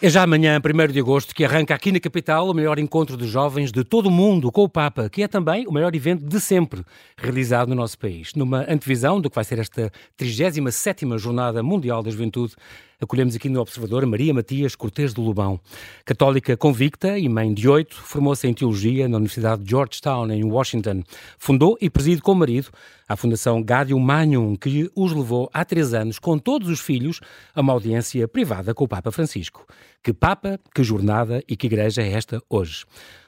É 0.00 0.08
já 0.08 0.22
amanhã, 0.22 0.60
1 0.64 0.92
de 0.92 1.00
agosto, 1.00 1.34
que 1.34 1.44
arranca 1.44 1.74
aqui 1.74 1.90
na 1.90 1.98
capital 1.98 2.48
o 2.48 2.54
maior 2.54 2.78
encontro 2.78 3.16
de 3.16 3.26
jovens 3.26 3.72
de 3.72 3.82
todo 3.82 4.06
o 4.06 4.10
mundo 4.12 4.52
com 4.52 4.62
o 4.62 4.68
Papa, 4.68 5.10
que 5.10 5.24
é 5.24 5.26
também 5.26 5.66
o 5.66 5.72
maior 5.72 5.92
evento 5.92 6.24
de 6.24 6.38
sempre 6.38 6.84
realizado 7.16 7.70
no 7.70 7.74
nosso 7.74 7.98
país. 7.98 8.32
Numa 8.36 8.60
antevisão 8.70 9.20
do 9.20 9.28
que 9.28 9.34
vai 9.34 9.42
ser 9.42 9.58
esta 9.58 9.90
37ª 10.16 11.18
Jornada 11.18 11.64
Mundial 11.64 12.00
da 12.00 12.12
Juventude, 12.12 12.54
acolhemos 13.00 13.36
aqui 13.36 13.48
no 13.48 13.60
Observador 13.60 14.04
Maria 14.06 14.34
Matias 14.34 14.74
Cortês 14.74 15.14
do 15.14 15.22
Lobão. 15.22 15.60
Católica 16.04 16.56
convicta 16.56 17.18
e 17.18 17.28
mãe 17.28 17.54
de 17.54 17.68
oito, 17.68 17.96
formou-se 17.96 18.46
em 18.46 18.54
Teologia 18.54 19.08
na 19.08 19.16
Universidade 19.16 19.62
de 19.62 19.70
Georgetown, 19.70 20.30
em 20.30 20.44
Washington. 20.44 21.02
Fundou 21.38 21.78
e 21.80 21.88
preside 21.88 22.20
com 22.20 22.32
o 22.32 22.36
marido 22.36 22.68
a 23.08 23.16
Fundação 23.16 23.62
Gaudium 23.62 23.98
Magnum, 23.98 24.54
que 24.54 24.90
os 24.94 25.12
levou 25.12 25.48
há 25.52 25.64
três 25.64 25.94
anos, 25.94 26.18
com 26.18 26.38
todos 26.38 26.68
os 26.68 26.80
filhos, 26.80 27.20
a 27.54 27.60
uma 27.60 27.72
audiência 27.72 28.28
privada 28.28 28.74
com 28.74 28.84
o 28.84 28.88
Papa 28.88 29.10
Francisco. 29.10 29.66
Que 30.02 30.12
Papa, 30.12 30.60
que 30.74 30.84
jornada 30.84 31.42
e 31.48 31.56
que 31.56 31.66
igreja 31.66 32.02
é 32.02 32.12
esta 32.12 32.42
hoje? 32.50 32.84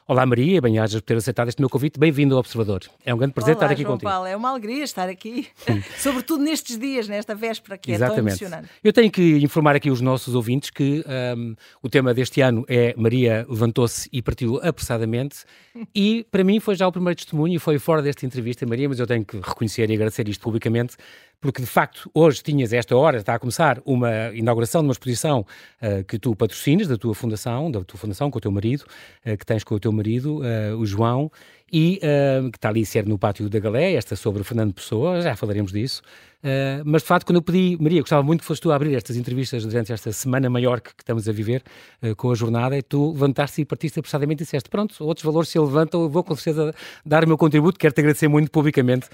Olá 0.09 0.27
Maria, 0.27 0.61
bem-ajas 0.61 1.01
por 1.01 1.07
ter 1.07 1.17
aceitado 1.17 1.49
este 1.49 1.61
meu 1.61 1.69
convite. 1.69 1.99
Bem-vindo 1.99 2.35
ao 2.35 2.41
Observador. 2.41 2.81
É 3.05 3.15
um 3.15 3.17
grande 3.17 3.33
prazer 3.33 3.55
Olá, 3.55 3.65
estar 3.65 3.73
aqui 3.73 3.83
João 3.83 3.95
contigo. 3.95 4.11
Paulo, 4.11 4.27
é 4.27 4.37
uma 4.37 4.51
alegria 4.51 4.83
estar 4.83 5.09
aqui, 5.09 5.47
sobretudo 5.99 6.43
nestes 6.43 6.77
dias, 6.77 7.07
nesta 7.07 7.33
véspera 7.33 7.79
que 7.79 7.93
Exatamente. 7.93 8.19
é 8.19 8.23
tão 8.23 8.49
emocionante. 8.49 8.69
Eu 8.83 8.93
tenho 8.93 9.11
que 9.11 9.39
informar 9.39 9.77
aqui 9.77 9.89
os 9.89 10.01
nossos 10.01 10.35
ouvintes 10.35 10.71
que 10.71 11.05
um, 11.37 11.55
o 11.81 11.89
tema 11.89 12.13
deste 12.13 12.41
ano 12.41 12.65
é 12.69 12.93
Maria 12.97 13.47
levantou-se 13.49 14.09
e 14.13 14.21
partiu 14.21 14.59
apressadamente 14.65 15.45
e 15.95 16.27
para 16.29 16.43
mim 16.43 16.59
foi 16.59 16.75
já 16.75 16.89
o 16.89 16.93
primeiro 16.93 17.17
testemunho 17.17 17.55
e 17.55 17.59
foi 17.61 17.79
fora 17.79 18.03
desta 18.03 18.27
entrevista, 18.27 18.67
Maria, 18.67 18.89
mas 18.89 18.99
eu 18.99 19.07
tenho 19.07 19.25
que 19.25 19.37
reconhecer 19.37 19.89
e 19.89 19.95
agradecer 19.95 20.29
isto 20.29 20.43
publicamente 20.43 20.97
porque 21.41 21.63
de 21.63 21.67
facto 21.67 22.11
hoje 22.13 22.43
tinhas 22.43 22.73
esta 22.73 22.97
hora, 22.97 23.19
está 23.19 23.35
a 23.35 23.39
começar 23.39 23.81
uma 23.85 24.31
inauguração 24.35 24.83
de 24.83 24.89
uma 24.89 24.93
exposição 24.93 25.47
uh, 25.81 26.05
que 26.05 26.19
tu 26.19 26.37
patrocinas 26.37 26.87
da 26.87 26.97
tua 26.97 27.15
fundação, 27.15 27.71
da 27.71 27.83
tua 27.83 27.99
fundação 27.99 28.31
com 28.31 28.39
o 28.39 28.41
teu 28.41 28.51
marido, 28.51 28.85
uh, 29.27 29.37
que 29.37 29.47
tens 29.47 29.65
com 29.65 29.75
o 29.75 29.81
teu 29.81 29.91
marido, 29.91 30.41
uh, 30.41 30.77
o 30.77 30.85
João, 30.85 31.31
e 31.73 32.01
que 32.51 32.59
está 32.59 32.69
ali 32.69 32.85
ser 32.85 33.07
no 33.07 33.19
pátio 33.19 33.49
da 33.49 33.59
Galé, 33.59 33.93
esta 33.93 34.17
sobre 34.17 34.43
Fernando 34.43 34.73
Pessoa, 34.75 35.21
já 35.21 35.37
falaremos 35.37 35.73
disso. 35.73 36.03
mas 36.85 37.03
de 37.03 37.09
facto, 37.09 37.27
quando 37.27 37.37
eu 37.37 37.43
pedi, 37.43 37.77
Maria, 37.81 38.01
gostava 38.01 38.23
muito 38.23 38.41
que 38.41 38.47
fosse 38.47 38.61
tu 38.61 38.73
a 38.73 38.77
abrir 38.77 38.95
estas 38.95 39.17
entrevistas 39.17 39.65
durante 39.65 39.93
esta 39.93 40.13
semana 40.13 40.51
maior 40.51 40.81
que, 40.81 40.95
que 40.95 41.03
estamos 41.03 41.29
a 41.29 41.33
viver 41.33 41.63
com 42.17 42.31
a 42.31 42.35
jornada, 42.35 42.77
e 42.77 42.83
tu 42.83 43.13
levantaste 43.13 43.61
e 43.61 43.65
partiste 43.65 43.99
apressadamente 44.01 44.43
e 44.43 44.45
disseste: 44.45 44.69
Pronto, 44.69 44.95
outros 45.05 45.25
valores 45.25 45.49
se 45.49 45.59
levantam, 45.59 46.03
eu 46.03 46.09
vou 46.09 46.25
com 46.25 46.35
certeza 46.35 46.75
dar 47.05 47.25
o 47.25 47.29
meu 47.29 47.39
contributo, 47.39 47.79
quero-te 47.79 48.01
agradecer 48.01 48.29
muito 48.29 48.51
publicamente, 48.51 49.09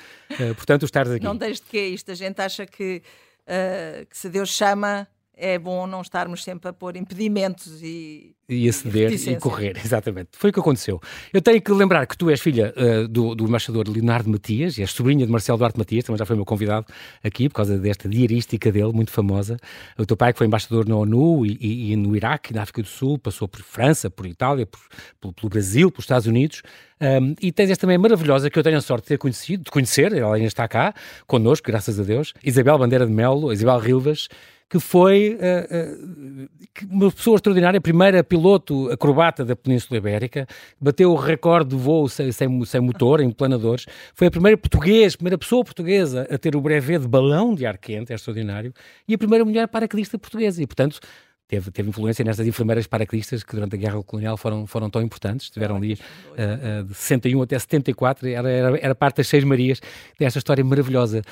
portanto, 0.57 0.85
estares 0.85 1.13
aqui. 1.13 1.25
Não 1.25 1.37
tens 1.37 1.61
de 1.61 1.67
que 1.67 1.79
isto, 1.79 2.11
a 2.11 2.15
gente 2.15 2.41
acha 2.41 2.65
que, 2.65 3.03
uh, 3.43 4.07
que 4.07 4.17
se 4.17 4.29
Deus 4.29 4.49
chama 4.49 5.07
é 5.37 5.59
bom 5.59 5.87
não 5.87 6.01
estarmos 6.01 6.43
sempre 6.43 6.71
a 6.71 6.73
pôr 6.73 6.97
impedimentos 6.97 7.83
e. 7.83 8.35
E 8.49 8.69
aceder 8.69 9.13
e, 9.13 9.31
e 9.31 9.37
correr, 9.37 9.77
exatamente. 9.85 10.31
Foi 10.33 10.51
o 10.51 10.53
que 10.53 10.61
aconteceu. 10.61 11.01
Eu 11.33 11.43
tenho 11.43 11.61
que 11.61 11.73
lembrar 11.73 12.07
que 12.07 12.17
tu 12.17 12.31
és 12.31 12.41
filha 12.41 12.73
uh, 12.77 13.09
do, 13.09 13.35
do 13.35 13.45
embaixador 13.45 13.89
Leonardo 13.89 14.31
Matias, 14.31 14.79
e 14.79 14.83
és 14.83 14.91
sobrinha 14.93 15.27
de 15.27 15.33
Marcelo 15.33 15.59
Duarte 15.59 15.77
Matias, 15.77 16.05
também 16.05 16.17
já 16.17 16.25
foi 16.25 16.37
meu 16.37 16.45
convidado 16.45 16.87
aqui 17.25 17.49
por 17.49 17.57
causa 17.57 17.77
desta 17.77 18.09
diarística 18.09 18.71
dele, 18.71 18.93
muito 18.93 19.11
famosa. 19.11 19.57
O 19.99 20.07
teu 20.07 20.17
pai 20.17 20.33
que 20.33 20.39
foi 20.39 20.47
embaixador 20.47 20.89
na 20.89 20.97
ONU 20.97 21.45
e, 21.45 21.59
e, 21.61 21.93
e 21.93 21.97
no 21.97 22.17
Iraque, 22.17 22.55
na 22.55 22.63
África 22.63 22.83
do 22.83 22.89
Sul, 22.89 23.19
passou 23.19 23.49
por 23.49 23.61
França, 23.61 24.09
por 24.09 24.27
Itália, 24.27 24.65
por, 24.65 24.81
por, 25.21 25.35
pelo 25.35 25.51
Brasil, 25.51 25.91
pelos 25.91 26.05
Estados 26.05 26.27
Unidos. 26.29 26.63
Um, 27.01 27.35
e 27.43 27.53
tens 27.53 27.69
esta 27.69 27.83
também 27.83 27.99
maravilhosa 27.99 28.49
que 28.49 28.59
eu 28.59 28.63
tenho 28.63 28.79
a 28.79 28.81
sorte 28.81 29.03
de 29.03 29.09
ter 29.09 29.19
conhecido, 29.19 29.65
de 29.65 29.71
conhecer, 29.71 30.13
ela 30.13 30.35
ainda 30.35 30.47
está 30.47 30.67
cá, 30.67 30.95
connosco, 31.27 31.67
graças 31.67 32.01
a 32.01 32.03
Deus, 32.03 32.33
Isabel 32.43 32.79
Bandeira 32.79 33.07
de 33.07 33.13
Melo, 33.13 33.53
Isabel 33.53 33.79
Rilvas, 33.79 34.29
que 34.69 34.81
foi 34.81 35.39
uh, 35.39 36.45
uh, 36.45 36.49
uma 36.91 37.11
pessoa 37.13 37.37
extraordinária, 37.37 37.79
a 37.79 37.81
primeira 37.81 38.25
piloto 38.25 38.91
acrobata 38.91 39.45
da 39.45 39.55
Península 39.55 39.99
Ibérica, 39.99 40.47
bateu 40.81 41.13
o 41.13 41.15
recorde 41.15 41.71
de 41.71 41.77
voo 41.77 42.09
sem, 42.09 42.33
sem, 42.33 42.65
sem, 42.65 42.81
motor, 42.81 43.21
em 43.21 43.31
planadores, 43.31 43.87
foi 44.15 44.27
a 44.27 44.31
primeira 44.31 44.57
portuguesa, 44.57 45.17
primeira 45.17 45.39
pessoa 45.39 45.65
portuguesa 45.65 46.27
a 46.31 46.37
ter 46.37 46.57
o 46.57 46.61
brevet 46.61 47.01
de 47.01 47.09
balão 47.09 47.55
de 47.55 47.65
ar 47.65 47.79
quente, 47.79 48.13
é 48.13 48.17
extraordinário, 48.17 48.75
e 49.07 49.15
a 49.15 49.19
primeira 49.19 49.45
mulher 49.45 49.69
paraquedista 49.69 50.19
portuguesa, 50.19 50.61
e 50.61 50.67
portanto 50.67 50.99
teve, 51.47 51.71
teve 51.71 51.89
influência 51.89 52.25
nestas 52.25 52.47
enfermeiras 52.47 52.89
paraquedistas 52.89 53.45
que 53.45 53.55
durante 53.55 53.77
a 53.77 53.79
Guerra 53.79 54.03
Colonial 54.03 54.37
foram, 54.37 54.67
foram 54.67 54.91
tão 54.91 55.01
importantes, 55.01 55.47
estiveram 55.47 55.77
ali 55.77 55.95
uh, 55.95 56.85
de 56.85 56.95
61 56.95 57.43
até 57.43 57.57
74, 57.57 58.29
era, 58.29 58.51
era, 58.51 58.79
era 58.79 58.95
parte 58.97 59.19
das 59.19 59.29
Seis 59.29 59.45
Marias, 59.45 59.81
desta 60.19 60.39
história 60.39 60.65
maravilhosa 60.65 61.23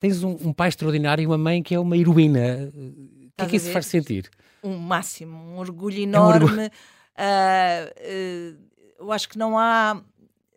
tens 0.00 0.22
um, 0.22 0.36
um, 0.40 0.52
pai 0.52 0.68
extraordinário 0.68 1.22
e 1.22 1.26
uma 1.26 1.38
mãe 1.38 1.62
que 1.62 1.74
é 1.74 1.78
uma 1.78 1.96
heroína. 1.96 2.70
O 2.74 3.30
que 3.36 3.44
é 3.44 3.46
que 3.46 3.56
isso 3.56 3.70
faz 3.70 3.86
sentir? 3.86 4.30
Um 4.62 4.76
máximo, 4.76 5.36
um 5.36 5.58
orgulho 5.58 5.98
enorme. 5.98 6.44
É 6.44 6.44
um 6.44 6.50
orgulho. 6.50 6.70
Uh, 7.18 8.56
uh, 8.58 8.68
eu 9.00 9.12
acho 9.12 9.28
que 9.28 9.38
não 9.38 9.58
há, 9.58 10.00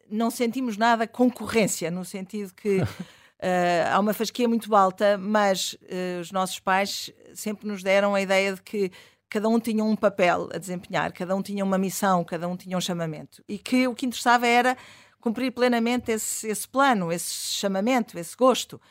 não 0.09 0.29
sentimos 0.29 0.77
nada 0.77 1.07
concorrência, 1.07 1.89
no 1.91 2.05
sentido 2.05 2.53
que 2.53 2.81
uh, 2.81 2.85
há 3.91 3.99
uma 3.99 4.13
fasquia 4.13 4.47
muito 4.47 4.73
alta, 4.75 5.17
mas 5.17 5.75
os 6.19 6.31
nossos 6.31 6.59
pais 6.59 7.11
sempre 7.33 7.67
nos 7.67 7.83
deram 7.83 8.15
a 8.15 8.21
ideia 8.21 8.53
de 8.53 8.61
que 8.61 8.91
cada 9.29 9.47
um 9.47 9.59
tinha 9.59 9.83
um 9.83 9.95
papel 9.95 10.49
a 10.53 10.57
desempenhar, 10.57 11.13
cada 11.13 11.35
um 11.35 11.41
tinha 11.41 11.63
uma 11.63 11.77
missão, 11.77 12.23
cada 12.23 12.47
um 12.47 12.57
tinha 12.57 12.77
um 12.77 12.81
chamamento. 12.81 13.43
E 13.47 13.57
que 13.57 13.87
o 13.87 13.95
que 13.95 14.05
interessava 14.05 14.45
era 14.45 14.75
cumprir 15.19 15.51
plenamente 15.51 16.11
esse, 16.11 16.47
esse 16.47 16.67
plano, 16.67 17.11
esse 17.11 17.31
chamamento, 17.31 18.17
esse 18.17 18.35
gosto 18.35 18.81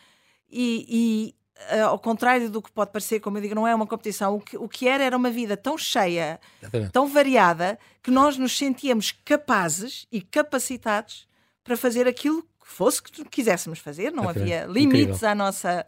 e, 0.51 0.87
e 0.89 1.35
uh, 1.77 1.87
ao 1.87 1.99
contrário 1.99 2.51
do 2.51 2.63
que 2.63 2.71
pode 2.71 2.91
parecer, 2.91 3.21
como 3.21 3.39
eu 3.39 3.43
digo, 3.43 3.55
não 3.55 3.67
é 3.67 3.75
uma 3.75 3.87
competição, 3.87 4.37
o 4.37 4.41
que, 4.41 4.57
o 4.57 4.69
que 4.69 4.89
era 4.89 5.05
era 5.05 5.17
uma 5.17 5.31
vida 5.31 5.57
tão 5.57 5.77
cheia, 5.77 6.41
Exatamente. 6.61 6.93
tão 6.93 7.07
variada, 7.07 7.79
que 8.03 8.11
nós 8.11 8.37
nos 8.37 8.57
sentíamos 8.57 9.13
capazes 9.25 10.07
e 10.11 10.21
capacitados 10.21 11.29
para 11.63 11.77
fazer 11.77 12.09
aquilo 12.09 12.43
que 12.43 12.49
fosse 12.67 13.03
que 13.03 13.25
quiséssemos 13.25 13.79
fazer, 13.79 14.11
não 14.11 14.25
Exatamente. 14.25 14.53
havia 14.53 14.67
limites 14.67 15.17
Incrível. 15.17 15.29
à 15.29 15.35
nossa 15.35 15.87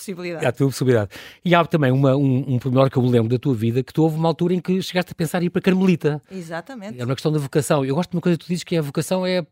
possibilidade. 0.00 0.46
A 0.46 0.52
tua 0.52 0.66
possibilidade. 0.68 1.10
E 1.44 1.54
há 1.54 1.64
também 1.64 1.92
uma, 1.92 2.16
um, 2.16 2.54
um 2.54 2.58
pormenor 2.58 2.90
que 2.90 2.96
eu 2.96 3.02
me 3.02 3.10
lembro 3.10 3.28
da 3.28 3.38
tua 3.38 3.54
vida, 3.54 3.82
que 3.82 3.92
tu 3.92 4.02
houve 4.02 4.16
uma 4.16 4.28
altura 4.28 4.54
em 4.54 4.60
que 4.60 4.80
chegaste 4.82 5.12
a 5.12 5.14
pensar 5.14 5.42
em 5.42 5.46
ir 5.46 5.50
para 5.50 5.60
Carmelita. 5.60 6.20
Exatamente. 6.30 7.00
É 7.00 7.04
uma 7.04 7.14
questão 7.14 7.30
da 7.30 7.38
vocação. 7.38 7.84
Eu 7.84 7.94
gosto 7.94 8.10
de 8.10 8.16
uma 8.16 8.22
coisa 8.22 8.38
que 8.38 8.44
tu 8.44 8.48
dizes 8.48 8.64
que 8.64 8.74
é 8.74 8.78
a 8.78 8.82
vocação 8.82 9.26
é, 9.26 9.44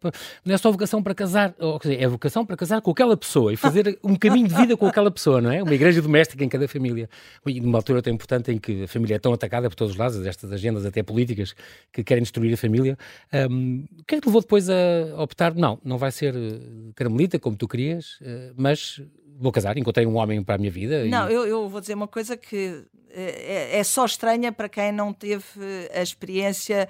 não 0.44 0.54
é 0.54 0.58
só 0.58 0.70
vocação 0.72 1.02
para 1.02 1.14
casar, 1.14 1.54
ou, 1.58 1.78
dizer, 1.78 2.00
é 2.00 2.04
a 2.04 2.08
vocação 2.08 2.44
para 2.44 2.56
casar 2.56 2.80
com 2.80 2.90
aquela 2.90 3.16
pessoa 3.16 3.52
e 3.52 3.56
fazer 3.56 3.98
um 4.02 4.16
caminho 4.16 4.48
de 4.48 4.54
vida 4.54 4.76
com 4.76 4.86
aquela 4.86 5.10
pessoa, 5.10 5.40
não 5.40 5.50
é? 5.52 5.62
Uma 5.62 5.74
igreja 5.74 6.00
doméstica 6.00 6.42
em 6.44 6.48
cada 6.48 6.66
família. 6.66 7.08
E 7.46 7.60
numa 7.60 7.78
altura 7.78 8.02
tão 8.02 8.12
importante 8.12 8.50
em 8.50 8.58
que 8.58 8.84
a 8.84 8.88
família 8.88 9.16
é 9.16 9.18
tão 9.18 9.32
atacada 9.32 9.68
por 9.68 9.76
todos 9.76 9.92
os 9.92 9.98
lados, 9.98 10.26
estas 10.26 10.52
agendas 10.52 10.86
até 10.86 11.02
políticas 11.02 11.54
que 11.92 12.02
querem 12.02 12.22
destruir 12.22 12.54
a 12.54 12.56
família. 12.56 12.96
Um, 13.50 13.84
o 14.00 14.04
que 14.04 14.14
é 14.14 14.18
que 14.18 14.22
te 14.22 14.26
levou 14.26 14.40
depois 14.40 14.68
a 14.70 15.22
optar? 15.22 15.54
Não, 15.54 15.78
não 15.84 15.98
vai 15.98 16.10
ser 16.10 16.34
eh, 16.34 16.58
Carmelita 16.94 17.38
como 17.38 17.56
tu 17.56 17.68
querias, 17.68 18.18
eh, 18.22 18.52
mas 18.56 19.00
vou 19.38 19.52
casar, 19.52 19.78
encontrei 19.78 20.04
um 20.04 20.16
homem 20.16 20.42
para 20.42 20.56
a 20.56 20.58
minha 20.58 20.70
vida. 20.70 21.04
Não, 21.06 21.30
e... 21.30 21.34
eu, 21.34 21.46
eu, 21.46 21.68
vou 21.68 21.80
dizer 21.80 21.94
uma 21.94 22.08
coisa 22.08 22.36
que 22.36 22.84
é, 23.10 23.78
é, 23.78 23.84
só 23.84 24.04
estranha 24.04 24.52
para 24.52 24.68
quem 24.68 24.92
não 24.92 25.12
teve 25.12 25.44
a 25.94 26.02
experiência 26.02 26.88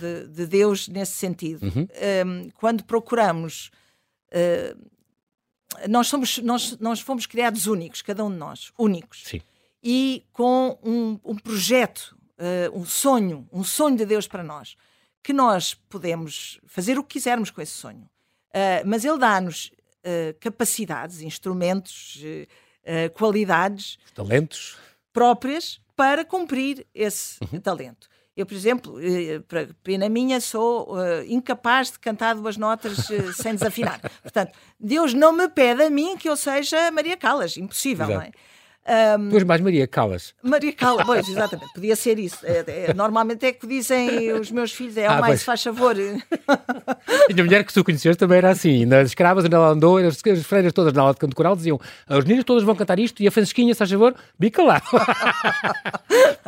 de, 0.00 0.28
de 0.28 0.46
Deus 0.46 0.88
nesse 0.88 1.12
sentido. 1.12 1.64
Uhum. 1.64 1.88
Um, 2.26 2.50
quando 2.50 2.84
procuramos. 2.84 3.70
Uh, 4.28 4.92
nós, 5.88 6.06
somos, 6.06 6.38
nós, 6.38 6.78
nós 6.78 7.00
fomos 7.00 7.26
criados 7.26 7.66
únicos, 7.66 8.02
cada 8.02 8.24
um 8.24 8.30
de 8.30 8.36
nós, 8.36 8.72
únicos. 8.78 9.24
Sim. 9.24 9.40
E 9.82 10.24
com 10.32 10.78
um, 10.82 11.18
um 11.24 11.34
projeto, 11.34 12.16
uh, 12.38 12.78
um 12.78 12.84
sonho, 12.84 13.48
um 13.50 13.64
sonho 13.64 13.96
de 13.96 14.04
Deus 14.06 14.28
para 14.28 14.42
nós, 14.42 14.76
que 15.22 15.32
nós 15.32 15.74
podemos 15.74 16.60
fazer 16.66 16.98
o 16.98 17.02
que 17.02 17.14
quisermos 17.14 17.50
com 17.50 17.60
esse 17.60 17.72
sonho. 17.72 18.08
Uh, 18.50 18.84
mas 18.86 19.04
Ele 19.04 19.18
dá-nos 19.18 19.70
uh, 20.04 20.34
capacidades, 20.40 21.20
instrumentos, 21.20 22.22
uh, 22.22 23.10
qualidades. 23.14 23.98
Talentos. 24.14 24.76
Próprias 25.12 25.80
para 25.96 26.24
cumprir 26.24 26.86
esse 26.94 27.38
uhum. 27.52 27.60
talento. 27.60 28.08
Eu, 28.34 28.46
por 28.46 28.54
exemplo, 28.54 28.94
para 29.46 29.68
pena 29.82 30.08
minha, 30.08 30.40
sou 30.40 30.94
uh, 30.94 31.22
incapaz 31.26 31.90
de 31.90 31.98
cantar 31.98 32.34
duas 32.34 32.56
notas 32.56 33.10
uh, 33.10 33.32
sem 33.34 33.54
desafinar. 33.54 34.00
Portanto, 34.22 34.52
Deus 34.80 35.12
não 35.12 35.32
me 35.32 35.48
pede 35.48 35.82
a 35.82 35.90
mim 35.90 36.16
que 36.16 36.30
eu 36.30 36.36
seja 36.36 36.90
Maria 36.90 37.16
Callas. 37.16 37.58
Impossível, 37.58 38.06
Exato. 38.06 38.18
não 38.18 38.26
é? 38.26 38.32
Um, 38.84 39.28
tu 39.30 39.36
és 39.36 39.44
mais 39.44 39.60
Maria 39.60 39.86
Calas. 39.86 40.34
Maria 40.42 40.72
Calas, 40.72 41.06
pois, 41.06 41.28
exatamente, 41.28 41.72
podia 41.72 41.94
ser 41.94 42.18
isso. 42.18 42.44
É, 42.44 42.64
é, 42.88 42.94
normalmente 42.94 43.46
é 43.46 43.52
que 43.52 43.64
dizem 43.64 44.32
os 44.32 44.50
meus 44.50 44.72
filhos, 44.72 44.96
é 44.96 45.08
o 45.08 45.12
ah, 45.12 45.20
mais, 45.20 45.26
pois. 45.34 45.44
faz 45.44 45.62
favor. 45.62 45.94
E 47.28 47.40
a 47.40 47.44
mulher 47.44 47.64
que 47.64 47.72
tu 47.72 47.84
conheceste 47.84 48.18
também 48.18 48.38
era 48.38 48.50
assim, 48.50 48.84
nas 48.84 49.08
escravas 49.08 49.44
onde 49.44 49.54
ela 49.54 49.68
andou, 49.68 49.98
as, 49.98 50.20
as 50.26 50.42
freiras 50.42 50.72
todas 50.72 50.92
na 50.92 51.02
aula 51.02 51.14
de 51.14 51.20
canto 51.20 51.36
coral 51.36 51.54
diziam, 51.54 51.80
as 52.08 52.24
meninas 52.24 52.44
todas 52.44 52.64
vão 52.64 52.74
cantar 52.74 52.98
isto 52.98 53.22
e 53.22 53.28
a 53.28 53.30
Francisquinha, 53.30 53.72
se 53.72 53.78
faz 53.78 53.90
favor, 53.90 54.14
bica 54.38 54.62
lá. 54.62 54.82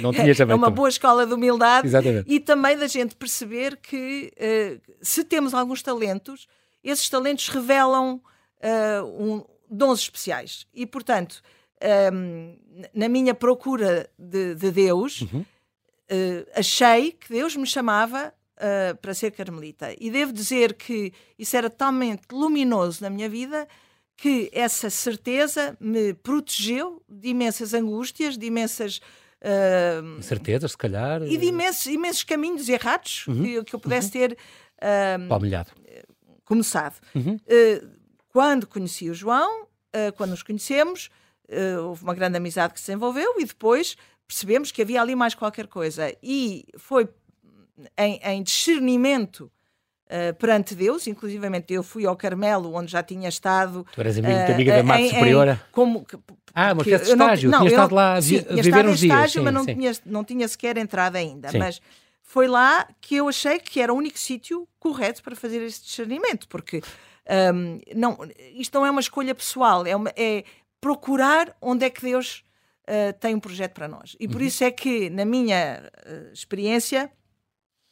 não 0.00 0.12
tinha 0.12 0.32
é, 0.32 0.50
é 0.50 0.54
uma 0.54 0.70
boa 0.70 0.88
escola 0.88 1.26
de 1.26 1.34
humildade 1.34 1.88
exatamente. 1.88 2.24
e 2.32 2.38
também 2.38 2.78
da 2.78 2.86
gente 2.86 3.16
perceber 3.16 3.76
que 3.76 4.32
uh, 4.36 4.80
se 5.02 5.24
temos 5.24 5.52
alguns 5.52 5.82
talentos, 5.82 6.46
esses 6.84 7.08
talentos 7.08 7.48
revelam 7.48 8.20
uh, 8.62 9.04
um 9.04 9.44
dons 9.70 10.00
especiais. 10.00 10.66
E, 10.72 10.86
portanto, 10.86 11.42
um, 12.12 12.56
na 12.94 13.08
minha 13.08 13.34
procura 13.34 14.08
de, 14.18 14.54
de 14.54 14.70
Deus, 14.70 15.22
uhum. 15.22 15.40
uh, 15.40 16.46
achei 16.54 17.12
que 17.12 17.28
Deus 17.28 17.56
me 17.56 17.66
chamava 17.66 18.32
uh, 18.56 18.96
para 18.96 19.14
ser 19.14 19.30
carmelita. 19.30 19.94
E 19.98 20.10
devo 20.10 20.32
dizer 20.32 20.74
que 20.74 21.12
isso 21.38 21.56
era 21.56 21.70
totalmente 21.70 22.22
luminoso 22.32 23.02
na 23.02 23.10
minha 23.10 23.28
vida 23.28 23.66
que 24.16 24.50
essa 24.52 24.90
certeza 24.90 25.76
me 25.78 26.12
protegeu 26.12 27.00
de 27.08 27.28
imensas 27.28 27.72
angústias, 27.72 28.36
de 28.36 28.46
imensas. 28.46 29.00
Uh, 29.40 30.20
Certezas, 30.20 30.72
se 30.72 30.76
calhar. 30.76 31.22
E 31.22 31.36
de 31.36 31.46
imensos, 31.46 31.86
imensos 31.86 32.24
caminhos 32.24 32.68
errados 32.68 33.24
uhum. 33.28 33.42
que, 33.44 33.64
que, 33.64 33.74
eu 33.76 33.78
pudesse 33.78 34.06
uhum. 34.08 34.28
ter. 34.28 34.32
Uh, 34.32 35.28
começado. 36.44 36.96
Uhum. 37.14 37.36
Uh, 37.36 37.97
quando 38.38 38.68
conheci 38.68 39.10
o 39.10 39.14
João, 39.14 39.62
uh, 39.64 40.12
quando 40.16 40.30
nos 40.30 40.44
conhecemos, 40.44 41.10
houve 41.82 42.04
uma 42.04 42.14
grande 42.14 42.36
amizade 42.36 42.72
que 42.72 42.78
se 42.78 42.86
desenvolveu 42.86 43.34
e 43.40 43.44
depois 43.44 43.96
percebemos 44.28 44.70
que 44.70 44.80
havia 44.80 45.02
ali 45.02 45.16
mais 45.16 45.34
qualquer 45.34 45.66
coisa. 45.66 46.14
E 46.22 46.66
foi 46.76 47.08
em, 47.98 48.20
em 48.22 48.42
discernimento 48.44 49.50
Uh, 50.08 50.32
perante 50.36 50.74
Deus, 50.74 51.06
inclusivamente 51.06 51.70
eu 51.70 51.82
fui 51.82 52.06
ao 52.06 52.16
Carmelo, 52.16 52.72
onde 52.72 52.90
já 52.90 53.02
tinha 53.02 53.28
estado. 53.28 53.86
Tu 53.92 54.00
eras 54.00 54.16
amiga, 54.16 54.46
uh, 54.48 54.54
amiga 54.54 54.76
da 54.76 54.82
Mata 54.82 55.04
Superiora? 55.04 55.62
como, 55.70 56.02
que, 56.02 56.18
ah, 56.54 56.74
mas 56.74 56.84
fizeste 56.84 57.10
estágio, 57.10 57.50
não, 57.50 57.58
tinha 57.58 57.70
estado 57.70 57.94
lá 57.94 58.14
a, 58.14 58.22
sim, 58.22 58.38
viver 58.38 58.86
uns 58.86 59.00
dias. 59.00 59.12
estágio, 59.12 59.40
sim, 59.40 59.44
mas 59.44 59.52
não 59.52 59.66
tinha, 59.66 59.92
não 60.06 60.24
tinha 60.24 60.48
sequer 60.48 60.78
entrado 60.78 61.16
ainda. 61.16 61.50
Sim. 61.50 61.58
Mas 61.58 61.82
foi 62.22 62.48
lá 62.48 62.88
que 63.02 63.16
eu 63.16 63.28
achei 63.28 63.58
que 63.58 63.82
era 63.82 63.92
o 63.92 63.96
único 63.98 64.18
sítio 64.18 64.66
correto 64.80 65.22
para 65.22 65.36
fazer 65.36 65.60
esse 65.60 65.84
discernimento, 65.84 66.48
porque 66.48 66.80
um, 67.54 67.80
não, 67.94 68.18
isto 68.54 68.74
não 68.78 68.86
é 68.86 68.90
uma 68.90 69.00
escolha 69.00 69.34
pessoal, 69.34 69.86
é, 69.86 69.94
uma, 69.94 70.12
é 70.16 70.44
procurar 70.80 71.56
onde 71.60 71.84
é 71.84 71.90
que 71.90 72.00
Deus 72.02 72.44
uh, 72.88 73.12
tem 73.20 73.34
um 73.34 73.40
projeto 73.40 73.74
para 73.74 73.88
nós. 73.88 74.16
E 74.18 74.26
por 74.26 74.40
uhum. 74.40 74.46
isso 74.46 74.64
é 74.64 74.70
que, 74.70 75.10
na 75.10 75.24
minha 75.24 75.82
experiência, 76.32 77.10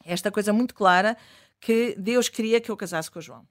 esta 0.05 0.31
coisa 0.31 0.53
muito 0.53 0.73
clara 0.73 1.17
que 1.59 1.95
Deus 1.97 2.29
queria 2.29 2.61
que 2.61 2.71
eu 2.71 2.77
casasse 2.77 3.11
com 3.11 3.19
o 3.19 3.21
João. 3.21 3.45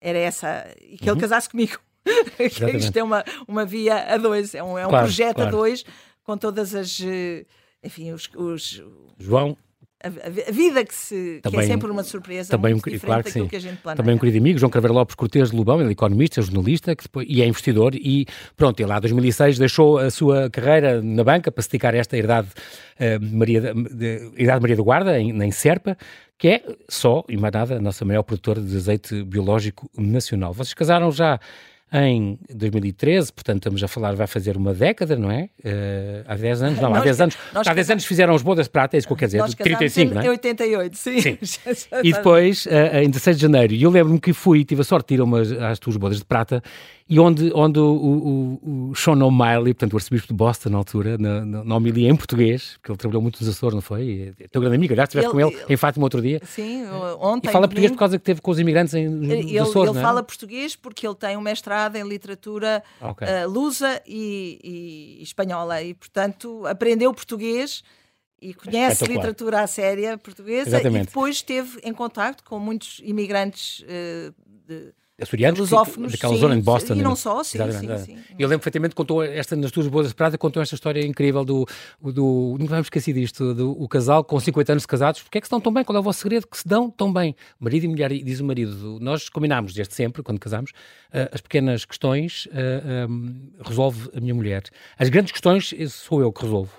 Era 0.00 0.18
essa, 0.18 0.66
e 0.80 0.96
que 0.96 1.04
uhum. 1.08 1.14
ele 1.14 1.20
casasse 1.20 1.48
comigo. 1.48 1.78
Isto 2.40 2.98
é 2.98 3.02
uma, 3.02 3.24
uma 3.46 3.64
via 3.64 4.14
a 4.14 4.16
dois, 4.16 4.54
é 4.54 4.62
um, 4.62 4.78
é 4.78 4.86
um 4.86 4.90
claro, 4.90 5.06
projeto 5.06 5.36
claro. 5.36 5.48
a 5.48 5.52
dois, 5.52 5.84
com 6.22 6.36
todas 6.36 6.74
as. 6.74 7.00
Eh, 7.00 7.44
enfim, 7.82 8.12
os. 8.12 8.30
os 8.34 8.82
João. 9.18 9.56
A, 10.02 10.50
vida 10.50 10.82
que, 10.82 10.94
se, 10.94 11.40
também, 11.42 11.60
que 11.60 11.66
é 11.66 11.68
sempre 11.68 11.90
uma 11.90 12.02
surpresa 12.02 12.50
também 12.50 12.72
muito 12.72 12.88
um, 12.88 12.98
claro 12.98 13.22
que, 13.22 13.30
sim. 13.30 13.46
que 13.46 13.56
a 13.56 13.60
gente. 13.60 13.78
Também 13.82 14.14
um 14.14 14.18
querido 14.18 14.38
amigo, 14.38 14.58
João 14.58 14.70
Craveiro 14.70 14.94
Lopes 14.94 15.14
Cortês 15.14 15.50
de 15.50 15.56
Lubão, 15.56 15.78
ele 15.78 15.90
é 15.90 15.92
economista, 15.92 16.40
jornalista 16.40 16.96
que 16.96 17.02
depois, 17.02 17.26
e 17.28 17.42
é 17.42 17.46
investidor 17.46 17.94
e 17.94 18.26
pronto, 18.56 18.80
ele 18.80 18.88
lá 18.88 18.96
em 18.96 19.00
2006 19.02 19.58
deixou 19.58 19.98
a 19.98 20.10
sua 20.10 20.48
carreira 20.48 21.02
na 21.02 21.22
banca 21.22 21.52
para 21.52 21.62
se 21.62 21.68
dedicar 21.68 21.94
a 21.94 21.98
esta 21.98 22.16
herdade, 22.16 22.48
uh, 22.48 23.36
Maria, 23.36 23.74
de, 23.74 24.32
herdade 24.38 24.60
Maria 24.62 24.76
da 24.76 24.82
Guarda, 24.82 25.20
em, 25.20 25.30
em 25.42 25.50
Serpa, 25.50 25.98
que 26.38 26.48
é 26.48 26.62
só, 26.88 27.22
e 27.28 27.36
mais 27.36 27.52
nada, 27.52 27.76
a 27.76 27.80
nossa 27.80 28.02
maior 28.02 28.22
produtora 28.22 28.62
de 28.62 28.74
azeite 28.74 29.22
biológico 29.22 29.90
nacional. 29.98 30.54
Vocês 30.54 30.72
casaram 30.72 31.12
já 31.12 31.38
em 31.92 32.38
2013, 32.54 33.32
portanto 33.32 33.56
estamos 33.56 33.82
a 33.82 33.88
falar, 33.88 34.14
vai 34.14 34.26
fazer 34.26 34.56
uma 34.56 34.72
década, 34.72 35.16
não 35.16 35.30
é? 35.30 35.50
Uh, 35.64 36.24
há 36.26 36.36
10 36.36 36.62
anos, 36.62 36.80
não, 36.80 36.94
há 36.94 37.00
10 37.00 37.20
anos, 37.20 37.38
há 37.54 37.74
10 37.74 37.90
anos 37.90 38.04
fizeram 38.04 38.34
os 38.34 38.42
bodas 38.42 38.66
de 38.66 38.70
prata, 38.70 38.96
é 38.96 38.98
isso 38.98 39.06
que 39.06 39.12
eu 39.12 39.16
quero 39.16 39.28
dizer, 39.28 39.38
nós 39.38 39.54
35, 39.54 40.14
não 40.14 40.22
é? 40.22 40.26
Em 40.26 40.28
88, 40.28 40.96
sim. 40.96 41.20
sim. 41.20 41.38
e 42.04 42.12
depois, 42.12 42.66
uh, 42.66 42.98
em 43.02 43.10
16 43.10 43.36
de 43.36 43.42
janeiro, 43.42 43.74
e 43.74 43.82
eu 43.82 43.90
lembro-me 43.90 44.20
que 44.20 44.32
fui, 44.32 44.64
tive 44.64 44.82
a 44.82 44.84
sorte 44.84 45.08
de 45.08 45.14
ir 45.14 45.20
a 45.20 45.24
umas, 45.24 45.50
às 45.52 45.78
tuas 45.78 45.96
bodas 45.96 46.18
de 46.18 46.24
prata, 46.24 46.62
e 47.10 47.18
onde, 47.18 47.50
onde 47.52 47.80
o, 47.80 47.92
o, 48.62 48.90
o 48.90 48.94
Sean 48.94 49.16
O'Malley, 49.24 49.74
portanto 49.74 49.94
o 49.94 49.96
arcebispo 49.96 50.28
de 50.28 50.34
Boston 50.34 50.70
na 50.70 50.78
altura, 50.78 51.18
na, 51.18 51.44
na, 51.44 51.64
na 51.64 51.76
homilia 51.76 52.08
em 52.08 52.14
português, 52.14 52.74
porque 52.74 52.92
ele 52.92 52.98
trabalhou 52.98 53.20
muito 53.20 53.40
nos 53.40 53.48
Açores, 53.48 53.74
não 53.74 53.82
foi? 53.82 54.32
É 54.38 54.46
teu 54.46 54.60
grande 54.60 54.76
amigo, 54.76 54.94
aliás, 54.94 55.08
estiveste 55.08 55.28
com 55.28 55.40
ele, 55.40 55.58
em 55.68 55.76
Fátima 55.76 56.06
outro 56.06 56.22
dia. 56.22 56.40
Sim, 56.44 56.86
ontem. 57.18 57.48
E 57.48 57.52
fala 57.52 57.66
português 57.66 57.90
por 57.90 57.98
causa 57.98 58.16
que 58.16 58.24
teve 58.24 58.40
com 58.40 58.52
os 58.52 58.60
imigrantes 58.60 58.94
em, 58.94 59.08
nos 59.08 59.28
ele, 59.28 59.58
Açores, 59.58 59.90
Ele 59.90 59.98
é? 59.98 60.02
fala 60.02 60.22
português 60.22 60.76
porque 60.76 61.04
ele 61.04 61.16
tem 61.16 61.36
um 61.36 61.40
mestrado 61.40 61.96
em 61.96 62.06
literatura 62.06 62.80
okay. 63.00 63.26
uh, 63.26 63.50
lusa 63.50 64.00
e, 64.06 65.18
e, 65.18 65.22
espanhola 65.24 65.82
e, 65.82 65.94
portanto, 65.94 66.64
aprendeu 66.64 67.12
português 67.12 67.82
e 68.40 68.54
conhece 68.54 69.04
literatura 69.04 69.62
à 69.62 69.66
séria 69.66 70.16
portuguesa 70.16 70.68
Exatamente. 70.68 71.02
e 71.02 71.06
depois 71.06 71.36
esteve 71.36 71.80
em 71.82 71.92
contato 71.92 72.44
com 72.44 72.60
muitos 72.60 73.00
imigrantes 73.02 73.80
uh, 73.80 74.32
de 74.68 74.99
açorianos, 75.20 75.60
lusófonos, 75.60 76.12
daquela 76.12 76.34
sim, 76.34 76.40
zona 76.40 76.56
em 76.56 76.60
Boston. 76.60 76.94
E 76.94 77.02
não 77.02 77.16
só, 77.16 77.42
sim, 77.42 77.58
sim, 77.58 77.98
sim, 78.04 78.18
Eu 78.38 78.48
lembro 78.48 78.60
perfeitamente, 78.60 78.94
contou 78.94 79.22
esta, 79.22 79.54
nas 79.56 79.70
tuas 79.70 79.86
boas 79.86 80.08
de 80.08 80.14
prata, 80.14 80.38
contou 80.38 80.62
esta 80.62 80.74
história 80.74 81.04
incrível 81.04 81.44
do, 81.44 81.66
do 82.00 82.56
não 82.58 82.66
vamos 82.66 82.86
esquecer 82.86 83.12
disto, 83.12 83.54
do 83.54 83.70
o 83.72 83.88
casal 83.88 84.24
com 84.24 84.38
50 84.38 84.72
anos 84.72 84.82
de 84.82 84.88
casados, 84.88 85.22
porque 85.22 85.38
é 85.38 85.40
que 85.40 85.46
se 85.46 85.50
dão 85.50 85.60
tão 85.60 85.72
bem? 85.72 85.84
Qual 85.84 85.96
é 85.96 86.00
o 86.00 86.02
vosso 86.02 86.20
segredo? 86.20 86.46
Que 86.46 86.58
se 86.58 86.66
dão 86.66 86.90
tão 86.90 87.12
bem. 87.12 87.34
Marido 87.58 87.84
e 87.84 87.88
mulher, 87.88 88.10
diz 88.10 88.40
o 88.40 88.44
marido, 88.44 88.98
nós 89.00 89.28
combinámos 89.28 89.74
desde 89.74 89.94
sempre, 89.94 90.22
quando 90.22 90.38
casamos, 90.38 90.70
uh, 90.70 91.28
as 91.32 91.40
pequenas 91.40 91.84
questões 91.84 92.48
eh, 92.52 92.82
ehm, 92.84 93.50
resolve 93.64 94.10
a 94.14 94.20
minha 94.20 94.34
mulher. 94.34 94.62
As 94.98 95.08
grandes 95.08 95.32
questões 95.32 95.74
sou 95.88 96.20
eu 96.20 96.32
que 96.32 96.42
resolvo. 96.42 96.72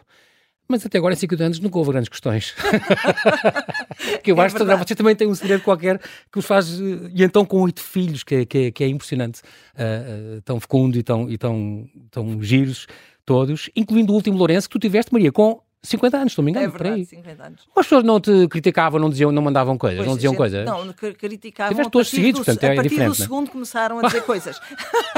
Mas 0.72 0.86
até 0.86 0.98
agora, 0.98 1.14
em 1.14 1.18
50 1.18 1.44
anos, 1.44 1.60
nunca 1.60 1.78
houve 1.78 1.92
grandes 1.92 2.08
questões. 2.08 2.56
que 4.24 4.32
eu 4.32 4.42
é 4.42 4.46
acho 4.46 4.56
que 4.56 4.64
vocês 4.64 4.98
também 4.98 5.14
têm 5.14 5.28
um 5.28 5.36
segredo 5.36 5.62
qualquer 5.64 6.00
que 6.32 6.40
os 6.40 6.46
faz. 6.46 6.80
E 6.80 7.22
então, 7.22 7.46
com 7.46 7.60
oito 7.64 7.82
filhos, 7.82 8.24
que, 8.24 8.36
é, 8.36 8.46
que, 8.46 8.58
é, 8.58 8.72
que 8.72 8.84
é 8.86 8.88
impressionante, 8.88 9.42
uh, 9.42 10.38
uh, 10.38 10.42
tão 10.44 10.62
fecundo 10.62 10.98
e 10.98 11.04
tão, 11.04 11.30
e 11.30 11.38
tão, 11.38 11.90
tão 12.10 12.42
giros 12.42 12.88
todos, 13.26 13.70
incluindo 13.76 14.14
o 14.14 14.16
último 14.16 14.38
Lourenço 14.38 14.70
que 14.70 14.80
tu 14.80 14.80
tiveste, 14.80 15.12
Maria, 15.12 15.32
com 15.32 15.62
50 15.84 16.18
anos, 16.18 16.34
se 16.34 16.38
não 16.38 16.46
me 16.46 16.52
engano. 16.52 16.68
É 16.68 16.70
verdade, 16.70 17.06
50 17.06 17.44
anos. 17.44 17.62
As 17.76 17.86
pessoas 17.86 18.04
não 18.04 18.20
te 18.20 18.48
criticavam, 18.48 19.00
não 19.00 19.10
diziam, 19.10 19.32
não 19.32 19.42
mandavam 19.42 19.78
coisas, 19.78 19.98
pois, 19.98 20.08
não 20.08 20.16
diziam 20.16 20.32
gente, 20.32 20.38
coisas? 20.38 20.66
Não, 20.66 20.94
criticavam. 20.94 21.72
Tiveste 21.72 21.92
todos 21.92 22.10
seguidos, 22.10 22.42
do, 22.42 22.46
portanto 22.46 22.64
é 22.64 22.72
A 22.72 22.76
partir 22.76 23.04
do 23.04 23.16
segundo 23.16 23.50
começaram 23.50 23.98
a 23.98 24.04
dizer 24.04 24.22
coisas. 24.26 24.62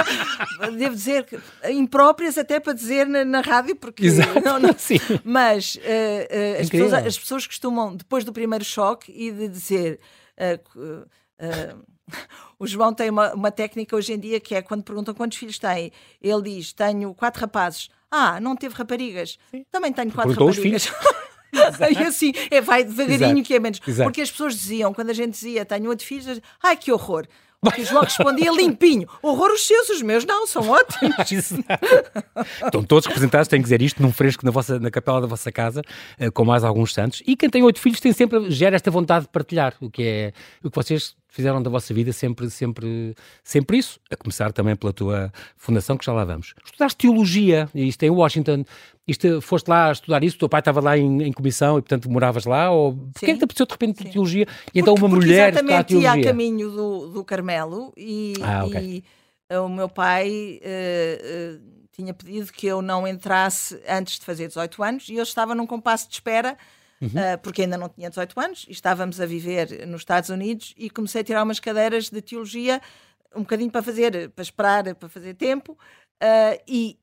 Devo 0.77 0.95
dizer 0.95 1.25
que 1.25 1.37
impróprias 1.69 2.37
até 2.37 2.61
para 2.61 2.71
dizer 2.71 3.05
na, 3.07 3.25
na 3.25 3.41
rádio, 3.41 3.75
porque... 3.75 4.05
Exato, 4.07 4.39
não, 4.41 4.57
não, 4.57 4.73
sim. 4.77 4.99
Mas 5.25 5.75
uh, 5.75 5.79
uh, 5.79 6.61
as, 6.61 6.69
pessoas, 6.69 6.93
as, 6.93 7.19
pessoas, 7.19 7.47
costumam, 7.47 7.95
depois 7.95 8.23
do 8.23 8.31
primeiro 8.31 8.63
choque 8.63 9.11
e 9.11 9.31
de 9.31 9.49
dizer... 9.49 9.99
Uh, 10.37 11.83
o 12.59 12.67
João 12.67 12.93
tem 12.93 13.09
uma, 13.09 13.33
uma 13.33 13.51
técnica 13.51 13.95
hoje 13.95 14.13
em 14.13 14.19
dia 14.19 14.39
que 14.39 14.55
é 14.55 14.61
quando 14.61 14.83
perguntam 14.83 15.13
quantos 15.13 15.37
filhos 15.37 15.57
tem, 15.57 15.91
ele 16.21 16.41
diz: 16.41 16.73
Tenho 16.73 17.13
quatro 17.13 17.41
rapazes. 17.41 17.89
Ah, 18.15 18.39
não 18.39 18.55
teve 18.55 18.75
raparigas. 18.75 19.39
Sim. 19.49 19.65
Também 19.71 19.91
tenho 19.91 20.11
quatro 20.11 20.35
Perguntou 20.35 20.49
raparigas. 20.49 20.83
Os 20.83 20.89
filhos. 20.89 21.23
e 21.91 21.97
assim, 22.03 22.31
é, 22.51 22.61
vai 22.61 22.83
devagarinho 22.83 23.37
Exato. 23.37 23.43
que 23.43 23.53
é 23.55 23.59
menos. 23.59 23.79
Exato. 23.87 24.07
Porque 24.07 24.21
as 24.21 24.29
pessoas 24.29 24.53
diziam, 24.53 24.93
quando 24.93 25.09
a 25.09 25.13
gente 25.13 25.31
dizia 25.31 25.65
tenho 25.65 25.89
oito 25.89 26.03
filhos, 26.03 26.39
ai 26.61 26.77
que 26.77 26.91
horror. 26.91 27.27
Porque 27.59 27.81
o 27.81 27.85
João 27.85 28.03
respondia 28.03 28.51
limpinho: 28.53 29.07
horror 29.21 29.51
os 29.51 29.65
seus, 29.65 29.89
os 29.89 30.01
meus 30.01 30.25
não, 30.25 30.45
são 30.45 30.69
ótimos. 30.69 31.53
Estão 32.63 32.83
todos 32.83 33.05
representados, 33.07 33.47
têm 33.47 33.59
que 33.59 33.63
dizer 33.63 33.81
isto 33.81 34.01
num 34.01 34.11
fresco 34.11 34.45
na, 34.45 34.51
vossa, 34.51 34.79
na 34.79 34.91
capela 34.91 35.21
da 35.21 35.27
vossa 35.27 35.51
casa, 35.51 35.81
eh, 36.19 36.29
com 36.29 36.43
mais 36.43 36.63
alguns 36.63 36.93
santos. 36.93 37.23
E 37.25 37.35
quem 37.35 37.49
tem 37.49 37.63
oito 37.63 37.79
filhos 37.79 37.99
tem 37.99 38.11
sempre, 38.11 38.51
gera 38.51 38.75
esta 38.75 38.91
vontade 38.91 39.25
de 39.25 39.31
partilhar, 39.31 39.75
o 39.79 39.89
que 39.89 40.03
é 40.03 40.33
o 40.63 40.69
que 40.69 40.75
vocês 40.75 41.15
fizeram 41.33 41.63
da 41.63 41.69
vossa 41.69 41.91
vida 41.95 42.13
sempre, 42.13 42.47
sempre, 42.51 43.15
sempre 43.43 43.79
isso, 43.79 43.99
a 44.11 44.15
começar 44.15 44.53
também 44.53 44.75
pela 44.75 44.93
tua 44.93 45.33
fundação, 45.57 45.97
que 45.97 46.05
já 46.05 46.13
lá 46.13 46.23
vamos. 46.23 46.53
Estudaste 46.63 46.95
teologia, 46.95 47.67
isto 47.73 48.03
é 48.03 48.05
em 48.05 48.11
Washington, 48.11 48.63
isto, 49.07 49.41
foste 49.41 49.67
lá 49.67 49.91
estudar 49.91 50.23
isso, 50.23 50.35
o 50.35 50.39
teu 50.39 50.47
pai 50.47 50.59
estava 50.59 50.79
lá 50.79 50.95
em, 50.95 51.23
em 51.23 51.33
comissão 51.33 51.79
e, 51.79 51.81
portanto, 51.81 52.07
moravas 52.07 52.45
lá? 52.45 52.69
Ou 52.69 52.93
porquê 52.93 53.31
é 53.31 53.33
que 53.33 53.39
te 53.39 53.43
apeteceu 53.45 53.65
de 53.65 53.71
repente 53.71 54.03
Sim. 54.03 54.09
teologia? 54.11 54.47
E 54.71 54.79
então 54.79 54.93
porque, 54.93 55.05
uma 55.05 55.09
porque 55.09 55.25
mulher 55.25 55.49
está 55.55 55.79
a 55.79 55.83
teologia? 55.83 56.15
ia 56.15 56.21
a 56.21 56.23
caminho 56.23 56.69
do, 56.69 57.07
do 57.07 57.23
Carmelo 57.25 57.91
e, 57.97 58.35
ah, 58.43 58.65
okay. 58.65 59.03
e 59.49 59.55
uh, 59.55 59.65
o 59.65 59.69
meu 59.69 59.89
pai 59.89 60.61
uh, 60.61 61.57
uh, 61.57 61.61
tinha 61.91 62.13
pedido 62.13 62.53
que 62.53 62.67
eu 62.67 62.79
não 62.79 63.07
entrasse 63.07 63.81
antes 63.89 64.19
de 64.19 64.25
fazer 64.25 64.47
18 64.49 64.83
anos 64.83 65.09
e 65.09 65.15
eu 65.15 65.23
estava 65.23 65.55
num 65.55 65.65
compasso 65.65 66.07
de 66.07 66.13
espera 66.13 66.55
Uhum. 67.03 67.09
Uh, 67.09 67.37
porque 67.41 67.63
ainda 67.63 67.77
não 67.77 67.89
tinha 67.89 68.09
18 68.09 68.39
anos 68.39 68.65
e 68.69 68.71
estávamos 68.71 69.19
a 69.19 69.25
viver 69.25 69.85
nos 69.85 70.01
Estados 70.01 70.29
Unidos 70.29 70.73
e 70.77 70.89
comecei 70.89 71.19
a 71.19 71.23
tirar 71.23 71.43
umas 71.43 71.59
cadeiras 71.59 72.09
de 72.09 72.21
teologia 72.21 72.81
um 73.35 73.41
bocadinho 73.41 73.69
para 73.69 73.83
fazer, 73.83 74.29
para 74.29 74.41
esperar, 74.41 74.95
para 74.95 75.09
fazer 75.09 75.33
tempo 75.33 75.73
uh, 75.73 76.63
e 76.65 76.97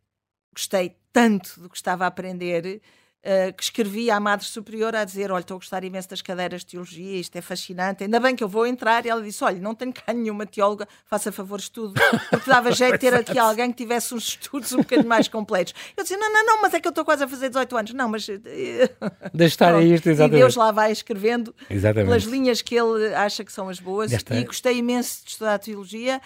gostei 0.54 0.97
tanto 1.12 1.61
do 1.61 1.69
que 1.69 1.76
estava 1.76 2.04
a 2.04 2.07
aprender 2.07 2.80
Uh, 3.23 3.53
que 3.53 3.62
escrevi 3.62 4.11
à 4.11 4.19
Madre 4.19 4.47
Superior 4.47 4.97
a 4.97 5.05
dizer: 5.05 5.31
Olha, 5.31 5.43
estou 5.43 5.57
a 5.57 5.59
gostar 5.59 5.85
imenso 5.85 6.09
das 6.09 6.23
cadeiras 6.23 6.62
de 6.62 6.69
teologia, 6.69 7.21
isto 7.21 7.37
é 7.37 7.43
fascinante. 7.43 8.03
Ainda 8.03 8.19
bem 8.19 8.35
que 8.35 8.43
eu 8.43 8.49
vou 8.49 8.67
entrar. 8.67 9.05
E 9.05 9.11
ela 9.11 9.21
disse: 9.21 9.45
Olha, 9.45 9.59
não 9.59 9.75
tenho 9.75 9.93
cá 9.93 10.11
nenhuma 10.15 10.47
teóloga, 10.47 10.89
faça 11.05 11.31
favor, 11.31 11.61
estudo. 11.61 12.00
Porque 12.31 12.49
dava 12.49 12.73
jeito 12.73 12.93
de 12.93 12.99
ter 12.99 13.12
aqui 13.12 13.39
alguém 13.39 13.71
que 13.73 13.77
tivesse 13.77 14.15
uns 14.15 14.27
estudos 14.29 14.73
um 14.73 14.79
bocadinho 14.79 15.07
mais 15.07 15.29
completos. 15.29 15.75
Eu 15.95 16.03
disse: 16.03 16.17
Não, 16.17 16.33
não, 16.33 16.47
não, 16.47 16.62
mas 16.62 16.73
é 16.73 16.81
que 16.81 16.89
eu 16.89 16.91
estou 16.91 17.05
quase 17.05 17.23
a 17.23 17.29
fazer 17.29 17.50
18 17.50 17.77
anos. 17.77 17.93
Não, 17.93 18.09
mas. 18.09 18.27
Eh, 18.27 18.91
Deixa 19.35 19.53
estar 19.53 19.75
aí 19.75 19.93
isto, 19.93 20.09
exatamente. 20.09 20.37
E 20.37 20.41
Deus 20.41 20.57
lá 20.57 20.73
vai 20.73 20.91
escrevendo 20.91 21.55
exatamente. 21.69 22.07
pelas 22.07 22.23
linhas 22.23 22.62
que 22.62 22.75
ele 22.75 23.15
acha 23.15 23.45
que 23.45 23.53
são 23.53 23.69
as 23.69 23.79
boas. 23.79 24.11
Desta... 24.11 24.35
E 24.35 24.45
gostei 24.45 24.79
imenso 24.79 25.25
de 25.25 25.33
estudar 25.33 25.59
teologia. 25.59 26.23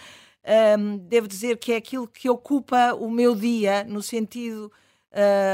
um, 0.78 0.96
devo 0.98 1.26
dizer 1.26 1.56
que 1.56 1.72
é 1.72 1.76
aquilo 1.76 2.06
que 2.06 2.30
ocupa 2.30 2.94
o 2.94 3.10
meu 3.10 3.34
dia 3.34 3.82
no 3.82 4.00
sentido 4.00 4.70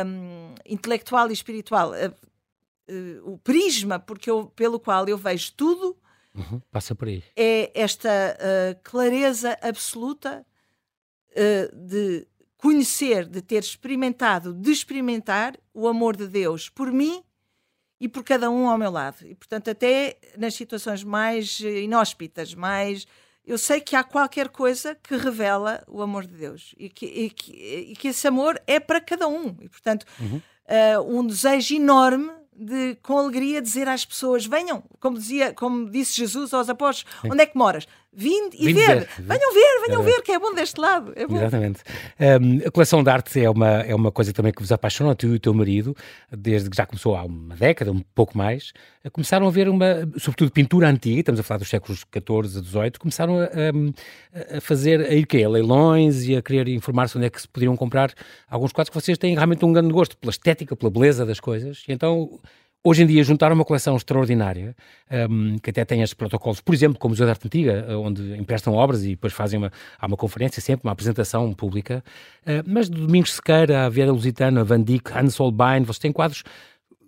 um, 0.07 0.55
intelectual 0.67 1.31
e 1.31 1.33
espiritual. 1.33 1.91
Uh, 1.91 2.15
uh, 2.93 3.33
o 3.33 3.39
prisma 3.39 3.99
porque 3.99 4.31
eu, 4.31 4.47
pelo 4.47 4.81
qual 4.81 5.07
eu 5.09 5.17
vejo 5.17 5.53
tudo 5.55 5.97
uhum, 6.35 6.61
passa 6.71 6.95
por 6.95 7.09
aí. 7.09 7.23
é 7.37 7.71
esta 7.75 8.09
uh, 8.09 8.81
clareza 8.83 9.57
absoluta 9.63 10.45
de 11.73 12.27
conhecer, 12.57 13.25
de 13.25 13.41
ter 13.41 13.63
experimentado, 13.63 14.53
de 14.53 14.73
experimentar 14.73 15.57
o 15.73 15.87
amor 15.87 16.17
de 16.17 16.27
Deus 16.27 16.69
por 16.69 16.91
mim 16.91 17.23
e 18.01 18.09
por 18.09 18.25
cada 18.25 18.51
um 18.51 18.69
ao 18.69 18.77
meu 18.77 18.91
lado. 18.91 19.25
E, 19.25 19.33
portanto, 19.37 19.71
até 19.71 20.19
nas 20.37 20.55
situações 20.55 21.05
mais 21.05 21.61
inóspitas, 21.61 22.53
mais 22.53 23.07
eu 23.47 23.59
sei 23.59 23.81
que 23.81 23.97
há 23.97 24.05
qualquer 24.05 24.49
coisa 24.49 24.95
que 24.95 25.17
revela 25.17 25.83
o 25.89 26.03
amor 26.03 26.27
de 26.27 26.35
Deus 26.35 26.75
e 26.79 26.89
que, 26.89 27.07
e 27.07 27.31
que, 27.31 27.53
e 27.53 27.97
que 27.97 28.09
esse 28.09 28.27
amor 28.29 28.61
é 28.67 28.79
para 28.79 29.01
cada 29.01 29.27
um. 29.27 29.57
E, 29.61 29.69
portanto, 29.69 30.07
uhum. 30.21 30.41
uh, 30.97 31.19
um 31.19 31.27
desejo 31.27 31.75
enorme 31.75 32.31
de, 32.55 32.97
com 33.03 33.19
alegria, 33.19 33.63
dizer 33.63 33.89
às 33.89 34.05
pessoas: 34.05 34.45
venham, 34.45 34.83
como, 35.01 35.17
dizia, 35.17 35.55
como 35.55 35.91
disse 35.91 36.15
Jesus 36.15 36.53
aos 36.53 36.69
apóstolos, 36.69 37.13
Sim. 37.23 37.33
onde 37.33 37.43
é 37.43 37.47
que 37.47 37.57
moras? 37.57 37.87
Vinde 38.13 38.57
e 38.59 38.73
ver. 38.73 39.01
ver. 39.01 39.09
Venham 39.19 39.55
ver, 39.55 39.87
venham 39.87 40.03
ver, 40.03 40.23
que 40.23 40.33
é 40.33 40.39
bom 40.39 40.53
deste 40.53 40.81
lado. 40.81 41.13
É 41.15 41.27
bom. 41.29 41.37
Exatamente. 41.37 41.81
Um, 42.19 42.67
a 42.67 42.71
coleção 42.71 43.05
de 43.05 43.11
arte 43.11 43.41
é 43.41 43.49
uma, 43.49 43.69
é 43.83 43.95
uma 43.95 44.11
coisa 44.11 44.33
também 44.33 44.53
que 44.53 44.61
vos 44.61 44.73
apaixona, 44.73 45.15
tu 45.15 45.29
e 45.29 45.35
o 45.35 45.39
teu 45.39 45.55
marido, 45.55 45.97
desde 46.37 46.69
que 46.69 46.77
já 46.77 46.85
começou 46.85 47.15
há 47.15 47.23
uma 47.23 47.55
década, 47.55 47.93
um 47.93 48.03
pouco 48.13 48.37
mais. 48.37 48.73
Começaram 49.13 49.47
a 49.47 49.51
ver 49.51 49.69
uma, 49.69 50.11
sobretudo 50.19 50.51
pintura 50.51 50.89
antiga, 50.89 51.21
estamos 51.21 51.39
a 51.39 51.45
falar 51.45 51.59
dos 51.59 51.69
séculos 51.69 52.01
XIV 52.01 52.59
a 52.59 52.63
XVIII, 52.63 52.91
começaram 52.99 53.39
a, 53.39 54.57
a, 54.57 54.61
fazer 54.61 55.03
a 55.03 55.15
ir 55.15 55.25
quê? 55.25 55.45
A 55.45 55.49
leilões 55.49 56.25
e 56.25 56.35
a 56.35 56.43
querer 56.43 56.67
informar-se 56.69 57.17
onde 57.17 57.27
é 57.27 57.31
que 57.31 57.41
se 57.41 57.47
poderiam 57.47 57.77
comprar 57.77 58.13
alguns 58.49 58.73
quadros 58.73 58.91
que 58.91 59.01
vocês 59.01 59.17
têm 59.19 59.37
realmente 59.37 59.65
um 59.65 59.73
grande 59.73 59.93
gosto 59.93 60.17
pela 60.17 60.31
estética, 60.31 60.75
pela 60.75 60.91
beleza 60.91 61.25
das 61.25 61.39
coisas. 61.39 61.85
E 61.87 61.93
então 61.93 62.41
Hoje 62.83 63.03
em 63.03 63.07
dia, 63.07 63.23
juntar 63.23 63.53
uma 63.53 63.63
coleção 63.63 63.95
extraordinária, 63.95 64.75
um, 65.29 65.59
que 65.59 65.69
até 65.69 65.85
tem 65.85 66.01
estes 66.01 66.15
protocolos, 66.15 66.63
por 66.63 66.75
exemplo, 66.75 66.99
como 66.99 67.11
o 67.11 67.13
Museu 67.13 67.27
de 67.27 67.31
Arte 67.31 67.47
Antiga, 67.47 67.87
onde 67.99 68.35
emprestam 68.39 68.73
obras 68.73 69.05
e 69.05 69.11
depois 69.11 69.35
fazem 69.35 69.59
uma, 69.59 69.71
há 69.99 70.07
uma 70.07 70.17
conferência, 70.17 70.63
sempre 70.63 70.87
uma 70.89 70.93
apresentação 70.93 71.53
pública, 71.53 72.03
uh, 72.47 72.65
mas 72.67 72.89
de 72.89 72.99
Domingos 72.99 73.35
Sequeira, 73.35 73.85
a 73.85 73.89
Vieira 73.91 74.11
Lusitana, 74.11 74.65
Van 74.65 74.81
Dyck, 74.81 75.13
Hans 75.13 75.37
Holbein, 75.37 75.83
vocês 75.83 75.99
têm 75.99 76.11
quadros 76.11 76.43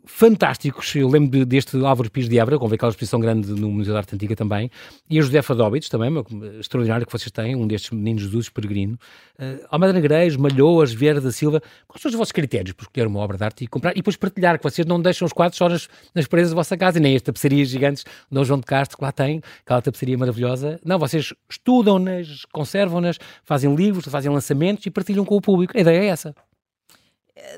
fantásticos. 0.04 0.94
Eu 0.97 1.09
lembro 1.09 1.44
deste 1.47 1.76
Álvaro 1.85 2.11
Pires 2.11 2.28
de 2.28 2.38
Évora, 2.38 2.59
com 2.59 2.66
aquela 2.66 2.90
exposição 2.90 3.21
grande 3.21 3.49
no 3.52 3.71
Museu 3.71 3.92
da 3.92 4.00
Arte 4.00 4.14
Antiga 4.14 4.35
também, 4.35 4.71
e 5.09 5.18
a 5.18 5.23
Josefa 5.23 5.54
Dóbitos, 5.54 5.88
também, 5.88 6.11
uma, 6.11 6.25
extraordinária 6.59 7.06
que 7.06 7.12
vocês 7.12 7.30
têm, 7.30 7.54
um 7.54 7.66
destes 7.66 7.90
meninos 7.90 8.23
Jesus 8.23 8.49
peregrino. 8.49 8.99
Uh, 9.38 9.64
Almeida 9.71 9.92
Negreiros, 9.92 10.37
Malhoas, 10.37 10.92
Vieira 10.92 11.21
da 11.21 11.30
Silva, 11.30 11.62
quais 11.87 12.02
são 12.02 12.11
os 12.11 12.16
vossos 12.16 12.32
critérios 12.32 12.73
para 12.73 12.85
escolher 12.85 13.06
uma 13.06 13.21
obra 13.21 13.37
de 13.37 13.44
arte 13.44 13.64
e 13.64 13.66
comprar? 13.66 13.92
E 13.92 13.97
depois 13.97 14.16
partilhar, 14.16 14.59
que 14.59 14.64
vocês 14.64 14.87
não 14.87 15.00
deixam 15.00 15.26
os 15.26 15.32
quadros 15.32 15.56
só 15.56 15.68
nas, 15.68 15.88
nas 16.14 16.26
paredes 16.26 16.50
da 16.50 16.56
vossa 16.56 16.76
casa, 16.76 16.99
e 16.99 17.00
nem 17.00 17.16
as 17.16 17.23
tapeçarias 17.23 17.68
gigantes 17.68 18.04
Dom 18.30 18.44
João 18.44 18.59
de 18.59 18.66
Castro, 18.66 18.99
que 18.99 19.04
lá 19.04 19.12
tem, 19.12 19.40
aquela 19.64 19.80
tapeçaria 19.80 20.18
maravilhosa. 20.18 20.80
Não, 20.85 20.99
vocês 20.99 21.32
estudam-nas, 21.49 22.44
conservam-nas, 22.52 23.18
fazem 23.44 23.75
livros, 23.75 24.06
fazem 24.06 24.30
lançamentos 24.30 24.85
e 24.87 24.90
partilham 24.90 25.25
com 25.25 25.37
o 25.37 25.40
público. 25.40 25.76
A 25.76 25.80
ideia 25.80 25.99
é 25.99 26.06
essa 26.06 26.35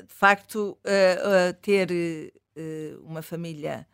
de 0.07 0.13
facto, 0.13 0.77
uh, 0.83 1.49
uh, 1.49 1.53
ter 1.61 1.89
uh, 1.91 3.03
uma 3.03 3.21
família 3.21 3.87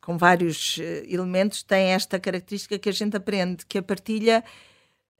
com 0.00 0.16
vários 0.16 0.78
elementos 1.08 1.60
tem 1.64 1.86
esta 1.88 2.16
característica 2.16 2.78
que 2.78 2.88
a 2.88 2.92
gente 2.92 3.16
aprende, 3.16 3.66
que 3.66 3.76
a 3.76 3.82
partilha 3.82 4.44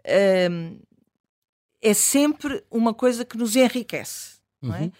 é 0.04 1.92
sempre 1.92 2.62
uma 2.70 2.94
coisa 2.94 3.24
que 3.24 3.36
nos 3.36 3.56
enriquece. 3.56 4.36
É? 4.62 4.66
Uhum. 4.66 4.92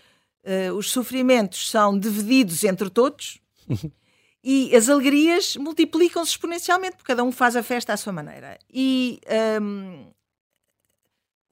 É? 0.42 0.72
os 0.72 0.90
sofrimentos 0.90 1.70
são 1.70 1.96
divididos 1.96 2.64
entre 2.64 2.90
todos. 2.90 3.40
e 4.42 4.74
as 4.74 4.88
alegrias 4.88 5.56
multiplicam-se 5.56 6.32
exponencialmente, 6.32 6.96
porque 6.96 7.12
cada 7.12 7.22
um 7.22 7.30
faz 7.30 7.54
a 7.54 7.62
festa 7.62 7.92
à 7.92 7.96
sua 7.96 8.12
maneira. 8.12 8.58
E 8.68 9.20
um, 9.62 10.10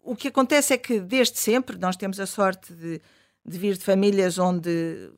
o 0.05 0.15
que 0.15 0.29
acontece 0.29 0.75
é 0.75 0.79
que, 0.79 1.01
desde 1.01 1.39
sempre, 1.39 1.79
nós 1.79 1.97
temos 1.97 2.21
a 2.21 2.27
sorte 2.27 2.73
de, 2.73 3.01
de 3.45 3.59
vir 3.59 3.77
de 3.77 3.85
famílias 3.85 4.39
onde 4.39 5.11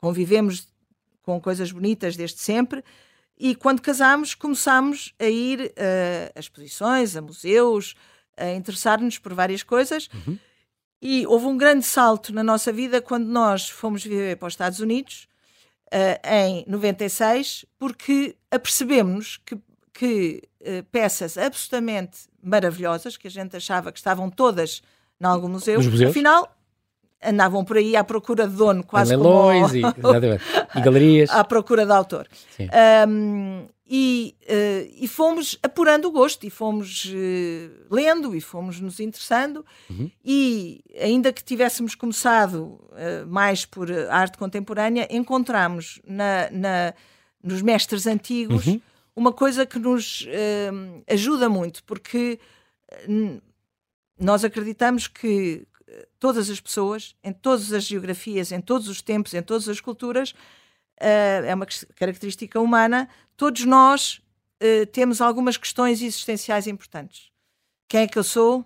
convivemos 0.00 0.68
com 1.22 1.40
coisas 1.40 1.72
bonitas 1.72 2.16
desde 2.16 2.40
sempre. 2.40 2.84
E 3.38 3.54
quando 3.54 3.82
casamos, 3.82 4.34
começámos 4.34 5.14
a 5.18 5.24
ir 5.24 5.60
uh, 5.60 6.32
a 6.34 6.40
exposições, 6.40 7.16
a 7.16 7.22
museus, 7.22 7.94
a 8.36 8.52
interessar-nos 8.52 9.18
por 9.18 9.34
várias 9.34 9.62
coisas. 9.62 10.08
Uhum. 10.14 10.38
E 11.00 11.26
houve 11.26 11.46
um 11.46 11.56
grande 11.56 11.84
salto 11.84 12.32
na 12.32 12.42
nossa 12.42 12.72
vida 12.72 13.02
quando 13.02 13.26
nós 13.26 13.68
fomos 13.68 14.04
viver 14.04 14.36
para 14.36 14.48
os 14.48 14.54
Estados 14.54 14.80
Unidos, 14.80 15.28
uh, 15.86 16.28
em 16.28 16.64
96, 16.66 17.66
porque 17.78 18.36
apercebemos 18.50 19.38
que, 19.44 19.58
que 19.92 20.42
uh, 20.60 20.84
peças 20.90 21.36
absolutamente 21.36 22.28
maravilhosas, 22.46 23.16
que 23.16 23.26
a 23.26 23.30
gente 23.30 23.56
achava 23.56 23.90
que 23.90 23.98
estavam 23.98 24.30
todas 24.30 24.82
em 25.20 25.24
algum 25.24 25.48
museu, 25.48 25.80
afinal 26.08 26.52
andavam 27.22 27.64
por 27.64 27.76
aí 27.76 27.96
à 27.96 28.04
procura 28.04 28.46
de 28.46 28.54
dono, 28.54 28.84
quase 28.84 29.16
Leilões 29.16 29.72
como... 29.72 29.76
e, 29.76 30.78
e, 30.78 30.80
galerias. 30.82 31.30
à 31.32 31.42
procura 31.42 31.84
de 31.84 31.92
autor. 31.92 32.28
Um, 33.08 33.66
e, 33.88 34.34
uh, 34.42 34.94
e 34.98 35.08
fomos 35.08 35.58
apurando 35.62 36.08
o 36.08 36.10
gosto, 36.10 36.44
e 36.44 36.50
fomos 36.50 37.04
uh, 37.06 37.94
lendo, 37.94 38.34
e 38.34 38.40
fomos 38.40 38.80
nos 38.80 39.00
interessando, 39.00 39.64
uhum. 39.88 40.10
e 40.24 40.82
ainda 41.00 41.32
que 41.32 41.42
tivéssemos 41.42 41.94
começado 41.94 42.62
uh, 42.64 43.26
mais 43.26 43.64
por 43.64 43.90
arte 44.10 44.36
contemporânea, 44.38 45.06
encontramos 45.10 46.00
na, 46.06 46.50
na 46.50 46.94
nos 47.42 47.62
mestres 47.62 48.06
antigos 48.08 48.66
uhum. 48.66 48.80
Uma 49.16 49.32
coisa 49.32 49.64
que 49.64 49.78
nos 49.78 50.26
ajuda 51.08 51.48
muito, 51.48 51.82
porque 51.84 52.38
nós 54.18 54.44
acreditamos 54.44 55.08
que 55.08 55.66
todas 56.18 56.50
as 56.50 56.60
pessoas, 56.60 57.16
em 57.22 57.32
todas 57.32 57.72
as 57.72 57.84
geografias, 57.84 58.52
em 58.52 58.60
todos 58.60 58.88
os 58.88 59.00
tempos, 59.00 59.34
em 59.34 59.42
todas 59.42 59.68
as 59.68 59.80
culturas, 59.80 60.32
uh, 61.00 61.44
é 61.46 61.54
uma 61.54 61.66
característica 61.94 62.60
humana, 62.60 63.08
todos 63.36 63.64
nós 63.64 64.20
uh, 64.62 64.86
temos 64.86 65.20
algumas 65.20 65.56
questões 65.56 66.02
existenciais 66.02 66.66
importantes. 66.66 67.30
Quem 67.88 68.02
é 68.02 68.06
que 68.06 68.18
eu 68.18 68.24
sou? 68.24 68.64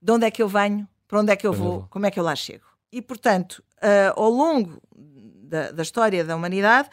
De 0.00 0.12
onde 0.12 0.26
é 0.26 0.30
que 0.30 0.42
eu 0.42 0.48
venho? 0.48 0.88
Para 1.06 1.20
onde 1.20 1.32
é 1.32 1.36
que 1.36 1.46
eu 1.46 1.52
vou? 1.52 1.86
Como 1.90 2.06
é 2.06 2.10
que 2.10 2.18
eu 2.18 2.24
lá 2.24 2.36
chego? 2.36 2.64
E, 2.92 3.02
portanto, 3.02 3.62
uh, 3.78 4.12
ao 4.20 4.30
longo 4.30 4.80
da, 4.94 5.70
da, 5.72 5.82
história 5.82 6.24
da 6.24 6.36
humanidade, 6.36 6.88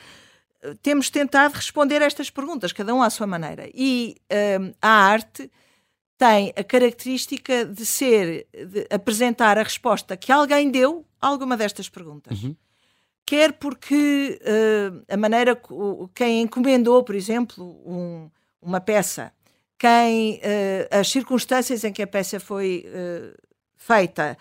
temos 0.82 1.10
tentado 1.10 1.56
responder 1.56 2.02
a 2.02 2.06
estas 2.06 2.30
perguntas, 2.30 2.72
cada 2.72 2.94
um 2.94 3.02
à 3.02 3.10
sua 3.10 3.28
maneira. 3.28 3.70
E 3.74 4.16
a 4.82 4.90
arte 4.90 5.50
tem 6.18 6.54
a 6.56 6.64
característica 6.64 7.66
de 7.66 7.86
ser, 7.86 8.48
de 8.54 8.88
apresentar 8.90 9.58
a 9.58 9.64
resposta 9.64 10.16
que 10.16 10.32
alguém 10.32 10.70
deu 10.70 11.06
a 11.22 11.28
alguma 11.28 11.58
destas 11.58 11.90
perguntas. 11.90 12.44
Uhum. 12.44 12.56
Quer 13.26 13.54
porque 13.54 14.40
uh, 14.42 15.04
a 15.10 15.18
maneira, 15.18 15.60
quem 16.14 16.42
encomendou, 16.42 17.04
por 17.04 17.16
exemplo, 17.16 17.64
um, 17.86 18.30
uma 18.62 18.80
peça, 18.80 19.34
quem, 19.78 20.36
uh, 20.36 21.00
as 21.00 21.10
circunstâncias 21.10 21.84
em 21.84 21.92
que 21.92 22.04
a 22.04 22.08
peça 22.08 22.40
foi 22.40 22.86
uh, 22.88 23.36
feita, 23.76 24.38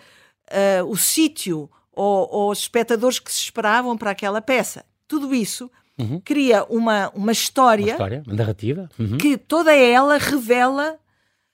o 0.87 0.95
sítio 0.95 1.67
ou, 1.91 2.29
ou, 2.31 2.51
os 2.51 2.59
espectadores 2.59 3.17
que 3.17 3.31
se 3.31 3.41
esperavam 3.41 3.97
para 3.97 4.11
aquela 4.11 4.39
peça, 4.39 4.85
tudo 5.07 5.33
isso 5.33 5.71
uhum. 5.97 6.21
cria 6.23 6.63
uma, 6.65 7.09
uma 7.15 7.31
história, 7.31 7.85
uma, 7.85 7.91
história, 7.91 8.23
uma 8.25 8.35
narrativa, 8.35 8.89
uhum. 8.99 9.17
que 9.17 9.37
toda 9.37 9.73
ela 9.73 10.17
revela 10.17 10.97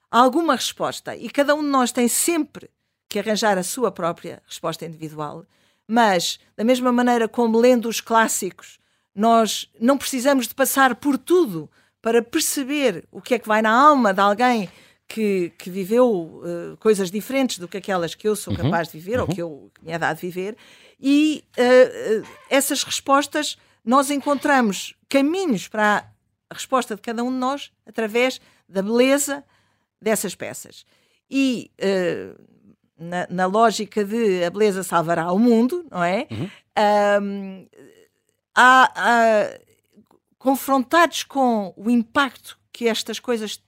alguma 0.09 0.55
resposta 0.55 1.15
e 1.15 1.29
cada 1.29 1.55
um 1.55 1.61
de 1.61 1.69
nós 1.69 1.91
tem 1.91 2.07
sempre 2.07 2.69
que 3.07 3.19
arranjar 3.19 3.57
a 3.57 3.63
sua 3.63 3.91
própria 3.91 4.41
resposta 4.47 4.85
individual, 4.85 5.45
mas 5.87 6.39
da 6.55 6.63
mesma 6.63 6.91
maneira 6.91 7.27
como 7.27 7.59
lendo 7.59 7.89
os 7.89 7.99
clássicos, 7.99 8.79
nós 9.13 9.69
não 9.79 9.97
precisamos 9.97 10.47
de 10.47 10.55
passar 10.55 10.95
por 10.95 11.17
tudo 11.17 11.69
para 12.01 12.21
perceber 12.21 13.05
o 13.11 13.21
que 13.21 13.35
é 13.35 13.39
que 13.39 13.47
vai 13.47 13.61
na 13.61 13.71
alma 13.71 14.13
de 14.13 14.21
alguém 14.21 14.69
que, 15.07 15.51
que 15.57 15.69
viveu 15.69 16.09
uh, 16.09 16.77
coisas 16.79 17.11
diferentes 17.11 17.57
do 17.57 17.67
que 17.67 17.77
aquelas 17.77 18.15
que 18.15 18.27
eu 18.27 18.35
sou 18.35 18.53
uhum. 18.53 18.59
capaz 18.63 18.87
de 18.87 18.97
viver 18.97 19.17
uhum. 19.17 19.25
ou 19.27 19.27
que, 19.27 19.41
eu, 19.41 19.71
que 19.75 19.85
me 19.85 19.91
é 19.91 19.99
dado 19.99 20.17
viver. 20.17 20.55
E 20.99 21.43
uh, 21.57 22.21
uh, 22.21 22.27
essas 22.49 22.83
respostas, 22.83 23.57
nós 23.83 24.09
encontramos 24.09 24.95
caminhos 25.09 25.67
para 25.67 26.11
a 26.49 26.53
resposta 26.53 26.95
de 26.95 27.01
cada 27.01 27.23
um 27.23 27.31
de 27.31 27.37
nós 27.37 27.71
através 27.85 28.39
da 28.67 28.81
beleza, 28.81 29.43
dessas 30.01 30.35
peças. 30.35 30.85
E 31.29 31.71
uh, 31.79 32.41
na, 32.97 33.27
na, 33.29 33.45
lógica 33.45 34.03
de 34.03 34.43
a 34.43 34.49
beleza 34.49 34.83
salvará 34.83 35.31
o 35.31 35.39
mundo, 35.39 35.85
não 35.89 36.03
é? 36.03 36.27
Uhum. 36.29 36.49
Um, 37.23 37.67
há, 38.55 38.91
há, 38.95 39.59
confrontados 40.37 41.23
com 41.23 41.73
o 41.75 41.89
impacto 41.89 42.59
que 42.71 42.87
estas 42.87 43.19
coisas 43.19 43.61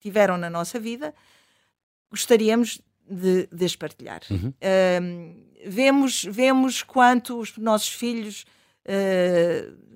tiveram 0.00 0.36
na 0.36 0.50
nossa 0.50 0.78
vida, 0.78 1.14
gostaríamos 2.10 2.80
de, 3.08 3.48
de 3.50 3.64
as 3.64 3.76
partilhar. 3.76 4.20
Uhum. 4.30 4.48
Uh, 4.48 5.46
vemos, 5.66 6.24
vemos 6.24 6.82
quanto 6.82 7.38
os 7.38 7.56
nossos 7.56 7.92
filhos 7.92 8.44
uh, 8.86 9.86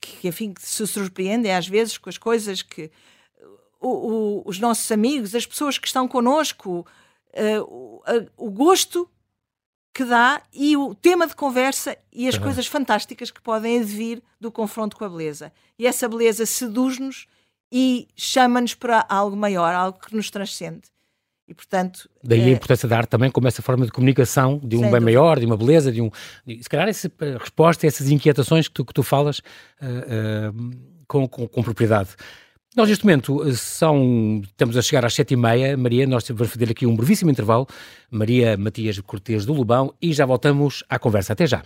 que, 0.00 0.18
que, 0.20 0.28
enfim, 0.28 0.52
que 0.52 0.62
se 0.62 0.86
surpreendem 0.86 1.52
às 1.54 1.66
vezes 1.66 1.98
com 1.98 2.08
as 2.08 2.18
coisas 2.18 2.62
que 2.62 2.90
o, 3.80 3.88
o, 3.88 4.42
os 4.44 4.58
nossos 4.58 4.90
amigos, 4.90 5.34
as 5.34 5.46
pessoas 5.46 5.78
que 5.78 5.86
estão 5.86 6.08
connosco, 6.08 6.86
uh, 7.34 7.62
o, 7.62 8.02
o, 8.36 8.50
gosto 8.50 9.08
que 9.94 10.04
dá 10.04 10.42
e 10.52 10.76
o 10.76 10.94
tema 10.94 11.26
de 11.26 11.34
conversa 11.34 11.96
e 12.12 12.28
as 12.28 12.36
uhum. 12.36 12.42
coisas 12.42 12.66
fantásticas 12.66 13.30
que 13.30 13.40
podem 13.40 13.80
advir 13.80 14.22
do 14.40 14.50
confronto 14.50 14.96
com 14.96 15.04
a 15.04 15.08
beleza. 15.08 15.52
E 15.78 15.86
essa 15.86 16.08
beleza 16.08 16.46
seduz-nos 16.46 17.26
e 17.70 18.08
chama-nos 18.16 18.74
para 18.74 19.04
algo 19.08 19.36
maior, 19.36 19.74
algo 19.74 19.98
que 19.98 20.14
nos 20.14 20.30
transcende. 20.30 20.88
E, 21.48 21.54
portanto, 21.54 22.10
Daí 22.22 22.42
a 22.42 22.46
eh, 22.48 22.50
importância 22.50 22.86
da 22.86 22.98
arte 22.98 23.08
também 23.08 23.30
como 23.30 23.48
essa 23.48 23.62
forma 23.62 23.86
de 23.86 23.90
comunicação 23.90 24.60
de 24.62 24.76
um 24.76 24.82
bem 24.82 24.90
dúvida. 24.90 25.00
maior, 25.00 25.40
de 25.40 25.46
uma 25.46 25.56
beleza, 25.56 25.90
de 25.90 26.02
um. 26.02 26.10
Se 26.46 26.68
calhar 26.68 26.86
essa 26.86 27.10
resposta 27.40 27.86
a 27.86 27.88
essas 27.88 28.10
inquietações 28.10 28.68
que 28.68 28.74
tu, 28.74 28.84
que 28.84 28.92
tu 28.92 29.02
falas 29.02 29.38
uh, 29.38 30.50
uh, 30.52 30.70
com, 31.06 31.26
com, 31.26 31.48
com, 31.48 31.62
propriedade. 31.62 32.10
Nós, 32.76 32.90
neste 32.90 33.02
momento, 33.04 33.50
são, 33.54 34.42
estamos 34.44 34.76
a 34.76 34.82
chegar 34.82 35.06
às 35.06 35.14
sete 35.14 35.32
e 35.32 35.36
meia. 35.38 35.74
Maria, 35.74 36.06
nós 36.06 36.28
vamos 36.28 36.52
fazer 36.52 36.70
aqui 36.70 36.86
um 36.86 36.94
brevíssimo 36.94 37.30
intervalo. 37.30 37.66
Maria 38.10 38.54
Matias 38.58 39.00
Cortes 39.00 39.46
do 39.46 39.54
Lubão 39.54 39.94
e 40.02 40.12
já 40.12 40.26
voltamos 40.26 40.84
à 40.86 40.98
conversa. 40.98 41.32
Até 41.32 41.46
já. 41.46 41.62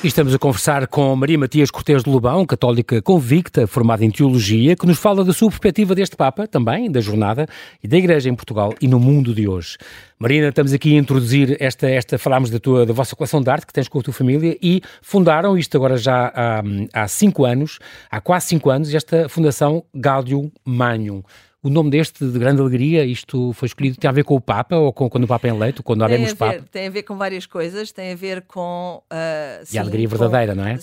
E 0.00 0.06
estamos 0.06 0.32
a 0.32 0.38
conversar 0.38 0.86
com 0.86 1.16
Maria 1.16 1.36
Matias 1.36 1.72
Cortes 1.72 2.04
de 2.04 2.08
Lobão, 2.08 2.46
católica 2.46 3.02
convicta, 3.02 3.66
formada 3.66 4.04
em 4.04 4.10
Teologia, 4.12 4.76
que 4.76 4.86
nos 4.86 4.96
fala 4.96 5.24
da 5.24 5.32
sua 5.32 5.48
perspectiva 5.48 5.92
deste 5.92 6.14
Papa, 6.14 6.46
também, 6.46 6.88
da 6.88 7.00
jornada 7.00 7.48
e 7.82 7.88
da 7.88 7.96
Igreja 7.96 8.30
em 8.30 8.34
Portugal 8.36 8.72
e 8.80 8.86
no 8.86 9.00
mundo 9.00 9.34
de 9.34 9.48
hoje. 9.48 9.76
Marina, 10.16 10.50
estamos 10.50 10.72
aqui 10.72 10.94
a 10.94 11.00
introduzir 11.00 11.56
esta, 11.58 11.88
esta 11.88 12.16
falámos 12.16 12.48
da, 12.48 12.60
tua, 12.60 12.86
da 12.86 12.92
vossa 12.92 13.16
coleção 13.16 13.42
de 13.42 13.50
arte 13.50 13.66
que 13.66 13.72
tens 13.72 13.88
com 13.88 13.98
a 13.98 14.02
tua 14.02 14.14
família 14.14 14.56
e 14.62 14.80
fundaram, 15.02 15.58
isto 15.58 15.76
agora 15.76 15.96
já 15.96 16.32
há, 16.32 16.62
há 16.92 17.08
cinco 17.08 17.44
anos, 17.44 17.80
há 18.08 18.20
quase 18.20 18.46
cinco 18.46 18.70
anos, 18.70 18.94
esta 18.94 19.28
Fundação 19.28 19.82
Gaudium 19.92 20.48
Magnum 20.64 21.24
o 21.62 21.68
nome 21.68 21.90
deste 21.90 22.24
de 22.24 22.38
grande 22.38 22.60
alegria, 22.60 23.04
isto 23.04 23.52
foi 23.52 23.66
escolhido, 23.66 23.96
tem 23.96 24.08
a 24.08 24.12
ver 24.12 24.24
com 24.24 24.34
o 24.36 24.40
Papa 24.40 24.76
ou 24.76 24.92
com 24.92 25.10
quando 25.10 25.24
o 25.24 25.26
Papa 25.26 25.48
é 25.48 25.50
eleito, 25.50 25.82
quando 25.82 26.04
haremos 26.04 26.32
Papa? 26.34 26.64
Tem 26.70 26.86
a 26.86 26.90
ver 26.90 27.02
com 27.02 27.16
várias 27.16 27.46
coisas, 27.46 27.90
tem 27.90 28.12
a 28.12 28.16
ver 28.16 28.42
com. 28.42 29.02
Uh, 29.12 29.66
sim, 29.66 29.76
e 29.76 29.78
a 29.78 29.82
alegria 29.82 30.06
verdadeira, 30.06 30.54
com, 30.54 30.60
não 30.60 30.68
é? 30.68 30.74
Uh, 30.74 30.78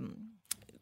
uh, 0.00 0.28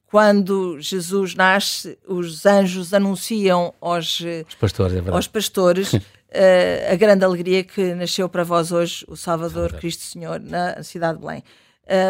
quando 0.06 0.80
Jesus 0.80 1.34
nasce, 1.34 1.98
os 2.06 2.46
anjos 2.46 2.94
anunciam 2.94 3.74
aos, 3.80 4.20
os 4.20 4.54
pastores, 4.54 4.96
é 4.96 5.10
aos 5.10 5.26
pastores 5.26 5.92
a 6.90 6.94
grande 6.94 7.24
alegria 7.24 7.64
que 7.64 7.92
nasceu 7.92 8.28
para 8.28 8.44
vós 8.44 8.70
hoje 8.70 9.04
o 9.08 9.16
Salvador, 9.16 9.52
Salvador. 9.52 9.80
Cristo 9.80 10.04
Senhor 10.04 10.38
na 10.38 10.80
cidade 10.84 11.18
de 11.18 11.24
Belém, 11.24 11.42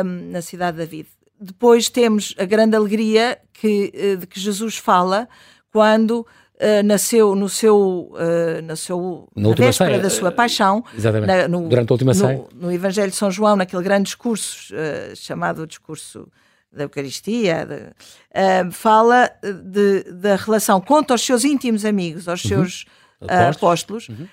um, 0.04 0.30
na 0.30 0.42
cidade 0.42 0.76
de 0.76 0.84
David. 0.84 1.08
Depois 1.40 1.88
temos 1.88 2.34
a 2.38 2.44
grande 2.44 2.76
alegria 2.76 3.38
que, 3.52 4.16
de 4.18 4.26
que 4.26 4.38
Jesus 4.38 4.76
fala 4.76 5.26
quando 5.72 6.26
Uh, 6.58 6.82
nasceu 6.82 7.34
no 7.34 7.50
seu, 7.50 8.10
uh, 8.14 8.62
na, 8.64 8.76
seu, 8.76 9.28
na, 9.36 9.50
na 9.50 9.54
véspera 9.54 9.90
ceia, 9.90 10.02
da 10.02 10.08
sua 10.08 10.32
paixão, 10.32 10.82
na, 11.26 11.46
no, 11.46 11.68
durante 11.68 11.90
a 11.90 11.92
última 11.92 12.14
ceia. 12.14 12.46
No, 12.54 12.68
no, 12.68 12.72
Evangelho 12.72 13.10
de 13.10 13.16
São 13.16 13.30
João, 13.30 13.56
naquele 13.56 13.82
grande 13.82 14.04
discurso 14.04 14.74
uh, 14.74 15.14
chamado 15.14 15.66
Discurso 15.66 16.26
da 16.72 16.84
Eucaristia, 16.84 17.66
de, 17.66 18.70
fala 18.72 19.30
de, 19.42 20.04
da 20.12 20.36
relação, 20.36 20.80
conta 20.80 21.12
aos 21.12 21.20
seus 21.20 21.44
íntimos 21.44 21.84
amigos, 21.84 22.26
aos 22.26 22.42
uhum. 22.44 22.48
seus 22.48 22.86
apóstolos, 23.28 24.08
uhum. 24.08 24.26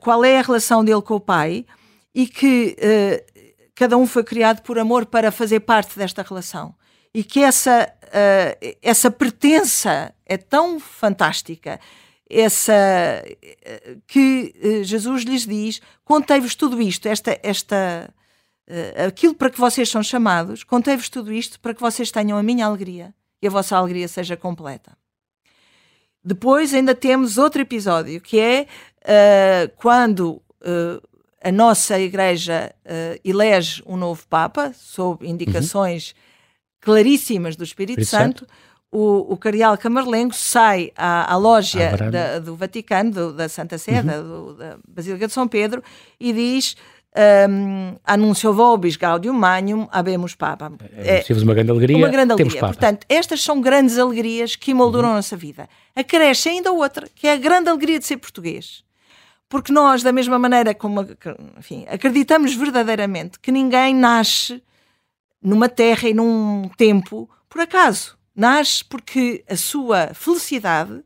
qual 0.00 0.24
é 0.24 0.38
a 0.38 0.42
relação 0.42 0.82
dele 0.82 1.02
com 1.02 1.14
o 1.14 1.20
Pai 1.20 1.66
e 2.14 2.26
que 2.26 2.76
cada 3.74 3.96
um 3.96 4.06
foi 4.06 4.24
criado 4.24 4.60
por 4.62 4.78
amor 4.78 5.06
para 5.06 5.30
fazer 5.30 5.60
parte 5.60 5.98
desta 5.98 6.22
relação 6.22 6.74
e 7.14 7.24
que 7.24 7.40
essa, 7.40 7.90
essa 8.82 9.10
pertença 9.10 10.12
é 10.28 10.36
tão 10.36 10.78
fantástica 10.78 11.80
essa 12.30 13.24
uh, 13.24 14.02
que 14.06 14.54
uh, 14.62 14.84
Jesus 14.84 15.24
lhes 15.24 15.46
diz 15.46 15.80
contei-vos 16.04 16.54
tudo 16.54 16.80
isto 16.80 17.08
esta 17.08 17.38
esta 17.42 18.12
aquilo 19.06 19.34
para 19.34 19.48
que 19.48 19.58
vocês 19.58 19.88
são 19.88 20.02
chamados 20.02 20.62
contei-vos 20.62 21.08
tudo 21.08 21.32
isto 21.32 21.58
para 21.58 21.72
que 21.72 21.80
vocês 21.80 22.10
tenham 22.10 22.36
a 22.36 22.42
minha 22.42 22.66
alegria 22.66 23.14
e 23.40 23.46
a 23.46 23.50
vossa 23.50 23.74
alegria 23.74 24.06
seja 24.06 24.36
completa 24.36 24.92
depois 26.22 26.74
ainda 26.74 26.94
temos 26.94 27.38
outro 27.38 27.62
episódio 27.62 28.20
que 28.20 28.38
é 28.38 28.66
quando 29.76 30.42
a 31.42 31.50
nossa 31.50 31.98
igreja 31.98 32.70
elege 33.24 33.82
um 33.86 33.96
novo 33.96 34.26
papa 34.28 34.70
sob 34.74 35.26
indicações 35.26 36.10
uhum 36.10 36.28
claríssimas 36.80 37.56
do 37.56 37.64
Espírito, 37.64 38.00
Espírito 38.00 38.10
Santo, 38.10 38.40
Santo. 38.40 38.52
O, 38.90 39.34
o 39.34 39.36
cardeal 39.36 39.76
Camarlengo 39.76 40.34
sai 40.34 40.92
à, 40.96 41.30
à 41.30 41.36
loja 41.36 41.94
da, 42.10 42.38
do 42.38 42.56
Vaticano, 42.56 43.10
do, 43.10 43.32
da 43.34 43.48
Santa 43.48 43.76
Sé, 43.76 44.00
uhum. 44.00 44.06
da, 44.56 44.70
da 44.70 44.78
Basílica 44.88 45.26
de 45.26 45.32
São 45.32 45.46
Pedro, 45.46 45.82
e 46.18 46.32
diz 46.32 46.74
um, 47.50 47.96
anúncio 48.04 48.52
vobis 48.52 48.96
gaudium 48.96 49.34
magnum 49.34 49.88
habemus 49.90 50.34
papa. 50.34 50.72
É, 50.96 51.24
é 51.28 51.34
uma 51.42 51.54
grande 51.54 51.70
alegria. 51.70 51.96
Uma 51.96 52.08
grande 52.08 52.32
alegria. 52.32 52.60
Portanto, 52.60 53.04
estas 53.08 53.42
são 53.42 53.60
grandes 53.60 53.98
alegrias 53.98 54.56
que 54.56 54.70
emolduram 54.70 55.08
uhum. 55.08 55.14
a 55.14 55.16
nossa 55.16 55.36
vida. 55.36 55.68
Acresce 55.94 56.48
ainda 56.48 56.72
outra, 56.72 57.08
que 57.14 57.26
é 57.26 57.32
a 57.32 57.36
grande 57.36 57.68
alegria 57.68 57.98
de 57.98 58.06
ser 58.06 58.16
português. 58.18 58.84
Porque 59.48 59.72
nós, 59.72 60.02
da 60.02 60.12
mesma 60.12 60.38
maneira 60.38 60.74
como 60.74 61.06
enfim, 61.58 61.86
acreditamos 61.88 62.54
verdadeiramente 62.54 63.40
que 63.40 63.50
ninguém 63.50 63.94
nasce 63.94 64.62
numa 65.42 65.68
terra 65.68 66.08
e 66.08 66.14
num 66.14 66.68
tempo 66.76 67.28
por 67.48 67.62
acaso. 67.62 68.17
Nasce 68.38 68.84
porque 68.84 69.44
a 69.48 69.56
sua 69.56 70.14
felicidade 70.14 71.02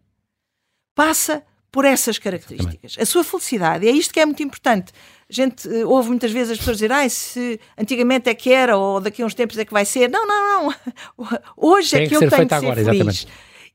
passa 0.94 1.42
por 1.70 1.86
essas 1.86 2.18
características. 2.18 2.96
A 3.00 3.06
sua 3.06 3.24
felicidade, 3.24 3.86
e 3.86 3.88
é 3.88 3.92
isto 3.92 4.12
que 4.12 4.20
é 4.20 4.26
muito 4.26 4.42
importante. 4.42 4.92
A 5.30 5.32
gente 5.32 5.66
uh, 5.66 5.88
ouve 5.88 6.10
muitas 6.10 6.30
vezes 6.30 6.50
as 6.50 6.58
pessoas 6.58 6.76
dizer, 6.76 6.92
ah, 6.92 7.08
se 7.08 7.58
antigamente 7.78 8.28
é 8.28 8.34
que 8.34 8.52
era, 8.52 8.76
ou 8.76 9.00
daqui 9.00 9.22
a 9.22 9.24
uns 9.24 9.32
tempos 9.32 9.56
é 9.56 9.64
que 9.64 9.72
vai 9.72 9.86
ser. 9.86 10.10
Não, 10.10 10.26
não, 10.26 10.66
não. 10.66 10.74
Hoje 11.56 11.96
é 11.96 11.98
Tem 12.00 12.06
é 12.06 12.10
que, 12.10 12.18
que 12.18 12.24
eu 12.26 12.30
tenho 12.30 12.46
que 12.46 12.54
ser 12.54 12.66
agora, 12.66 12.84
feliz. 12.84 13.00
Exatamente. 13.00 13.28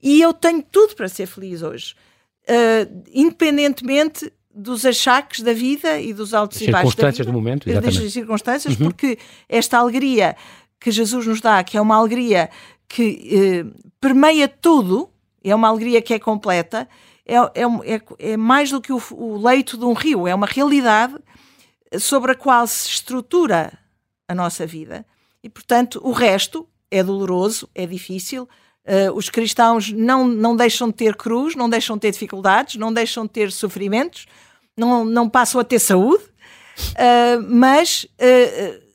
E 0.04 0.22
eu 0.22 0.32
tenho 0.32 0.62
tudo 0.62 0.96
para 0.96 1.10
ser 1.10 1.26
feliz 1.26 1.64
hoje. 1.64 1.96
Uh, 2.44 3.04
independentemente 3.12 4.32
dos 4.54 4.86
achaques 4.86 5.42
da 5.42 5.54
vida 5.54 6.00
e 6.00 6.14
dos 6.14 6.36
altos 6.36 6.62
e 6.62 6.70
baixos 6.70 6.92
circunstâncias 6.92 7.26
do 7.26 7.34
momento, 7.34 7.68
exatamente. 7.68 8.04
das 8.04 8.14
circunstâncias, 8.14 8.76
uhum. 8.76 8.86
porque 8.86 9.18
esta 9.50 9.80
alegria 9.80 10.36
que 10.80 10.92
Jesus 10.92 11.26
nos 11.26 11.42
dá, 11.42 11.64
que 11.64 11.76
é 11.76 11.82
uma 11.82 11.96
alegria 11.96 12.50
que 12.88 13.30
eh, 13.32 13.66
permeia 14.00 14.48
tudo, 14.48 15.10
é 15.44 15.54
uma 15.54 15.68
alegria 15.68 16.02
que 16.02 16.14
é 16.14 16.20
completa, 16.20 16.88
é, 17.26 17.36
é, 17.36 17.96
é, 17.96 18.32
é 18.32 18.38
mais 18.38 18.72
do 18.72 18.80
que 18.80 18.94
o, 18.94 19.02
o, 19.12 19.38
leito 19.46 19.78
de 19.78 19.86
um 19.86 19.94
rio, 19.94 20.28
é 20.28 20.34
uma 20.34 20.48
realidade 20.48 21.16
sobre 22.00 22.32
a 22.32 22.36
qual 22.36 22.66
se 22.66 22.90
estrutura 22.90 23.78
a 24.28 24.34
nossa 24.34 24.66
vida. 24.66 25.06
E, 25.44 25.50
portanto, 25.50 26.02
o 26.04 26.12
resto 26.12 26.68
é 26.90 27.04
doloroso, 27.04 27.70
é 27.76 27.86
difícil. 27.86 28.48
Uh, 28.86 29.12
os 29.14 29.30
cristãos 29.30 29.92
não, 29.92 30.26
não 30.26 30.56
deixam 30.56 30.88
de 30.88 30.94
ter 30.94 31.16
cruz, 31.16 31.56
não 31.56 31.70
deixam 31.70 31.98
de 31.98 32.02
ter 32.02 32.12
dificuldades, 32.12 32.76
não 32.76 32.94
deixam 32.94 33.26
de 33.26 33.32
ter 33.32 33.52
sofrimentos, 33.52 34.26
não, 34.78 35.04
não 35.04 35.30
passam 35.30 35.60
a 35.60 35.64
ter 35.64 35.80
saúde, 35.80 36.24
uh, 36.24 37.44
mas 37.50 38.06
uh, 38.06 38.87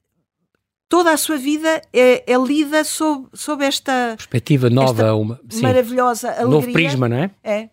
toda 0.93 1.11
a 1.11 1.17
sua 1.17 1.39
vida 1.39 1.81
é, 1.91 2.23
é 2.31 2.37
lida 2.37 2.85
sob, 2.85 3.27
sob 3.33 3.65
esta 3.65 4.13
perspectiva 4.15 4.69
nova, 4.69 5.15
uma, 5.15 5.41
sim, 5.49 5.63
maravilhosa 5.63 6.29
alegria. 6.29 6.51
Novo 6.51 6.71
prisma, 6.71 7.09
não 7.09 7.17
é? 7.17 7.31
É. 7.43 7.69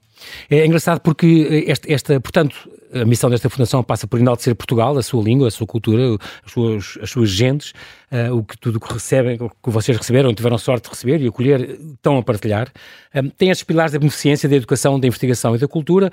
É 0.49 0.65
engraçado 0.65 1.01
porque 1.01 1.65
esta, 1.67 1.91
esta, 1.91 2.21
portanto, 2.21 2.55
a 2.93 3.03
missão 3.03 3.29
desta 3.29 3.49
fundação 3.49 3.83
passa 3.83 4.07
por 4.07 4.21
enaltecer 4.21 4.55
Portugal, 4.55 4.97
a 4.97 5.03
sua 5.03 5.21
língua, 5.21 5.49
a 5.49 5.51
sua 5.51 5.67
cultura, 5.67 6.17
as 6.45 6.51
suas, 6.53 6.97
as 7.01 7.09
suas 7.09 7.29
gentes, 7.29 7.73
uh, 8.09 8.33
o 8.33 8.41
que 8.41 8.57
tudo 8.57 8.79
que 8.79 8.93
recebem, 8.93 9.37
o 9.41 9.49
que 9.49 9.69
vocês 9.69 9.97
receberam, 9.97 10.33
tiveram 10.33 10.57
sorte 10.57 10.85
de 10.85 10.89
receber 10.89 11.21
e 11.21 11.27
acolher, 11.27 11.77
estão 11.91 12.17
a 12.17 12.23
partilhar. 12.23 12.71
Um, 13.13 13.27
ah, 13.27 13.31
tem 13.37 13.49
estes 13.49 13.65
pilares 13.65 13.91
da 13.91 13.99
beneficência, 13.99 14.47
da 14.47 14.55
educação, 14.55 14.97
da 14.97 15.07
investigação 15.07 15.53
e 15.57 15.59
da 15.59 15.67
cultura, 15.67 16.09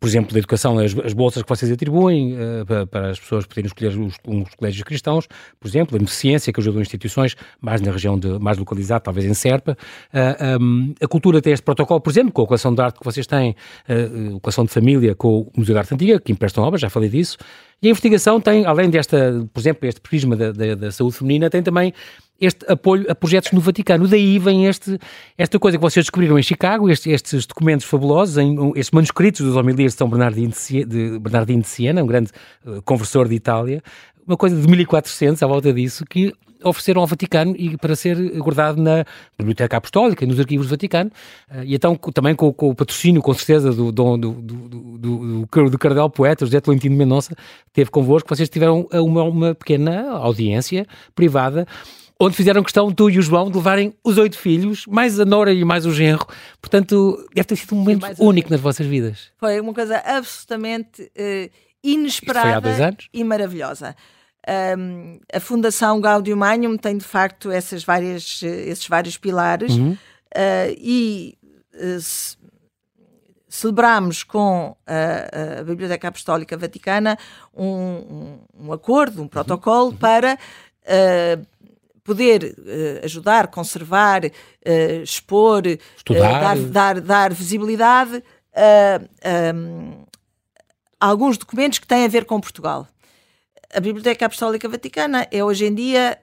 por 0.00 0.08
exemplo, 0.08 0.32
da 0.32 0.38
educação, 0.38 0.78
as, 0.78 0.96
as 1.04 1.12
bolsas 1.12 1.42
que 1.42 1.48
vocês 1.48 1.70
atribuem 1.70 2.34
uh, 2.34 2.66
para, 2.66 2.86
para, 2.86 3.10
as 3.10 3.18
pessoas 3.18 3.46
poderem 3.46 3.66
escolher 3.66 3.88
os, 3.88 4.16
uns 4.26 4.54
colégios 4.54 4.82
cristãos, 4.82 5.26
por 5.58 5.68
exemplo, 5.68 5.98
a 6.00 6.06
ciência 6.06 6.52
que 6.52 6.60
ajudam 6.60 6.80
instituições 6.80 7.36
mais 7.60 7.80
na 7.80 7.90
região 7.90 8.18
de, 8.18 8.38
mais 8.38 8.58
localizada, 8.58 9.00
talvez 9.00 9.26
em 9.26 9.34
Serpa. 9.34 9.72
Uh, 9.72 10.16
eh, 10.16 10.58
um, 10.60 10.94
a 11.00 11.06
cultura 11.08 11.40
tem 11.42 11.52
este 11.52 11.62
protocolo, 11.62 12.00
por 12.00 12.10
exemplo, 12.10 12.32
com 12.32 12.42
a 12.42 12.46
coleção 12.46 12.74
de 12.74 12.80
arte 12.80 12.98
que 12.98 13.04
vocês 13.04 13.26
têm, 13.26 13.56
uh, 13.88 14.36
a 14.36 14.40
coleção 14.40 14.64
de 14.64 14.70
família 14.70 15.14
com 15.14 15.40
o 15.40 15.52
Museu 15.56 15.74
de 15.74 15.78
Arte 15.78 15.94
Antiga, 15.94 16.20
que 16.20 16.32
emprestam 16.32 16.64
obras, 16.64 16.80
já 16.80 16.90
falei 16.90 17.08
disso. 17.08 17.36
E 17.80 17.86
a 17.86 17.90
investigação 17.90 18.40
tem, 18.40 18.66
além 18.66 18.90
desta, 18.90 19.46
por 19.52 19.60
exemplo, 19.60 19.88
este 19.88 20.00
prisma 20.00 20.36
da, 20.36 20.50
da, 20.50 20.74
da 20.74 20.90
saúde 20.90 21.16
feminina, 21.16 21.48
tem 21.48 21.62
também 21.62 21.92
este 22.40 22.70
apoio 22.70 23.06
a 23.10 23.14
projetos 23.14 23.52
no 23.52 23.60
Vaticano. 23.60 24.06
Daí 24.06 24.38
vem 24.38 24.66
este, 24.66 24.98
esta 25.36 25.58
coisa 25.58 25.76
que 25.76 25.82
vocês 25.82 26.04
descobriram 26.04 26.38
em 26.38 26.42
Chicago, 26.42 26.88
estes, 26.88 27.12
estes 27.12 27.46
documentos 27.46 27.84
fabulosos, 27.86 28.38
em, 28.38 28.56
estes 28.76 28.92
manuscritos 28.92 29.40
dos 29.40 29.56
homilias 29.56 29.92
de 29.92 29.98
São 29.98 30.08
Bernardino 30.08 30.52
de, 30.52 30.84
de, 30.84 31.18
Bernardino 31.18 31.62
de 31.62 31.68
Siena, 31.68 32.02
um 32.02 32.06
grande 32.06 32.30
uh, 32.64 32.80
conversor 32.82 33.28
de 33.28 33.34
Itália, 33.34 33.82
uma 34.26 34.36
coisa 34.36 34.60
de 34.60 34.68
1400 34.68 35.42
à 35.42 35.46
volta 35.46 35.72
disso, 35.72 36.04
que 36.04 36.32
ofereceram 36.62 37.00
ao 37.00 37.06
Vaticano 37.06 37.54
e 37.56 37.76
para 37.76 37.94
ser 37.94 38.16
guardado 38.38 38.82
na 38.82 39.04
Biblioteca 39.38 39.76
Apostólica, 39.76 40.26
nos 40.26 40.40
arquivos 40.40 40.66
do 40.66 40.70
Vaticano, 40.70 41.10
uh, 41.50 41.64
e 41.64 41.74
então 41.74 41.96
também 41.96 42.36
com, 42.36 42.52
com, 42.52 42.70
o 42.70 42.74
patrocínio, 42.74 43.20
com 43.20 43.34
certeza, 43.34 43.72
do, 43.72 43.90
do, 43.90 44.16
do, 44.16 44.32
do, 44.32 44.98
do, 44.98 45.70
do 45.70 45.78
Cardeal 45.78 46.08
Poeta, 46.08 46.46
José 46.46 46.60
Tolentino 46.60 46.96
Mendonça, 46.96 47.34
teve 47.72 47.90
convosco, 47.90 48.28
vocês 48.28 48.48
tiveram 48.48 48.86
uma, 48.92 49.24
uma 49.24 49.54
pequena 49.56 50.12
audiência 50.12 50.86
privada 51.16 51.66
onde 52.20 52.36
fizeram 52.36 52.62
questão, 52.62 52.90
tu 52.92 53.08
e 53.08 53.18
o 53.18 53.22
João, 53.22 53.50
de 53.50 53.56
levarem 53.56 53.94
os 54.02 54.18
oito 54.18 54.36
filhos, 54.36 54.86
mais 54.86 55.20
a 55.20 55.24
Nora 55.24 55.52
e 55.52 55.64
mais 55.64 55.86
o 55.86 55.92
genro. 55.92 56.26
Portanto, 56.60 57.24
deve 57.32 57.46
ter 57.46 57.56
sido 57.56 57.74
um 57.74 57.78
momento 57.78 58.06
único 58.18 58.50
nas 58.50 58.60
vossas 58.60 58.86
vidas. 58.86 59.30
Foi 59.38 59.60
uma 59.60 59.72
coisa 59.72 59.98
absolutamente 60.04 61.02
uh, 61.02 61.50
inesperada 61.82 62.96
e 63.12 63.22
maravilhosa. 63.22 63.94
Um, 64.76 65.20
a 65.32 65.40
Fundação 65.40 66.00
Gaudium 66.00 66.36
Magnum 66.36 66.76
tem 66.76 66.96
de 66.96 67.04
facto 67.04 67.50
essas 67.50 67.84
várias, 67.84 68.42
esses 68.42 68.88
vários 68.88 69.18
pilares 69.18 69.72
uhum. 69.72 69.92
uh, 69.92 70.74
e 70.78 71.36
uh, 71.74 72.00
ce 72.00 72.38
celebramos 73.50 74.22
com 74.22 74.76
a, 74.86 75.60
a, 75.60 75.64
Biblioteca 75.64 76.08
Apostólica 76.08 76.54
Vaticana 76.54 77.16
um, 77.56 77.66
um, 77.66 78.38
um 78.66 78.72
acordo, 78.74 79.22
um 79.22 79.26
protocolo 79.26 79.86
uhum. 79.86 79.96
para 79.96 80.38
poder 82.08 82.42
uh, 82.58 83.04
ajudar, 83.04 83.48
conservar, 83.48 84.24
uh, 84.24 85.02
expor, 85.02 85.62
uh, 85.66 86.14
dar, 86.14 86.56
dar, 86.56 87.00
dar, 87.02 87.34
visibilidade 87.34 88.24
a 88.54 89.54
um, 89.54 90.06
alguns 90.98 91.36
documentos 91.36 91.78
que 91.78 91.86
têm 91.86 92.06
a 92.06 92.08
ver 92.08 92.24
com 92.24 92.40
Portugal. 92.40 92.88
A 93.72 93.78
Biblioteca 93.78 94.24
Apostólica 94.24 94.66
Vaticana 94.68 95.28
é 95.30 95.44
hoje 95.44 95.66
em 95.66 95.74
dia 95.74 96.18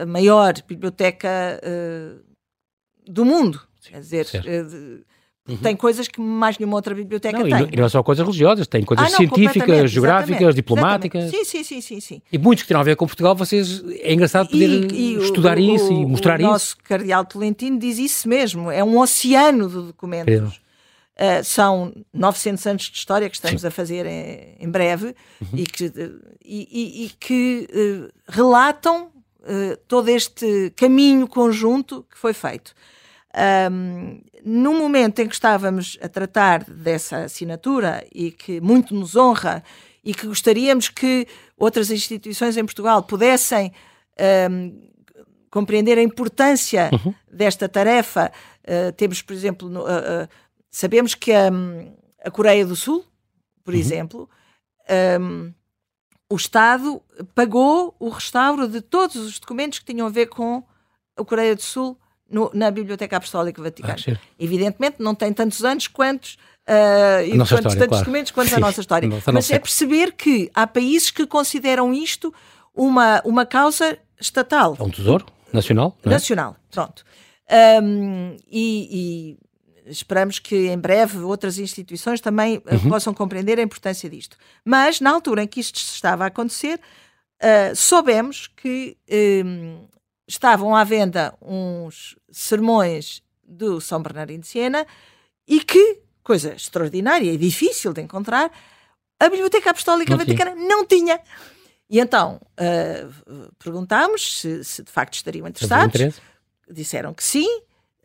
a 0.00 0.04
maior 0.04 0.52
biblioteca 0.68 1.58
do 3.08 3.24
mundo. 3.24 3.60
Quer 3.82 4.00
dizer, 4.00 4.26
Uhum. 5.50 5.56
Tem 5.56 5.74
coisas 5.74 6.06
que 6.06 6.20
mais 6.20 6.58
nenhuma 6.58 6.76
outra 6.76 6.94
biblioteca 6.94 7.38
não, 7.38 7.48
tem. 7.48 7.68
E 7.72 7.76
não 7.76 7.84
é 7.84 7.88
só 7.88 8.02
coisas 8.02 8.24
religiosas, 8.24 8.66
tem 8.66 8.84
coisas 8.84 9.06
ah, 9.06 9.10
não, 9.10 9.16
científicas, 9.16 9.90
geográficas, 9.90 10.30
exatamente, 10.30 10.54
diplomáticas. 10.54 11.24
Exatamente. 11.24 11.48
Sim, 11.48 11.64
sim, 11.64 11.80
sim, 11.80 12.00
sim, 12.00 12.22
E 12.32 12.38
muitos 12.38 12.62
que 12.62 12.68
têm 12.68 12.76
a 12.76 12.82
ver 12.82 12.96
com 12.96 13.06
Portugal, 13.06 13.34
vocês 13.34 13.82
é 14.00 14.12
engraçado 14.12 14.48
poder 14.48 14.92
e, 14.92 15.16
e 15.16 15.16
estudar 15.16 15.58
o, 15.58 15.60
isso 15.60 15.92
o, 15.92 16.02
e 16.02 16.06
mostrar 16.06 16.38
o 16.38 16.42
isso. 16.42 16.48
O 16.48 16.52
nosso 16.52 16.76
cardeal 16.84 17.24
Tolentino 17.24 17.78
diz 17.78 17.98
isso 17.98 18.28
mesmo, 18.28 18.70
é 18.70 18.84
um 18.84 18.98
oceano 18.98 19.68
de 19.68 19.74
documentos. 19.74 20.60
Uh, 21.16 21.44
são 21.44 21.92
900 22.14 22.66
anos 22.66 22.82
de 22.84 22.96
história 22.96 23.28
que 23.28 23.36
estamos 23.36 23.60
Sim. 23.60 23.66
a 23.66 23.70
fazer 23.70 24.06
em, 24.06 24.56
em 24.58 24.70
breve 24.70 25.14
uhum. 25.42 25.48
e 25.52 25.66
que, 25.66 25.92
e, 26.42 27.04
e 27.04 27.10
que 27.20 27.68
uh, 27.70 28.08
relatam 28.26 29.10
uh, 29.40 29.76
todo 29.86 30.08
este 30.08 30.72
caminho 30.74 31.28
conjunto 31.28 32.06
que 32.10 32.16
foi 32.16 32.32
feito. 32.32 32.72
Um, 33.70 34.20
no 34.44 34.74
momento 34.74 35.20
em 35.20 35.28
que 35.28 35.34
estávamos 35.34 35.96
a 36.02 36.08
tratar 36.08 36.64
dessa 36.64 37.18
assinatura 37.18 38.04
e 38.12 38.32
que 38.32 38.60
muito 38.60 38.92
nos 38.94 39.14
honra 39.14 39.62
e 40.02 40.12
que 40.12 40.26
gostaríamos 40.26 40.88
que 40.88 41.28
outras 41.56 41.90
instituições 41.90 42.56
em 42.56 42.64
Portugal 42.64 43.02
pudessem 43.02 43.72
um, 44.50 44.90
compreender 45.50 45.98
a 45.98 46.02
importância 46.02 46.90
uhum. 46.92 47.14
desta 47.30 47.68
tarefa, 47.68 48.32
uh, 48.64 48.92
temos, 48.92 49.20
por 49.20 49.32
exemplo, 49.32 49.68
no, 49.68 49.82
uh, 49.82 50.24
uh, 50.24 50.28
sabemos 50.70 51.14
que 51.14 51.32
a, 51.32 51.50
a, 52.24 52.30
Coreia 52.30 52.64
do 52.64 52.76
Sul, 52.76 53.04
por 53.64 53.74
uhum. 53.74 53.80
exemplo, 53.80 54.30
um, 55.20 55.52
o 56.28 56.36
Estado 56.36 57.02
pagou 57.34 57.94
o 57.98 58.08
restauro 58.08 58.68
de 58.68 58.80
todos 58.80 59.16
os 59.16 59.38
documentos 59.38 59.80
que 59.80 59.84
tinham 59.84 60.06
a 60.06 60.10
ver 60.10 60.26
com 60.26 60.62
a 61.16 61.24
Coreia 61.24 61.56
do 61.56 61.62
Sul 61.62 61.98
no, 62.30 62.50
na 62.54 62.70
Biblioteca 62.70 63.16
Apostólica 63.16 63.62
Vaticana. 63.62 63.96
Ah, 64.08 64.18
Evidentemente, 64.38 64.96
não 64.98 65.14
tem 65.14 65.32
tantos 65.32 65.64
anos 65.64 65.88
quantos. 65.88 66.38
Uh, 66.68 67.26
e 67.26 67.36
quantos 67.36 67.48
tantos 67.50 67.74
claro. 67.74 67.90
documentos 67.90 68.30
quanto 68.30 68.48
Sim. 68.50 68.56
a 68.56 68.60
nossa 68.60 68.80
história. 68.80 69.08
Nossa, 69.08 69.32
Mas 69.32 69.50
é 69.50 69.58
perceber 69.58 70.12
que 70.12 70.50
há 70.54 70.66
países 70.66 71.10
que 71.10 71.26
consideram 71.26 71.92
isto 71.92 72.32
uma, 72.74 73.20
uma 73.24 73.44
causa 73.44 73.98
estatal. 74.20 74.76
É 74.78 74.82
um 74.82 74.90
tesouro 74.90 75.26
nacional? 75.52 75.96
É? 76.04 76.08
Nacional, 76.08 76.56
pronto. 76.70 77.04
Um, 77.82 78.36
e, 78.48 79.36
e, 79.86 79.90
esperamos 79.90 80.38
que 80.38 80.68
em 80.68 80.78
breve 80.78 81.18
outras 81.18 81.58
instituições 81.58 82.20
também 82.20 82.62
ah, 82.66 82.74
uhum. 82.74 82.88
possam 82.88 83.12
compreender 83.12 83.58
a 83.58 83.62
importância 83.62 84.08
disto. 84.08 84.36
Mas 84.64 85.00
na 85.00 85.10
altura 85.10 85.42
em 85.42 85.48
que 85.48 85.58
isto 85.58 85.76
estava 85.76 86.24
a 86.24 86.26
acontecer, 86.28 86.78
uh, 87.42 87.74
soubemos 87.74 88.46
que 88.46 88.96
um, 89.44 89.84
estavam 90.30 90.76
à 90.76 90.84
venda 90.84 91.34
uns 91.42 92.16
sermões 92.30 93.20
do 93.42 93.80
São 93.80 94.00
Bernardino 94.00 94.42
de 94.42 94.46
Siena 94.46 94.86
e 95.46 95.60
que, 95.60 95.98
coisa 96.22 96.54
extraordinária 96.54 97.32
e 97.32 97.36
difícil 97.36 97.92
de 97.92 98.00
encontrar, 98.00 98.50
a 99.18 99.28
Biblioteca 99.28 99.70
Apostólica 99.70 100.12
não 100.12 100.18
Vaticana 100.18 100.52
tinha. 100.52 100.68
não 100.68 100.86
tinha. 100.86 101.20
E 101.90 101.98
então 101.98 102.40
uh, 102.60 103.52
perguntámos 103.58 104.40
se, 104.40 104.62
se, 104.62 104.84
de 104.84 104.90
facto 104.90 105.14
estariam 105.14 105.48
interessados. 105.48 106.20
Disseram 106.70 107.12
que 107.12 107.24
sim. 107.24 107.48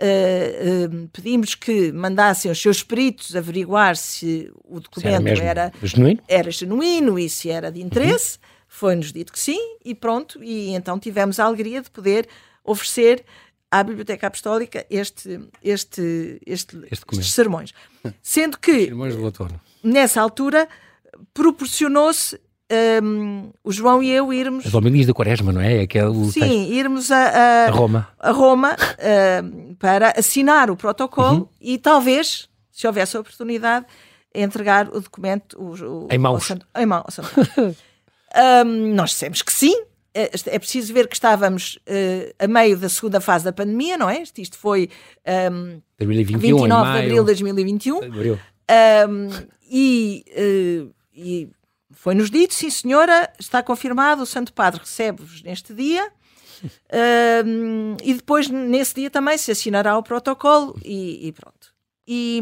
Uh, 0.02 0.96
uh, 0.96 1.08
pedimos 1.14 1.54
que 1.54 1.92
mandassem 1.94 2.52
os 2.52 2.60
seus 2.60 2.84
peritos 2.84 3.36
averiguar 3.36 3.96
se 3.96 4.52
o 4.66 4.80
documento 4.80 5.24
se 5.24 5.42
era, 5.42 5.62
era, 5.62 5.74
genuíno? 5.84 6.24
era 6.28 6.52
genuíno 6.52 7.20
e 7.20 7.30
se 7.30 7.50
era 7.50 7.72
de 7.72 7.82
interesse. 7.82 8.40
Uhum. 8.40 8.55
Foi-nos 8.76 9.14
dito 9.14 9.32
que 9.32 9.40
sim, 9.40 9.78
e 9.86 9.96
pronto, 9.96 10.44
e 10.44 10.72
então 10.76 11.00
tivemos 11.00 11.40
a 11.40 11.46
alegria 11.46 11.82
de 11.82 11.90
poder 11.90 12.28
oferecer 12.62 13.24
à 13.72 13.82
Biblioteca 13.82 14.28
Apostólica 14.28 14.86
este, 14.90 15.40
este, 15.64 16.42
este, 16.46 16.78
este 16.92 17.06
estes 17.10 17.32
sermões. 17.32 17.74
Sendo 18.22 18.60
que, 18.60 18.92
nessa 19.82 20.20
altura, 20.20 20.68
proporcionou-se 21.34 22.38
um, 23.02 23.50
o 23.64 23.72
João 23.72 24.04
e 24.04 24.12
eu 24.12 24.34
irmos. 24.34 24.66
As 24.66 24.74
homilias 24.74 25.08
da 25.08 25.14
Quaresma, 25.14 25.54
não 25.54 25.62
é? 25.62 25.88
é 25.90 26.06
o 26.06 26.26
Sim, 26.26 26.42
texto. 26.42 26.74
irmos 26.74 27.12
a, 27.12 27.18
a, 27.18 27.68
a, 27.68 27.72
Roma, 27.72 28.08
a 28.20 28.32
Roma 28.32 28.74
uh, 28.76 29.76
para 29.76 30.20
assinar 30.20 30.70
o 30.70 30.76
protocolo 30.76 31.38
uhum. 31.38 31.48
e 31.62 31.78
talvez, 31.78 32.50
se 32.74 32.86
houvesse 32.86 33.16
a 33.16 33.22
oportunidade, 33.22 33.86
entregar 34.34 34.90
o 34.90 35.00
documento 35.00 35.58
o, 35.58 36.08
o, 36.08 36.08
em 36.12 36.18
mãos. 36.18 36.44
Santo, 36.44 36.68
em 36.76 36.86
mãos 36.86 37.18
Um, 38.36 38.94
nós 38.94 39.12
dissemos 39.12 39.42
que 39.42 39.54
sim. 39.54 39.76
É, 40.14 40.32
é 40.46 40.60
preciso 40.60 40.94
ver 40.94 41.08
que 41.08 41.16
estávamos 41.16 41.78
uh, 41.88 42.34
a 42.40 42.48
meio 42.48 42.78
da 42.78 42.88
segunda 42.88 43.20
fase 43.20 43.44
da 43.44 43.52
pandemia, 43.52 43.98
não 43.98 44.10
é? 44.10 44.24
Isto 44.38 44.58
foi 44.58 44.90
um, 45.52 45.82
2021, 46.00 46.40
29 46.40 46.92
de 46.92 46.98
abril 47.00 47.24
de 47.24 47.26
2021. 47.26 48.04
Abril. 48.04 48.40
Um, 49.10 49.28
e, 49.70 50.24
uh, 50.30 50.96
e 51.14 51.50
foi-nos 51.92 52.30
dito, 52.30 52.54
sim 52.54 52.70
senhora, 52.70 53.30
está 53.38 53.62
confirmado, 53.62 54.24
o 54.24 54.26
Santo 54.26 54.54
Padre 54.54 54.80
recebe-vos 54.80 55.44
neste 55.44 55.74
dia. 55.74 56.10
E 58.02 58.14
depois, 58.14 58.50
nesse 58.50 58.96
dia 58.96 59.10
também, 59.10 59.38
se 59.38 59.52
assinará 59.52 59.98
o 59.98 60.04
protocolo 60.04 60.80
e, 60.84 61.28
e 61.28 61.32
pronto. 61.32 61.76
E, 62.08 62.42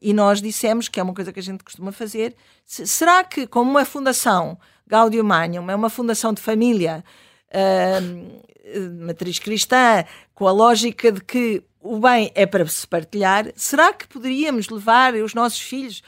e, 0.00 0.14
nós 0.14 0.40
dissemos 0.40 0.88
que 0.88 0.98
é 0.98 1.02
uma 1.02 1.12
coisa 1.12 1.32
que 1.32 1.38
a 1.38 1.42
gente 1.42 1.62
costuma 1.62 1.92
fazer. 1.92 2.34
será 2.64 3.22
que, 3.22 3.46
como 3.46 3.70
uma 3.70 3.84
fundação 3.84 4.58
Gaudium 4.86 5.24
Magnum 5.24 5.70
é 5.70 5.74
uma 5.74 5.90
fundação 5.90 6.32
de 6.32 6.40
família, 6.40 7.04
uh, 7.50 9.04
matriz 9.04 9.38
cristã, 9.38 10.04
com 10.34 10.46
a 10.46 10.52
lógica 10.52 11.10
de 11.10 11.20
que 11.20 11.62
o 11.80 11.98
bem 11.98 12.30
é 12.34 12.44
para 12.46 12.66
se 12.66 12.86
partilhar, 12.86 13.46
será 13.54 13.92
que 13.92 14.08
poderíamos 14.08 14.68
levar 14.68 15.14
os 15.14 15.34
nossos 15.34 15.60
filhos? 15.60 16.02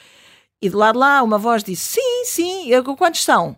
E 0.61 0.69
de 0.69 0.75
lá 0.75 0.91
de 0.93 0.99
lá 0.99 1.23
uma 1.23 1.39
voz 1.39 1.63
disse: 1.63 1.95
Sim, 1.95 2.25
sim, 2.25 2.69
eu, 2.69 2.83
quantos 2.97 3.23
são? 3.23 3.57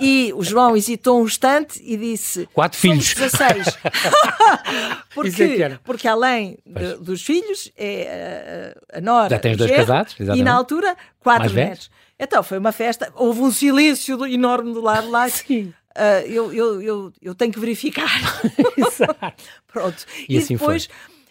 E 0.00 0.32
o 0.34 0.44
João 0.44 0.76
hesitou 0.76 1.20
um 1.20 1.24
instante 1.24 1.80
e 1.84 1.96
disse: 1.96 2.46
Quatro 2.52 2.78
filhos. 2.78 3.14
16. 3.14 3.66
porque, 5.14 5.42
é 5.42 5.78
porque 5.84 6.08
além 6.08 6.58
de, 6.64 6.94
dos 6.96 7.22
filhos, 7.22 7.70
é 7.76 8.74
a, 8.92 8.98
a 8.98 9.00
Nora. 9.00 9.30
Já 9.30 9.38
tens 9.38 9.56
dois 9.56 9.70
casados, 9.70 10.14
exatamente. 10.18 10.40
E 10.40 10.44
na 10.44 10.54
altura, 10.54 10.96
quatro 11.18 11.52
netos. 11.52 11.90
Então 12.18 12.42
foi 12.42 12.58
uma 12.58 12.72
festa, 12.72 13.12
houve 13.14 13.40
um 13.40 13.50
silêncio 13.50 14.26
enorme 14.26 14.72
do 14.72 14.80
lado 14.80 15.08
lá. 15.08 15.28
Sim. 15.28 15.72
Uh, 15.98 16.26
eu, 16.26 16.52
eu, 16.52 16.82
eu, 16.82 17.12
eu 17.20 17.34
tenho 17.34 17.52
que 17.52 17.60
verificar. 17.60 18.08
Exato. 18.76 19.44
Pronto. 19.66 20.04
E, 20.28 20.34
e 20.34 20.38
assim 20.38 20.56
depois. 20.56 20.88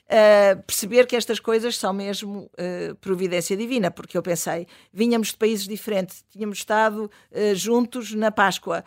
Uh, 0.09 0.63
perceber 0.65 1.05
que 1.05 1.17
estas 1.17 1.37
coisas 1.37 1.77
são 1.77 1.91
mesmo 1.91 2.49
uh, 2.53 2.95
providência 3.01 3.57
divina, 3.57 3.91
porque 3.91 4.17
eu 4.17 4.21
pensei, 4.21 4.65
vinhamos 4.93 5.29
de 5.29 5.37
países 5.37 5.67
diferentes, 5.67 6.23
tínhamos 6.29 6.59
estado 6.59 7.11
juntos 7.53 8.13
na 8.13 8.31
Páscoa, 8.31 8.85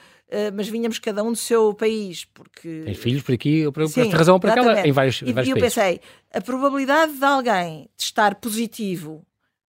mas 0.55 0.67
vinhamos 0.67 0.99
cada 0.99 1.23
um 1.23 1.33
do 1.33 1.37
seu 1.37 1.75
país, 1.75 2.25
porque... 2.25 2.85
Tem 2.87 2.95
filhos 2.95 3.23
por 3.23 3.35
aqui, 3.35 3.71
por, 3.71 3.87
Sim, 3.87 4.01
esta 4.01 4.17
razão 4.17 4.41
por 4.41 4.49
aquela, 4.49 4.81
em 4.87 4.93
vários, 4.93 5.21
e, 5.21 5.31
vários 5.31 5.49
e 5.49 5.51
eu 5.51 5.59
países. 5.59 5.75
pensei, 5.75 6.01
a 6.33 6.41
probabilidade 6.41 7.13
de 7.13 7.25
alguém 7.25 7.91
de 7.95 8.03
estar 8.03 8.37
positivo 8.37 9.23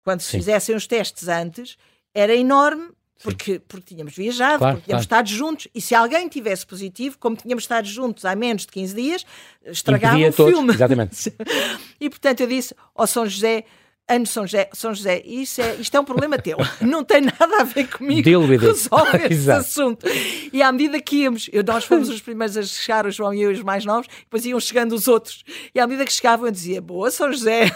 quando 0.02 0.20
se 0.20 0.30
Sim. 0.30 0.38
fizessem 0.38 0.74
os 0.74 0.86
testes 0.86 1.28
antes 1.28 1.76
era 2.14 2.34
enorme 2.34 2.94
porque, 3.22 3.58
porque 3.58 3.94
tínhamos 3.94 4.14
viajado, 4.14 4.58
claro, 4.58 4.76
porque 4.76 4.86
tínhamos 4.86 5.06
claro. 5.06 5.24
estado 5.24 5.38
juntos, 5.38 5.68
e 5.74 5.80
se 5.80 5.94
alguém 5.94 6.28
tivesse 6.28 6.66
positivo, 6.66 7.16
como 7.18 7.34
tínhamos 7.34 7.64
estado 7.64 7.86
juntos 7.88 8.24
há 8.26 8.36
menos 8.36 8.62
de 8.62 8.68
15 8.68 8.94
dias, 8.94 9.26
estragava 9.64 10.18
o 10.18 10.32
filme. 10.32 10.74
Exatamente. 10.74 11.34
e 11.98 12.10
portanto 12.10 12.40
eu 12.40 12.46
disse 12.46 12.74
ao 12.94 13.06
São 13.06 13.26
José, 13.26 13.64
Ano 14.06 14.26
São 14.26 14.46
José, 14.46 14.68
São 14.74 14.94
José 14.94 15.22
isso 15.24 15.62
é, 15.62 15.76
isto 15.76 15.96
é 15.96 15.98
um 16.00 16.04
problema 16.04 16.36
teu, 16.36 16.58
não 16.82 17.02
tem 17.02 17.22
nada 17.22 17.60
a 17.60 17.64
ver 17.64 17.88
comigo. 17.88 18.22
Deal 18.22 18.42
with 18.42 18.58
Resolve 18.58 19.16
esse 19.30 19.50
assunto. 19.50 20.06
E 20.52 20.62
à 20.62 20.70
medida 20.70 21.00
que 21.00 21.22
íamos, 21.22 21.48
eu, 21.50 21.64
nós 21.64 21.84
fomos 21.84 22.10
os 22.10 22.20
primeiros 22.20 22.54
a 22.58 22.62
chegar, 22.62 23.06
o 23.06 23.10
João 23.10 23.32
e 23.32 23.40
eu, 23.40 23.50
os 23.50 23.62
mais 23.62 23.86
novos, 23.86 24.06
depois 24.20 24.44
iam 24.44 24.60
chegando 24.60 24.94
os 24.94 25.08
outros. 25.08 25.42
E 25.74 25.80
à 25.80 25.86
medida 25.86 26.04
que 26.04 26.12
chegavam, 26.12 26.46
eu 26.46 26.52
dizia: 26.52 26.82
Boa, 26.82 27.10
São 27.10 27.32
José, 27.32 27.70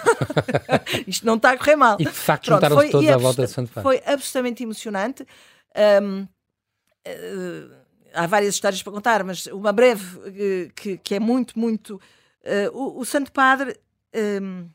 isto 1.08 1.24
não 1.24 1.36
está 1.36 1.52
a 1.52 1.56
correr 1.56 1.76
mal. 1.76 1.96
E 1.98 2.04
de 2.04 2.10
facto 2.10 2.48
juntaram-se 2.48 2.90
todos 2.90 3.08
à 3.08 3.16
volta 3.16 3.46
de 3.46 3.50
Santo 3.50 3.72
Padre. 3.72 3.82
Foi 3.82 4.02
absolutamente 4.12 4.62
emocionante. 4.62 5.26
Um, 6.02 6.22
uh, 6.22 6.28
eh, 7.06 7.68
há 8.12 8.26
várias 8.26 8.54
histórias 8.54 8.82
para 8.82 8.92
contar, 8.92 9.24
mas 9.24 9.46
uma 9.46 9.72
breve 9.72 10.18
uh, 10.18 10.72
que, 10.74 10.98
que, 10.98 11.14
é 11.14 11.20
muito, 11.20 11.58
muito. 11.58 11.94
Uh, 12.44 12.70
o, 12.74 13.00
o, 13.00 13.04
Santo 13.06 13.32
Padre. 13.32 13.78
Um, 14.42 14.68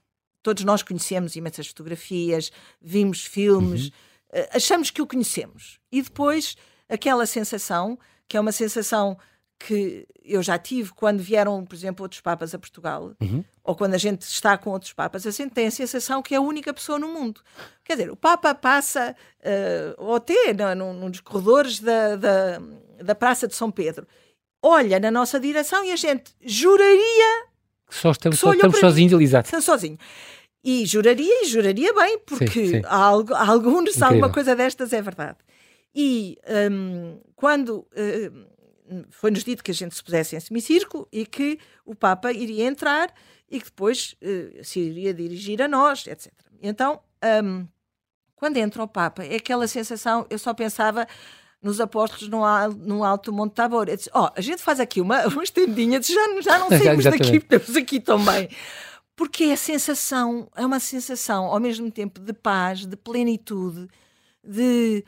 todos 0.44 0.64
nós 0.64 0.84
conhecemos 0.84 1.36
imensas 1.36 1.68
fotografias, 1.68 2.52
vimos 2.82 3.26
filmes, 3.26 3.86
uhum. 3.86 4.42
uh, 4.42 4.48
achamos 4.52 4.92
que 4.92 5.02
o 5.02 5.08
conhecemos. 5.08 5.80
E 5.92 6.02
depois 6.02 6.56
aquela 6.88 7.26
sensação, 7.26 7.98
que 8.28 8.38
é 8.38 8.40
uma 8.40 8.52
sensação 8.52 9.18
que 9.58 10.06
eu 10.24 10.44
já 10.44 10.58
tive 10.58 10.92
quando 10.92 11.22
vieram, 11.22 11.66
por 11.66 11.74
exemplo, 11.74 12.04
outros 12.04 12.20
papas 12.20 12.54
a 12.54 12.60
Portugal, 12.60 13.16
uhum. 13.22 13.44
ou 13.64 13.76
quando 13.76 13.94
a 13.94 13.98
gente 13.98 14.24
está 14.24 14.58
com 14.58 14.72
outros 14.72 14.92
papas, 14.92 15.26
a 15.26 15.32
gente 15.32 15.54
tem 15.54 15.68
a 15.68 15.72
sensação 15.72 16.22
que 16.22 16.36
é 16.36 16.38
a 16.38 16.42
única 16.42 16.74
pessoa 16.74 17.00
no 17.00 17.08
mundo. 17.08 17.42
Quer 17.84 17.96
dizer, 17.96 18.12
o 18.12 18.16
Papa 18.16 18.54
passa, 18.54 19.16
uh, 19.40 19.94
ou 19.98 20.16
até 20.16 20.54
no, 20.76 20.94
num 20.94 21.10
dos 21.10 21.22
corredores 21.22 21.80
da, 21.80 22.16
da, 22.18 22.62
da 23.02 23.16
Praça 23.16 23.48
de 23.48 23.56
São 23.56 23.72
Pedro, 23.72 24.06
olha 24.62 25.00
na 25.00 25.10
nossa 25.10 25.40
direção 25.40 25.84
e 25.86 25.92
a 25.92 25.96
gente 25.96 26.34
juraria 26.42 27.53
só 27.90 28.12
estamos, 28.12 28.40
só 28.40 28.54
estamos 28.54 28.80
sozinhos 28.80 29.22
exato. 29.22 29.46
Estamos 29.46 29.66
sozinhos. 29.66 30.00
E 30.64 30.86
juraria, 30.86 31.44
e 31.44 31.46
juraria 31.46 31.94
bem, 31.94 32.20
porque 32.20 32.48
sim, 32.48 32.68
sim. 32.68 32.82
Há, 32.86 33.06
alguns, 33.48 34.02
alguma 34.02 34.32
coisa 34.32 34.56
destas 34.56 34.94
é 34.94 35.02
verdade. 35.02 35.38
E 35.94 36.38
um, 36.72 37.20
quando 37.36 37.80
uh, 37.80 39.06
foi-nos 39.10 39.44
dito 39.44 39.64
que 39.64 39.72
a 39.72 39.74
gente 39.74 39.94
se 39.94 40.04
pusesse 40.04 40.36
em 40.36 40.40
semicírculo 40.40 41.08
e 41.12 41.26
que 41.26 41.60
o 41.86 41.94
Papa 41.94 42.32
iria 42.32 42.66
entrar 42.66 43.14
e 43.50 43.60
que 43.60 43.66
depois 43.66 44.16
uh, 44.22 44.64
se 44.64 44.80
iria 44.80 45.14
dirigir 45.14 45.62
a 45.62 45.68
nós, 45.68 46.08
etc. 46.08 46.32
Então, 46.62 47.02
um, 47.44 47.68
quando 48.36 48.58
entra 48.58 48.82
o 48.82 48.88
Papa, 48.88 49.24
é 49.24 49.36
aquela 49.36 49.68
sensação, 49.68 50.26
eu 50.30 50.40
só 50.40 50.54
pensava 50.54 51.08
nos 51.64 51.80
apóstolos 51.80 52.28
no, 52.28 52.42
no 52.86 53.04
alto 53.06 53.32
Monte 53.32 53.54
Tabor. 53.54 53.88
Eu 53.88 53.96
disse, 53.96 54.10
ó, 54.14 54.26
oh, 54.26 54.32
a 54.36 54.42
gente 54.42 54.62
faz 54.62 54.82
aqui 54.82 55.00
uma, 55.00 55.26
uma 55.28 55.44
estendinha, 55.44 56.02
já, 56.02 56.42
já 56.42 56.60
não 56.60 56.68
saímos 56.78 57.06
daqui, 57.06 57.38
estamos 57.38 57.76
aqui 57.78 58.00
também. 58.02 58.50
Porque 59.16 59.46
é 59.46 59.54
a 59.54 59.58
sensação, 59.58 60.50
é 60.56 60.66
uma 60.66 60.80
sensação 60.80 61.46
ao 61.46 61.60
mesmo 61.60 61.90
tempo 61.90 62.20
de 62.20 62.34
paz, 62.34 62.86
de 62.86 62.98
plenitude, 62.98 63.88
de 64.44 65.06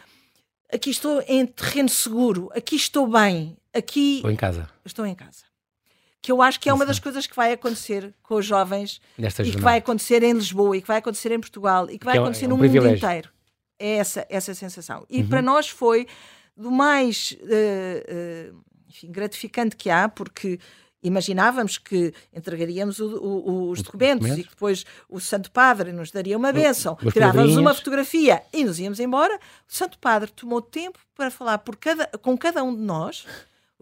aqui 0.72 0.92
estou 0.92 1.24
em 1.28 1.46
terreno 1.46 1.90
seguro, 1.90 2.50
aqui 2.56 2.76
estou 2.76 3.08
bem, 3.08 3.58
aqui 3.74 4.18
estou 4.18 4.32
em 4.32 4.36
casa. 4.36 4.70
Estou 4.86 5.06
em 5.06 5.16
casa. 5.16 5.44
Que 6.22 6.32
eu 6.32 6.42
acho 6.42 6.60
que 6.60 6.70
é 6.70 6.74
uma 6.74 6.86
das 6.86 7.00
coisas 7.00 7.28
que 7.28 7.36
vai 7.36 7.52
acontecer 7.52 8.14
com 8.24 8.36
os 8.36 8.46
jovens 8.46 9.02
Nesta 9.18 9.42
e 9.42 9.46
jornada. 9.46 9.60
que 9.60 9.64
vai 9.64 9.78
acontecer 9.78 10.24
em 10.24 10.34
Lisboa 10.34 10.78
e 10.78 10.82
que 10.82 10.88
vai 10.88 10.98
acontecer 10.98 11.32
em 11.32 11.40
Portugal 11.40 11.90
e 11.90 12.00
que 12.00 12.06
vai 12.06 12.14
que 12.14 12.20
é 12.20 12.22
acontecer 12.22 12.46
é 12.46 12.48
um 12.48 12.52
no 12.52 12.58
privilégio. 12.58 12.90
mundo 12.92 12.98
inteiro. 12.98 13.30
É 13.78 13.98
essa, 13.98 14.26
essa 14.30 14.54
sensação. 14.54 15.06
E 15.10 15.22
uhum. 15.22 15.28
para 15.28 15.42
nós 15.42 15.68
foi 15.68 16.08
do 16.56 16.72
mais 16.72 17.38
uh, 17.42 18.54
uh, 18.54 18.64
enfim, 18.88 19.12
gratificante 19.12 19.76
que 19.76 19.90
há, 19.90 20.08
porque 20.08 20.60
imaginávamos 21.04 21.78
que 21.78 22.14
entregaríamos 22.34 23.00
o, 23.00 23.18
o, 23.18 23.70
os 23.70 23.82
documentos, 23.82 24.28
documentos, 24.28 24.40
e 24.40 24.44
que 24.44 24.50
depois 24.50 24.86
o 25.08 25.20
Santo 25.20 25.52
Padre 25.52 25.92
nos 25.92 26.12
daria 26.12 26.38
uma 26.38 26.52
bênção, 26.52 26.98
tirávamos 27.12 27.56
uma 27.58 27.74
fotografia 27.74 28.42
e 28.52 28.64
nos 28.64 28.80
íamos 28.80 29.00
embora. 29.00 29.36
O 29.36 29.74
Santo 29.74 30.00
Padre 30.00 30.32
tomou 30.32 30.62
tempo 30.62 30.98
para 31.16 31.30
falar 31.30 31.62
cada, 31.80 32.08
com 32.20 32.38
cada 32.38 32.64
um 32.64 32.76
de 32.76 32.82
nós. 32.82 33.26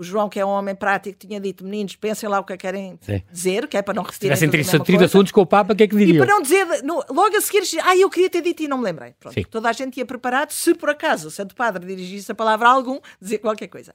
O 0.03 0.05
João, 0.05 0.27
que 0.27 0.37
é 0.37 0.45
um 0.45 0.49
homem 0.49 0.75
prático, 0.75 1.17
tinha 1.17 1.39
dito: 1.39 1.63
meninos, 1.63 1.95
pensem 1.95 2.27
lá 2.27 2.39
o 2.39 2.43
que 2.43 2.51
é 2.51 2.57
querem 2.57 2.99
Sim. 3.01 3.23
dizer, 3.31 3.67
que 3.67 3.77
é 3.77 3.81
para 3.81 3.93
não 3.93 4.03
repetirem. 4.03 4.35
Se 4.35 4.47
tivessem 4.49 4.79
30 4.83 5.05
assuntos 5.05 5.31
com 5.31 5.41
o 5.41 5.45
Papa, 5.45 5.73
o 5.73 5.75
que 5.75 5.83
é 5.83 5.87
que 5.87 5.95
diriam? 5.95 6.15
E 6.15 6.19
para 6.19 6.35
não 6.35 6.41
dizer, 6.41 6.83
no, 6.83 6.95
logo 7.09 7.35
a 7.37 7.41
seguir, 7.41 7.63
ah, 7.81 7.95
eu 7.95 8.09
queria 8.09 8.29
ter 8.29 8.41
dito 8.41 8.63
e 8.63 8.67
não 8.67 8.77
me 8.77 8.83
lembrei. 8.83 9.13
Pronto, 9.17 9.35
toda 9.49 9.69
a 9.69 9.71
gente 9.71 9.97
ia 9.97 10.05
preparado, 10.05 10.51
se 10.51 10.75
por 10.75 10.89
acaso 10.89 11.29
o 11.29 11.31
Santo 11.31 11.55
Padre 11.55 11.85
dirigisse 11.85 12.31
a 12.31 12.35
palavra 12.35 12.67
a 12.67 12.71
algum, 12.71 12.99
dizer 13.21 13.37
qualquer 13.37 13.67
coisa. 13.67 13.93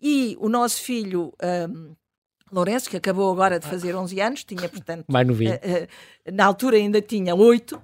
E 0.00 0.36
o 0.40 0.48
nosso 0.48 0.82
filho. 0.82 1.32
Um, 1.42 1.94
Lourenço, 2.52 2.90
que 2.90 2.96
acabou 2.96 3.30
agora 3.30 3.60
de 3.60 3.68
fazer 3.68 3.94
11 3.94 4.20
anos, 4.20 4.42
tinha, 4.42 4.68
portanto, 4.68 5.04
Mais 5.08 5.24
novinho. 5.24 5.52
Uh, 5.52 5.84
uh, 5.84 6.34
na 6.34 6.44
altura 6.44 6.78
ainda 6.78 7.00
tinha 7.00 7.32
8, 7.32 7.76
uh, 7.76 7.82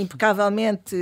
impecavelmente 0.00 0.96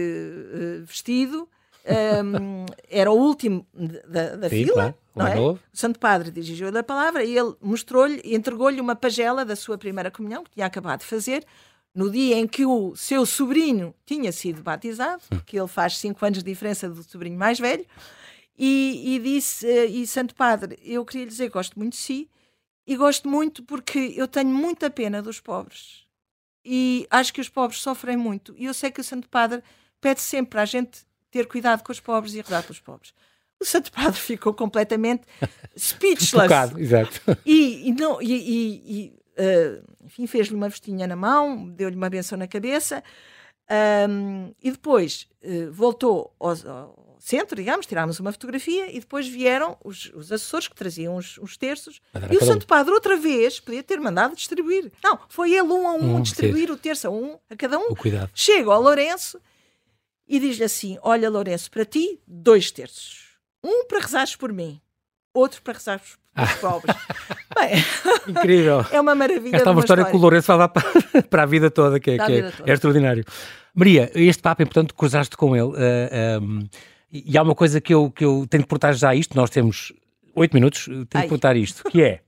vestido, 0.85 1.49
um, 1.85 2.65
era 2.89 3.11
o 3.11 3.15
último 3.15 3.67
da, 4.09 4.37
da 4.37 4.49
Sim, 4.49 4.65
fila. 4.65 4.97
Claro. 5.13 5.41
Não 5.41 5.51
é? 5.51 5.53
O 5.53 5.59
Santo 5.73 5.99
Padre 5.99 6.31
dirigiu-lhe 6.31 6.79
a 6.79 6.83
palavra 6.83 7.25
e 7.25 7.37
ele 7.37 7.55
mostrou-lhe, 7.61 8.21
entregou-lhe 8.25 8.81
uma 8.81 8.97
pagela 8.97 9.45
da 9.45 9.55
sua 9.55 9.79
primeira 9.79 10.11
comunhão, 10.11 10.43
que 10.43 10.51
tinha 10.51 10.67
acabado 10.67 11.01
de 11.01 11.07
fazer, 11.07 11.45
no 11.95 12.11
dia 12.11 12.37
em 12.37 12.47
que 12.47 12.67
o 12.67 12.97
seu 12.97 13.25
sobrinho 13.25 13.95
tinha 14.05 14.33
sido 14.33 14.63
batizado, 14.63 15.23
hum. 15.31 15.37
porque 15.37 15.59
ele 15.59 15.69
faz 15.69 15.99
5 15.99 16.25
anos 16.25 16.39
de 16.39 16.45
diferença 16.45 16.89
do 16.89 17.03
sobrinho 17.03 17.39
mais 17.39 17.61
velho, 17.61 17.87
e, 18.59 19.15
e 19.15 19.19
disse, 19.19 19.67
e 19.87 20.07
Santo 20.07 20.35
Padre, 20.35 20.79
eu 20.83 21.05
queria 21.05 21.25
lhe 21.25 21.31
dizer 21.31 21.47
que 21.47 21.55
gosto 21.55 21.79
muito 21.79 21.93
de 21.93 21.99
si, 21.99 22.29
e 22.87 22.97
gosto 22.97 23.29
muito 23.29 23.63
porque 23.63 24.13
eu 24.17 24.29
tenho 24.29 24.51
muita 24.51 24.91
pena 24.91 25.23
dos 25.23 25.41
pobres. 25.41 26.05
E 26.65 27.07
acho 27.11 27.33
que 27.33 27.41
os 27.41 27.49
pobres 27.49 27.81
sofrem 27.81 28.17
muito. 28.17 28.55
E 28.57 28.65
eu 28.65 28.75
sei 28.75 28.91
que 28.91 29.01
o 29.01 29.05
Santo 29.05 29.29
Padre 29.29 29.63
pede 30.01 30.21
sempre 30.21 30.61
a 30.61 30.65
gente 30.65 31.05
ter 31.35 31.49
cuidado 31.49 31.83
com 31.83 31.91
os 31.91 31.99
pobres 31.99 32.33
e 32.35 32.41
rezar 32.41 32.63
pelos 32.63 32.79
pobres. 32.79 33.13
O 33.61 33.65
Santo 33.65 33.91
Padre 33.91 34.19
ficou 34.21 34.55
completamente 34.55 35.25
speechless. 35.77 36.31
Tocado, 36.31 36.79
exato. 36.79 37.21
E, 37.45 37.89
e, 37.89 37.93
não, 37.93 38.23
e, 38.23 38.33
e 38.87 39.21
uh, 39.37 39.85
enfim, 40.05 40.29
fez-lhe 40.29 40.55
uma 40.55 40.69
vestinha 40.69 41.09
na 41.09 41.17
mão, 41.17 41.69
deu-lhe 41.69 41.97
uma 41.97 42.09
benção 42.09 42.39
na 42.39 42.47
cabeça. 42.47 43.03
Um, 44.09 44.53
e 44.63 44.71
depois 44.71 45.27
uh, 45.43 45.73
voltou 45.73 46.33
aos, 46.39 46.65
centro, 47.19 47.57
digamos, 47.57 47.87
tirámos 47.87 48.21
uma 48.21 48.31
fotografia 48.31 48.95
e 48.95 49.01
depois 49.01 49.27
vieram 49.27 49.77
os, 49.83 50.13
os 50.15 50.31
assessores 50.31 50.69
que 50.69 50.75
traziam 50.75 51.17
os, 51.17 51.39
os 51.39 51.57
terços 51.57 52.03
e 52.31 52.37
o 52.37 52.45
Santo 52.45 52.67
Padre 52.67 52.93
outra 52.93 53.17
vez 53.17 53.59
podia 53.59 53.83
ter 53.83 53.99
mandado 53.99 54.37
distribuir. 54.37 54.93
Não, 55.03 55.19
foi 55.27 55.55
ele 55.55 55.73
um 55.73 55.89
a 55.89 55.95
um, 55.95 56.17
um 56.17 56.21
distribuir 56.21 56.71
o 56.71 56.77
terço 56.77 57.09
a 57.09 57.11
um 57.11 57.39
a 57.49 57.57
cada 57.57 57.79
um. 57.79 57.87
O 57.89 57.97
cuidado. 57.97 58.31
Chega 58.35 58.71
ao 58.71 58.83
Lourenço 58.83 59.41
e 60.29 60.41
diz-lhe 60.41 60.65
assim: 60.65 60.99
Olha, 61.03 61.31
Lourenço, 61.31 61.71
para 61.71 61.85
ti, 61.85 62.21
dois 62.27 62.71
terços. 62.71 63.25
Um 63.63 63.87
para 63.87 64.01
rezares 64.01 64.37
por 64.37 64.53
mim, 64.53 64.81
outro 65.33 65.63
para 65.63 65.75
rezares 65.75 66.19
pelos 66.35 66.51
ah. 66.51 66.57
pobres. 66.57 66.97
Bem, 67.55 67.85
incrível. 68.29 68.85
É 68.93 69.01
uma 69.01 69.15
maravilha. 69.15 69.57
Esta 69.57 69.71
é 69.71 69.73
uma 69.73 69.81
história, 69.81 70.03
história, 70.03 70.11
que 70.11 70.17
o 70.17 70.21
Lourenço 70.21 70.57
vai 70.57 70.69
para, 70.69 71.23
para 71.31 71.43
a 71.43 71.47
vida 71.47 71.71
toda, 71.71 72.01
que, 72.01 72.13
é, 72.13 72.19
que 72.19 72.33
é, 72.33 72.53
é, 72.67 72.73
extraordinário. 72.73 73.25
Maria, 73.75 74.11
este 74.15 74.43
Papa, 74.43 74.63
é 74.63 74.67
portanto, 74.67 74.95
cruzaste 74.95 75.37
com 75.37 75.57
ele. 75.57 75.69
Uh, 75.69 75.77
eh, 75.79 76.39
um, 76.41 76.59
ehm, 76.61 76.67
e 77.13 77.39
há 77.39 77.43
uma 77.43 77.55
coisa 77.55 77.81
que 77.81 77.95
eu, 77.95 78.11
que 78.11 78.25
eu 78.25 78.47
tenho 78.49 78.65
que 78.65 78.69
portar 78.69 78.93
já 78.95 79.15
isto, 79.15 79.37
nós 79.37 79.51
temos 79.51 79.93
oito 80.35 80.53
minutos, 80.53 80.85
tenho 80.85 81.09
Ai. 81.15 81.23
que 81.23 81.29
portar 81.29 81.57
isto, 81.57 81.85
que 81.89 82.03
é 82.03 82.21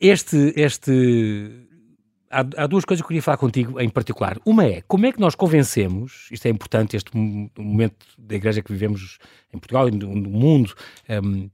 este, 0.00 0.52
este 0.56 1.68
há, 2.32 2.64
há, 2.64 2.66
duas 2.66 2.84
coisas 2.84 3.02
que 3.02 3.04
eu 3.04 3.08
queria 3.08 3.22
falar 3.22 3.36
contigo 3.36 3.78
em 3.78 3.88
particular. 3.88 4.38
Uma 4.44 4.64
é, 4.64 4.82
como 4.88 5.06
é 5.06 5.12
que 5.12 5.20
nós 5.20 5.34
convencemos, 5.34 6.28
isto 6.30 6.46
é 6.46 6.50
importante, 6.50 6.96
este 6.96 7.16
momento 7.16 8.06
da 8.18 8.34
igreja 8.34 8.62
que 8.62 8.72
vivemos 8.72 9.18
em 9.52 9.58
Portugal 9.58 9.88
e 9.88 9.92
no, 9.92 10.08
mundo, 10.08 10.74
um, 11.22 11.48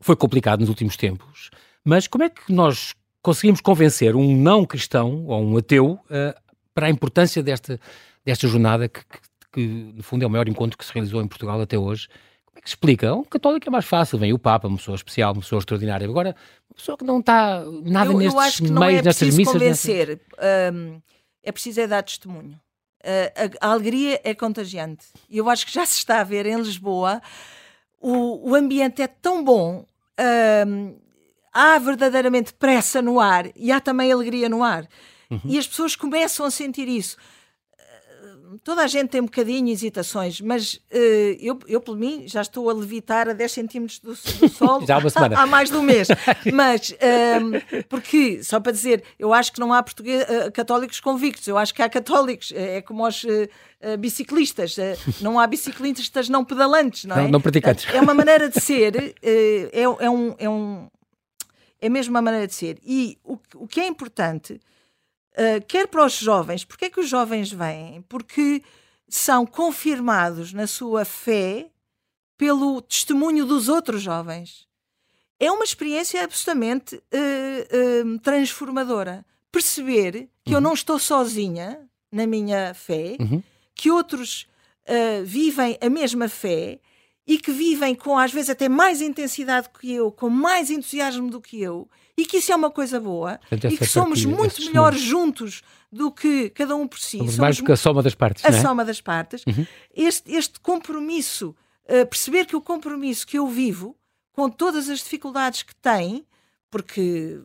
foi 0.00 0.16
complicado 0.16 0.60
nos 0.60 0.68
últimos 0.68 0.96
tempos, 0.96 1.50
mas 1.84 2.06
como 2.06 2.24
é 2.24 2.28
que 2.28 2.52
nós 2.52 2.94
conseguimos 3.22 3.60
convencer 3.60 4.14
um 4.14 4.36
não 4.36 4.64
cristão 4.64 5.24
ou 5.26 5.42
um 5.42 5.56
ateu 5.56 5.92
uh, 5.92 6.34
para 6.74 6.88
a 6.88 6.90
importância 6.90 7.42
desta, 7.42 7.80
desta 8.24 8.46
jornada 8.46 8.88
que, 8.88 9.00
que 9.00 9.18
que 9.56 9.90
no 9.94 10.02
fundo 10.02 10.22
é 10.22 10.26
o 10.26 10.30
maior 10.30 10.46
encontro 10.46 10.76
que 10.76 10.84
se 10.84 10.92
realizou 10.92 11.22
em 11.22 11.26
Portugal 11.26 11.58
até 11.58 11.78
hoje, 11.78 12.08
é 12.58 12.60
que 12.60 12.68
explica? 12.68 13.14
Um 13.14 13.24
católico 13.24 13.68
é 13.68 13.70
mais 13.70 13.84
fácil, 13.84 14.18
vem 14.18 14.32
o 14.32 14.38
Papa, 14.38 14.68
uma 14.68 14.76
pessoa 14.76 14.94
especial, 14.94 15.32
uma 15.32 15.42
pessoa 15.42 15.58
extraordinária. 15.58 16.06
Agora, 16.06 16.34
uma 16.68 16.76
pessoa 16.76 16.96
que 16.96 17.04
não 17.04 17.20
está 17.20 17.62
nada 17.84 18.10
eu, 18.10 18.18
nestes 18.18 18.34
eu 18.34 18.40
acho 18.40 18.62
que 18.62 18.70
não 18.70 18.80
meios, 18.80 19.00
é 19.00 19.02
nestas 19.02 19.34
missas. 19.34 19.52
Convencer. 19.52 20.08
Nessas... 20.08 20.74
Um, 20.74 21.00
é 21.42 21.52
preciso 21.52 21.80
é 21.80 21.86
dar 21.86 22.02
testemunho. 22.02 22.58
A, 23.04 23.66
a, 23.66 23.72
alegria 23.72 24.20
é 24.24 24.34
contagiante. 24.34 25.06
E 25.30 25.38
eu 25.38 25.48
acho 25.48 25.64
que 25.64 25.72
já 25.72 25.86
se 25.86 25.98
está 25.98 26.20
a 26.20 26.24
ver 26.24 26.44
em 26.46 26.56
Lisboa. 26.56 27.22
O, 28.00 28.50
o 28.50 28.54
ambiente 28.54 29.00
é 29.00 29.06
tão 29.06 29.44
bom. 29.44 29.86
Um, 30.66 30.96
há 31.52 31.78
verdadeiramente 31.78 32.52
pressa 32.52 33.00
no 33.00 33.20
ar 33.20 33.46
e 33.54 33.70
há 33.70 33.80
também 33.80 34.10
alegria 34.10 34.48
no 34.48 34.62
ar. 34.62 34.88
Uhum. 35.30 35.40
E 35.44 35.58
as 35.58 35.66
pessoas 35.66 35.94
começam 35.94 36.44
a 36.44 36.50
sentir 36.50 36.88
isso 36.88 37.16
toda 38.62 38.82
a 38.82 38.86
gente 38.86 39.10
tem 39.10 39.20
um 39.20 39.24
bocadinho 39.24 39.68
hesitações, 39.68 40.40
mas 40.40 40.74
uh, 40.74 41.38
eu, 41.40 41.58
eu, 41.66 41.80
por 41.80 41.96
mim, 41.96 42.24
já 42.26 42.42
estou 42.42 42.68
a 42.70 42.72
levitar 42.72 43.28
a 43.28 43.32
10 43.32 43.52
centímetros 43.52 43.98
do, 43.98 44.10
do 44.10 44.48
sol 44.48 44.80
há, 44.88 45.40
há, 45.42 45.46
mais 45.46 45.70
de 45.70 45.76
um 45.76 45.82
mês. 45.82 46.08
mas, 46.52 46.92
um, 46.92 47.54
ehm, 47.54 47.82
porque, 47.88 48.42
só 48.42 48.60
para 48.60 48.72
dizer, 48.72 49.02
eu 49.18 49.32
acho 49.32 49.52
que 49.52 49.60
não 49.60 49.72
há 49.72 49.82
português, 49.82 50.22
uh, 50.24 50.52
católicos 50.52 51.00
convictos, 51.00 51.46
eu 51.46 51.58
acho 51.58 51.74
que 51.74 51.82
há 51.82 51.88
católicos, 51.88 52.52
é 52.54 52.80
como 52.82 53.06
os 53.06 53.24
uh, 53.24 53.48
biciclistas, 53.98 54.76
não 55.20 55.38
há 55.38 55.46
biciclistas 55.46 56.28
não 56.28 56.44
pedalantes, 56.44 57.04
não 57.04 57.16
é? 57.16 57.22
Não, 57.22 57.28
não 57.28 57.40
praticantes. 57.40 57.86
É 57.92 58.00
uma 58.00 58.14
maneira 58.14 58.48
de 58.48 58.60
ser, 58.60 59.14
é, 59.22 59.82
é, 59.82 59.88
um, 59.88 60.34
é, 60.38 60.48
um, 60.48 60.88
é 61.80 61.88
mesmo 61.88 62.12
uma 62.12 62.22
maneira 62.22 62.46
de 62.46 62.54
ser. 62.54 62.78
E 62.84 63.18
o, 63.24 63.38
o 63.54 63.66
que 63.66 63.80
é 63.80 63.86
importante 63.86 64.60
uh, 65.36 65.64
quer 65.66 65.86
para 65.86 66.04
os 66.04 66.14
jovens. 66.14 66.64
Porque 66.64 66.86
é 66.86 66.90
que 66.90 67.00
os 67.00 67.08
jovens 67.08 67.52
vêm? 67.52 68.02
Porque 68.08 68.62
são 69.08 69.46
confirmados 69.46 70.52
na 70.52 70.66
sua 70.66 71.04
fé 71.04 71.70
pelo 72.36 72.82
testemunho 72.82 73.46
dos 73.46 73.68
outros 73.68 74.02
jovens. 74.02 74.66
É 75.38 75.50
uma 75.50 75.64
experiência 75.64 76.22
absolutamente 76.24 76.96
uh, 76.96 77.00
uh, 78.06 78.18
transformadora. 78.20 79.24
Perceber 79.52 80.28
que 80.44 80.52
uhum. 80.52 80.56
eu 80.56 80.60
não 80.60 80.74
estou 80.74 80.98
sozinha 80.98 81.88
na 82.10 82.26
minha 82.26 82.74
fé, 82.74 83.16
uhum. 83.20 83.42
que 83.74 83.90
outros 83.90 84.46
vivem 85.24 85.76
a 85.80 85.90
mesma 85.90 86.28
fé 86.28 86.78
e 87.26 87.38
que 87.38 87.50
vivem 87.50 87.94
com, 87.94 88.16
às 88.16 88.32
vezes, 88.32 88.50
até 88.50 88.68
mais 88.68 89.00
intensidade 89.00 89.68
que 89.68 89.92
eu, 89.92 90.12
com 90.12 90.30
mais 90.30 90.70
entusiasmo 90.70 91.28
do 91.28 91.40
que 91.40 91.60
eu, 91.60 91.90
e 92.16 92.24
que 92.24 92.38
isso 92.38 92.50
é 92.50 92.56
uma 92.56 92.70
coisa 92.70 92.98
boa, 92.98 93.38
Portanto, 93.48 93.72
e 93.72 93.76
que 93.76 93.86
somos 93.86 94.20
partilha, 94.20 94.36
muito 94.36 94.64
melhores 94.64 95.00
juntos 95.00 95.62
do 95.92 96.10
que 96.10 96.50
cada 96.50 96.74
um 96.74 96.88
por 96.88 96.98
si. 96.98 97.18
Somos, 97.18 97.34
somos 97.34 97.38
mais 97.38 97.56
do 97.58 97.64
que 97.64 97.72
a 97.72 97.76
soma 97.76 98.02
das 98.02 98.14
partes. 98.14 98.44
A 98.44 98.48
é? 98.48 98.60
soma 98.60 98.84
das 98.84 99.00
partes. 99.00 99.44
Uhum. 99.46 99.66
Este, 99.94 100.32
este 100.32 100.58
compromisso, 100.60 101.54
uh, 101.84 102.06
perceber 102.06 102.46
que 102.46 102.56
o 102.56 102.60
compromisso 102.60 103.26
que 103.26 103.38
eu 103.38 103.46
vivo, 103.46 103.96
com 104.32 104.48
todas 104.48 104.88
as 104.88 105.00
dificuldades 105.00 105.62
que 105.62 105.74
tem, 105.74 106.26
porque, 106.70 107.38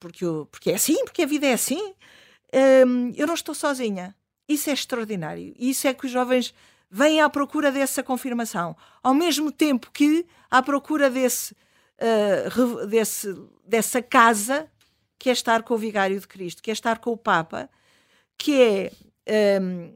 porque, 0.00 0.24
eu, 0.24 0.48
porque 0.50 0.70
é 0.70 0.74
assim, 0.74 1.04
porque 1.04 1.22
a 1.22 1.26
vida 1.26 1.46
é 1.46 1.52
assim, 1.52 1.80
uh, 1.90 3.12
eu 3.16 3.26
não 3.26 3.34
estou 3.34 3.54
sozinha. 3.54 4.14
Isso 4.48 4.70
é 4.70 4.72
extraordinário. 4.72 5.54
E 5.58 5.70
isso 5.70 5.86
é 5.86 5.94
que 5.94 6.06
os 6.06 6.12
jovens 6.12 6.54
vêm 6.90 7.20
à 7.20 7.28
procura 7.28 7.72
dessa 7.72 8.02
confirmação, 8.02 8.76
ao 9.02 9.12
mesmo 9.12 9.50
tempo 9.50 9.90
que 9.92 10.24
à 10.50 10.62
procura 10.62 11.10
desse, 11.10 11.54
uh, 12.00 12.86
desse, 12.86 13.34
dessa 13.66 14.02
casa 14.02 14.68
que 15.18 15.30
é 15.30 15.32
estar 15.32 15.62
com 15.62 15.74
o 15.74 15.78
Vigário 15.78 16.18
de 16.18 16.26
Cristo, 16.26 16.62
que 16.62 16.70
é 16.70 16.72
estar 16.72 16.98
com 16.98 17.10
o 17.10 17.16
Papa, 17.16 17.68
que 18.36 18.60
é 18.60 18.92
um, 19.60 19.86
ehm, 19.86 19.94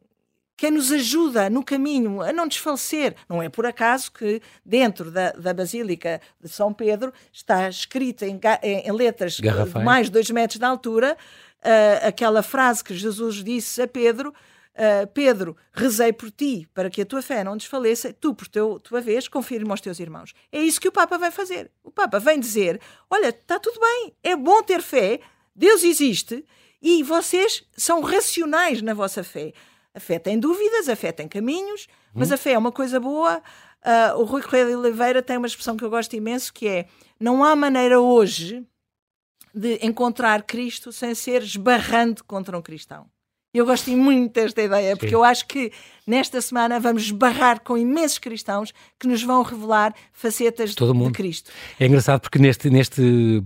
quem 0.57 0.73
nos 0.73 0.91
ajuda 0.91 1.49
no 1.49 1.63
caminho 1.63 2.21
a 2.21 2.33
não 2.33 2.49
desfalecer. 2.49 3.15
Não 3.29 3.41
é 3.41 3.49
por 3.49 3.65
acaso 3.65 4.11
que 4.11 4.43
dentro 4.65 5.11
da, 5.11 5.31
da 5.31 5.55
Basílica 5.55 6.21
de 6.41 6.49
São 6.49 6.73
Pedro 6.73 7.13
está 7.33 7.69
escrita 7.69 8.27
em, 8.27 8.41
em, 8.63 8.93
letras 8.93 9.35
de 9.35 9.49
mais 9.85 10.07
de 10.07 10.13
dois 10.13 10.29
metros 10.31 10.59
de 10.59 10.65
altura 10.65 11.17
uh, 11.61 12.09
aquela 12.09 12.43
frase 12.43 12.83
que 12.83 12.95
Jesus 12.95 13.45
disse 13.45 13.83
a 13.83 13.87
Pedro 13.87 14.35
Uh, 14.79 15.09
Pedro, 15.09 15.57
rezei 15.73 16.13
por 16.13 16.31
ti 16.31 16.69
para 16.73 16.89
que 16.89 17.03
a 17.03 17.05
tua 17.05 17.21
fé 17.21 17.43
não 17.43 17.57
desfaleça, 17.57 18.13
tu, 18.13 18.33
por 18.33 18.47
teu, 18.47 18.79
tua 18.79 19.01
vez, 19.01 19.27
confirma 19.27 19.73
aos 19.73 19.81
teus 19.81 19.99
irmãos. 19.99 20.33
É 20.53 20.61
isso 20.61 20.81
que 20.81 20.87
o 20.87 20.93
Papa 20.93 21.19
vai 21.19 21.33
fazer. 21.33 21.69
O 21.83 21.91
Papa 21.91 22.21
vem 22.21 22.39
dizer: 22.39 22.81
olha, 23.11 23.31
está 23.31 23.59
tudo 23.59 23.81
bem, 23.81 24.15
é 24.23 24.37
bom 24.37 24.63
ter 24.63 24.81
fé, 24.81 25.19
Deus 25.53 25.83
existe 25.83 26.45
e 26.81 27.03
vocês 27.03 27.65
são 27.77 28.01
racionais 28.03 28.81
na 28.81 28.95
vossa 28.95 29.25
fé. 29.25 29.53
A 29.93 29.99
fé 29.99 30.17
tem 30.17 30.39
dúvidas, 30.39 30.89
a 30.89 30.95
fé 30.95 31.11
tem 31.11 31.27
caminhos, 31.27 31.89
mas 32.15 32.31
hum. 32.31 32.35
a 32.35 32.37
fé 32.37 32.53
é 32.53 32.59
uma 32.59 32.71
coisa 32.71 33.01
boa. 33.01 33.43
Uh, 33.83 34.21
o 34.21 34.25
Rui 34.25 34.43
Correia 34.43 34.67
de 34.67 34.77
Oliveira 34.77 35.21
tem 35.21 35.39
uma 35.39 35.49
expressão 35.49 35.77
que 35.77 35.85
eu 35.85 35.91
gosto 35.91 36.15
imenso 36.15 36.55
que 36.55 36.69
é: 36.69 36.87
não 37.19 37.43
há 37.43 37.57
maneira 37.57 38.01
hoje 38.01 38.65
de 39.53 39.85
encontrar 39.85 40.45
Cristo 40.45 40.93
sem 40.93 41.17
ser 41.17 41.43
esbarrando 41.43 42.23
contra 42.23 42.57
um 42.57 42.63
cristão. 42.63 43.11
Eu 43.53 43.65
gosto 43.65 43.91
muito 43.91 44.35
desta 44.35 44.63
ideia, 44.63 44.95
porque 44.95 45.09
Sim. 45.09 45.15
eu 45.15 45.25
acho 45.25 45.47
que 45.47 45.73
nesta 46.07 46.39
semana 46.43 46.79
vamos 46.79 47.05
esbarrar 47.05 47.63
com 47.63 47.79
imensos 47.79 48.19
cristãos 48.19 48.75
que 49.01 49.09
nos 49.09 49.23
vão 49.23 49.43
revelar 49.43 49.95
facetas 50.13 50.75
Todo 50.75 50.93
de, 50.93 50.99
mundo. 50.99 51.13
de 51.13 51.15
Cristo. 51.15 51.51
É 51.81 51.87
engraçado 51.87 52.21
porque 52.21 52.39
neste, 52.39 52.69
neste 52.69 53.43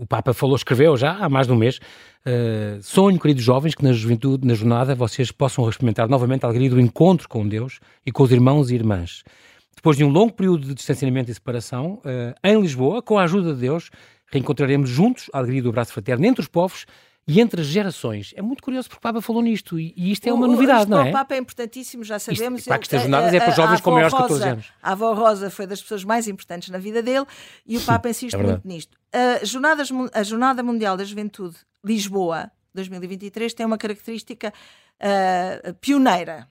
o 0.00 0.06
Papa 0.06 0.32
falou, 0.32 0.56
escreveu 0.56 0.96
já 0.96 1.18
há 1.18 1.28
mais 1.28 1.46
de 1.46 1.52
um 1.52 1.56
mês, 1.56 1.76
uh, 1.76 2.82
sonho, 2.82 3.20
queridos 3.20 3.44
jovens, 3.44 3.74
que 3.74 3.84
na 3.84 3.92
juventude, 3.92 4.46
na 4.46 4.54
jornada, 4.54 4.94
vocês 4.94 5.30
possam 5.30 5.68
experimentar 5.68 6.08
novamente 6.08 6.44
a 6.44 6.48
alegria 6.48 6.70
do 6.70 6.80
encontro 6.80 7.28
com 7.28 7.46
Deus 7.46 7.78
e 8.06 8.10
com 8.10 8.22
os 8.22 8.32
irmãos 8.32 8.70
e 8.70 8.74
irmãs. 8.74 9.22
Depois 9.76 9.98
de 9.98 10.04
um 10.04 10.08
longo 10.08 10.32
período 10.32 10.66
de 10.66 10.74
distanciamento 10.74 11.30
e 11.30 11.34
separação, 11.34 12.00
uh, 12.06 12.34
em 12.42 12.58
Lisboa, 12.58 13.02
com 13.02 13.18
a 13.18 13.24
ajuda 13.24 13.52
de 13.52 13.60
Deus, 13.60 13.90
reencontraremos 14.32 14.88
juntos 14.88 15.28
a 15.30 15.38
alegria 15.38 15.62
do 15.62 15.68
abraço 15.68 15.92
fraterno 15.92 16.24
entre 16.24 16.40
os 16.40 16.48
povos 16.48 16.86
e 17.26 17.40
entre 17.40 17.60
as 17.60 17.66
gerações. 17.66 18.32
É 18.36 18.42
muito 18.42 18.62
curioso 18.62 18.88
porque 18.88 18.98
o 18.98 19.02
Papa 19.02 19.20
falou 19.20 19.42
nisto 19.42 19.78
e, 19.78 19.94
e 19.96 20.12
isto 20.12 20.26
é 20.26 20.32
uma 20.32 20.46
o, 20.46 20.50
novidade, 20.50 20.90
não 20.90 21.00
é? 21.00 21.10
O 21.10 21.12
Papa 21.12 21.34
é 21.34 21.38
importantíssimo, 21.38 22.02
já 22.02 22.18
sabemos. 22.18 22.60
Isto, 22.60 22.68
para 22.68 22.78
que 22.78 22.84
estas 22.84 23.02
jornadas 23.02 23.32
é 23.32 23.38
para 23.38 23.50
jovens 23.52 23.80
com 23.80 23.90
maiores 23.92 24.12
de 24.12 24.20
14 24.20 24.48
anos. 24.48 24.72
A 24.82 24.92
avó 24.92 25.12
Rosa 25.14 25.50
foi 25.50 25.66
das 25.66 25.80
pessoas 25.80 26.04
mais 26.04 26.26
importantes 26.26 26.68
na 26.70 26.78
vida 26.78 27.02
dele 27.02 27.26
e 27.66 27.76
o 27.76 27.80
Papa 27.82 28.08
insiste 28.08 28.34
é 28.34 28.38
muito 28.38 28.66
nisto. 28.66 28.98
A, 29.12 29.44
jornadas, 29.44 29.88
a 30.12 30.22
Jornada 30.22 30.62
Mundial 30.62 30.96
da 30.96 31.04
Juventude 31.04 31.56
Lisboa 31.84 32.50
2023 32.74 33.54
tem 33.54 33.66
uma 33.66 33.78
característica 33.78 34.52
uh, 34.98 35.74
pioneira 35.74 36.48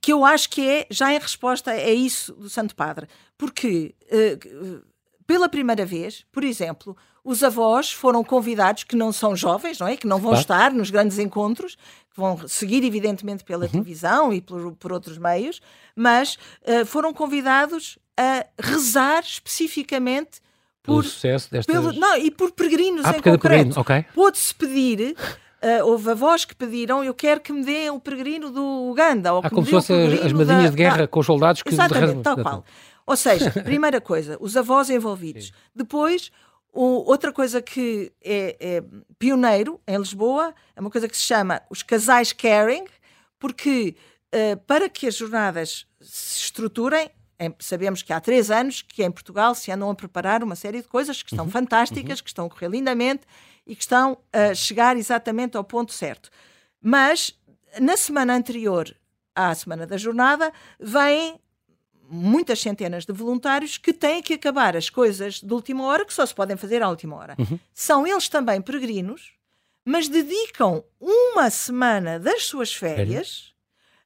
que 0.00 0.12
eu 0.12 0.24
acho 0.24 0.50
que 0.50 0.66
é 0.66 0.86
já 0.90 1.12
em 1.14 1.18
resposta 1.18 1.70
a 1.70 1.90
isso 1.90 2.32
do 2.34 2.50
Santo 2.50 2.74
Padre, 2.74 3.06
porque 3.38 3.94
uh, 4.10 4.82
pela 5.26 5.48
primeira 5.48 5.84
vez, 5.84 6.24
por 6.30 6.44
exemplo, 6.44 6.96
os 7.24 7.42
avós 7.42 7.90
foram 7.90 8.22
convidados, 8.22 8.84
que 8.84 8.94
não 8.94 9.10
são 9.10 9.34
jovens, 9.34 9.78
não 9.78 9.88
é? 9.88 9.96
Que 9.96 10.06
não 10.06 10.18
vão 10.18 10.32
claro. 10.32 10.40
estar 10.40 10.72
nos 10.72 10.90
grandes 10.90 11.18
encontros, 11.18 11.74
que 11.74 12.16
vão 12.20 12.46
seguir, 12.46 12.84
evidentemente, 12.84 13.42
pela 13.42 13.64
uhum. 13.64 13.70
televisão 13.70 14.32
e 14.32 14.40
por, 14.40 14.72
por, 14.72 14.92
outros 14.92 15.16
meios, 15.16 15.60
mas 15.96 16.36
uh, 16.62 16.84
foram 16.84 17.14
convidados 17.14 17.98
a 18.16 18.46
rezar 18.60 19.22
especificamente 19.22 20.40
por, 20.82 21.00
pelo 21.00 21.02
sucesso 21.02 21.50
destas... 21.50 21.74
Pelo, 21.74 21.92
não, 21.92 22.16
e 22.18 22.30
por 22.30 22.52
peregrinos 22.52 23.06
ah, 23.06 23.16
em 23.16 23.22
concreto. 23.22 23.80
Okay. 23.80 24.04
Pôde-se 24.14 24.54
pedir 24.54 25.16
Uh, 25.64 25.82
houve 25.86 26.10
avós 26.10 26.44
que 26.44 26.54
pediram 26.54 27.02
eu 27.02 27.14
quero 27.14 27.40
que 27.40 27.50
me 27.50 27.64
dê 27.64 27.88
o 27.88 27.98
peregrino 27.98 28.50
do 28.50 28.90
Uganda. 28.90 29.32
Ou 29.32 29.40
ah, 29.42 29.48
como 29.48 29.64
se 29.64 29.70
fossem 29.70 30.12
as 30.22 30.30
madrinhas 30.30 30.64
da... 30.64 30.70
de 30.70 30.76
guerra 30.76 31.06
com 31.06 31.20
os 31.20 31.24
soldados 31.24 31.62
que... 31.62 31.72
Exatamente, 31.72 32.20
tal 32.20 32.36
qual. 32.36 32.64
Ou 33.06 33.16
seja, 33.16 33.50
primeira 33.62 34.00
coisa, 34.00 34.36
os 34.40 34.56
avós 34.56 34.90
envolvidos. 34.90 35.46
Sim. 35.46 35.52
Depois, 35.74 36.30
o, 36.72 37.08
outra 37.08 37.32
coisa 37.32 37.60
que 37.62 38.12
é, 38.22 38.56
é, 38.58 38.84
pioneiro 39.18 39.80
em 39.86 39.96
Lisboa 39.96 40.54
é 40.74 40.80
uma 40.80 40.90
coisa 40.90 41.08
que 41.08 41.16
se 41.16 41.22
chama 41.22 41.62
os 41.70 41.82
casais 41.82 42.32
caring, 42.32 42.84
porque 43.38 43.96
uh, 44.34 44.56
para 44.66 44.88
que 44.88 45.06
as 45.06 45.16
jornadas 45.16 45.86
se 46.00 46.44
estruturem, 46.44 47.10
em, 47.38 47.54
sabemos 47.58 48.02
que 48.02 48.12
há 48.12 48.20
três 48.20 48.50
anos 48.50 48.82
que 48.82 49.04
em 49.04 49.10
Portugal 49.10 49.54
se 49.54 49.70
andam 49.70 49.90
a 49.90 49.94
preparar 49.94 50.42
uma 50.42 50.56
série 50.56 50.80
de 50.80 50.88
coisas 50.88 51.22
que 51.22 51.32
estão 51.32 51.44
uhum. 51.44 51.50
fantásticas, 51.50 52.18
uhum. 52.18 52.24
que 52.24 52.30
estão 52.30 52.46
a 52.46 52.50
correr 52.50 52.68
lindamente 52.68 53.22
e 53.66 53.74
que 53.74 53.82
estão 53.82 54.18
a 54.32 54.54
chegar 54.54 54.96
exatamente 54.96 55.56
ao 55.56 55.64
ponto 55.64 55.92
certo. 55.92 56.30
Mas 56.80 57.38
na 57.80 57.96
semana 57.96 58.34
anterior 58.34 58.94
à 59.34 59.54
semana 59.54 59.86
da 59.86 59.96
jornada, 59.96 60.52
vêm 60.78 61.40
muitas 62.14 62.60
centenas 62.60 63.04
de 63.04 63.12
voluntários 63.12 63.76
que 63.76 63.92
têm 63.92 64.22
que 64.22 64.34
acabar 64.34 64.76
as 64.76 64.88
coisas 64.88 65.40
de 65.40 65.52
última 65.52 65.84
hora, 65.84 66.04
que 66.04 66.14
só 66.14 66.24
se 66.24 66.34
podem 66.34 66.56
fazer 66.56 66.82
à 66.82 66.88
última 66.88 67.16
hora. 67.16 67.34
Uhum. 67.38 67.58
São 67.72 68.06
eles 68.06 68.28
também 68.28 68.60
peregrinos, 68.60 69.32
mas 69.84 70.08
dedicam 70.08 70.84
uma 71.00 71.50
semana 71.50 72.18
das 72.18 72.44
suas 72.44 72.72
férias 72.72 73.52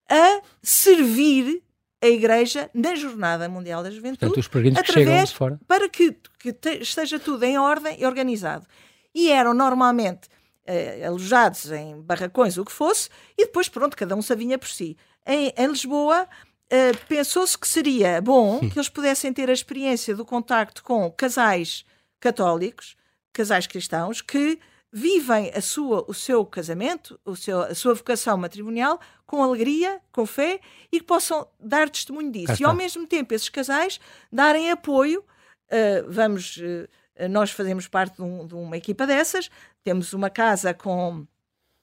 a 0.09 0.41
servir 0.63 1.63
a 2.01 2.07
Igreja 2.07 2.71
na 2.73 2.95
Jornada 2.95 3.49
Mundial 3.49 3.83
da 3.83 3.91
Juventude. 3.91 4.21
Portanto, 4.21 4.41
os 4.41 4.49
peregrinos 4.49 4.79
através, 4.79 5.05
que 5.05 5.11
chegam 5.11 5.25
de 5.25 5.35
fora. 5.35 5.61
Para 5.67 5.89
que, 5.89 6.17
que 6.39 6.53
te, 6.53 6.81
esteja 6.81 7.19
tudo 7.19 7.45
em 7.45 7.59
ordem 7.59 8.01
e 8.01 8.07
organizado. 8.07 8.67
E 9.15 9.31
eram 9.31 9.53
normalmente 9.53 10.29
uh, 10.69 11.07
alojados 11.07 11.71
em 11.73 12.01
barracões, 12.01 12.57
o 12.57 12.65
que 12.65 12.73
fosse, 12.73 13.09
e 13.37 13.47
depois, 13.47 13.69
pronto, 13.69 13.97
cada 13.97 14.15
um 14.15 14.23
se 14.23 14.33
avinha 14.33 14.59
por 14.59 14.69
si. 14.69 14.97
Em, 15.27 15.53
em 15.57 15.67
Lisboa, 15.67 16.29
uh, 16.73 17.07
pensou-se 17.09 17.57
que 17.57 17.67
seria 17.67 18.21
bom 18.21 18.61
que 18.61 18.79
eles 18.79 18.89
pudessem 18.89 19.33
ter 19.33 19.49
a 19.49 19.53
experiência 19.53 20.15
do 20.15 20.25
contacto 20.25 20.83
com 20.83 21.11
casais 21.11 21.85
católicos, 22.21 22.97
casais 23.33 23.67
cristãos, 23.67 24.21
que 24.21 24.59
vivem 24.93 25.53
a 25.55 25.61
sua, 25.61 26.05
o 26.09 26.15
seu 26.15 26.45
casamento, 26.45 27.21
o 27.25 27.37
seu, 27.37 27.61
a 27.61 27.75
sua 27.75 27.95
vocação 27.95 28.37
matrimonial 28.37 28.99
com 29.27 29.43
alegria, 29.43 30.01
com 30.11 30.25
fé 30.25 30.61
e 30.91 30.99
que 30.99 31.07
possam 31.07 31.47
dar 31.61 31.91
testemunho 31.91 32.33
disso. 32.33 32.61
E 32.61 32.65
ao 32.65 32.75
mesmo 32.75 33.07
tempo, 33.07 33.35
esses 33.35 33.49
casais 33.49 34.01
darem 34.33 34.71
apoio. 34.71 35.23
Uh, 35.71 36.11
vamos, 36.11 36.57
uh, 36.57 37.29
nós 37.29 37.51
fazemos 37.51 37.87
parte 37.87 38.17
de, 38.17 38.23
um, 38.23 38.47
de, 38.47 38.55
uma 38.55 38.77
equipa 38.77 39.07
dessas, 39.07 39.51
temos 39.85 40.15
uma 40.15 40.31
casa 40.31 40.73
com 40.73 41.27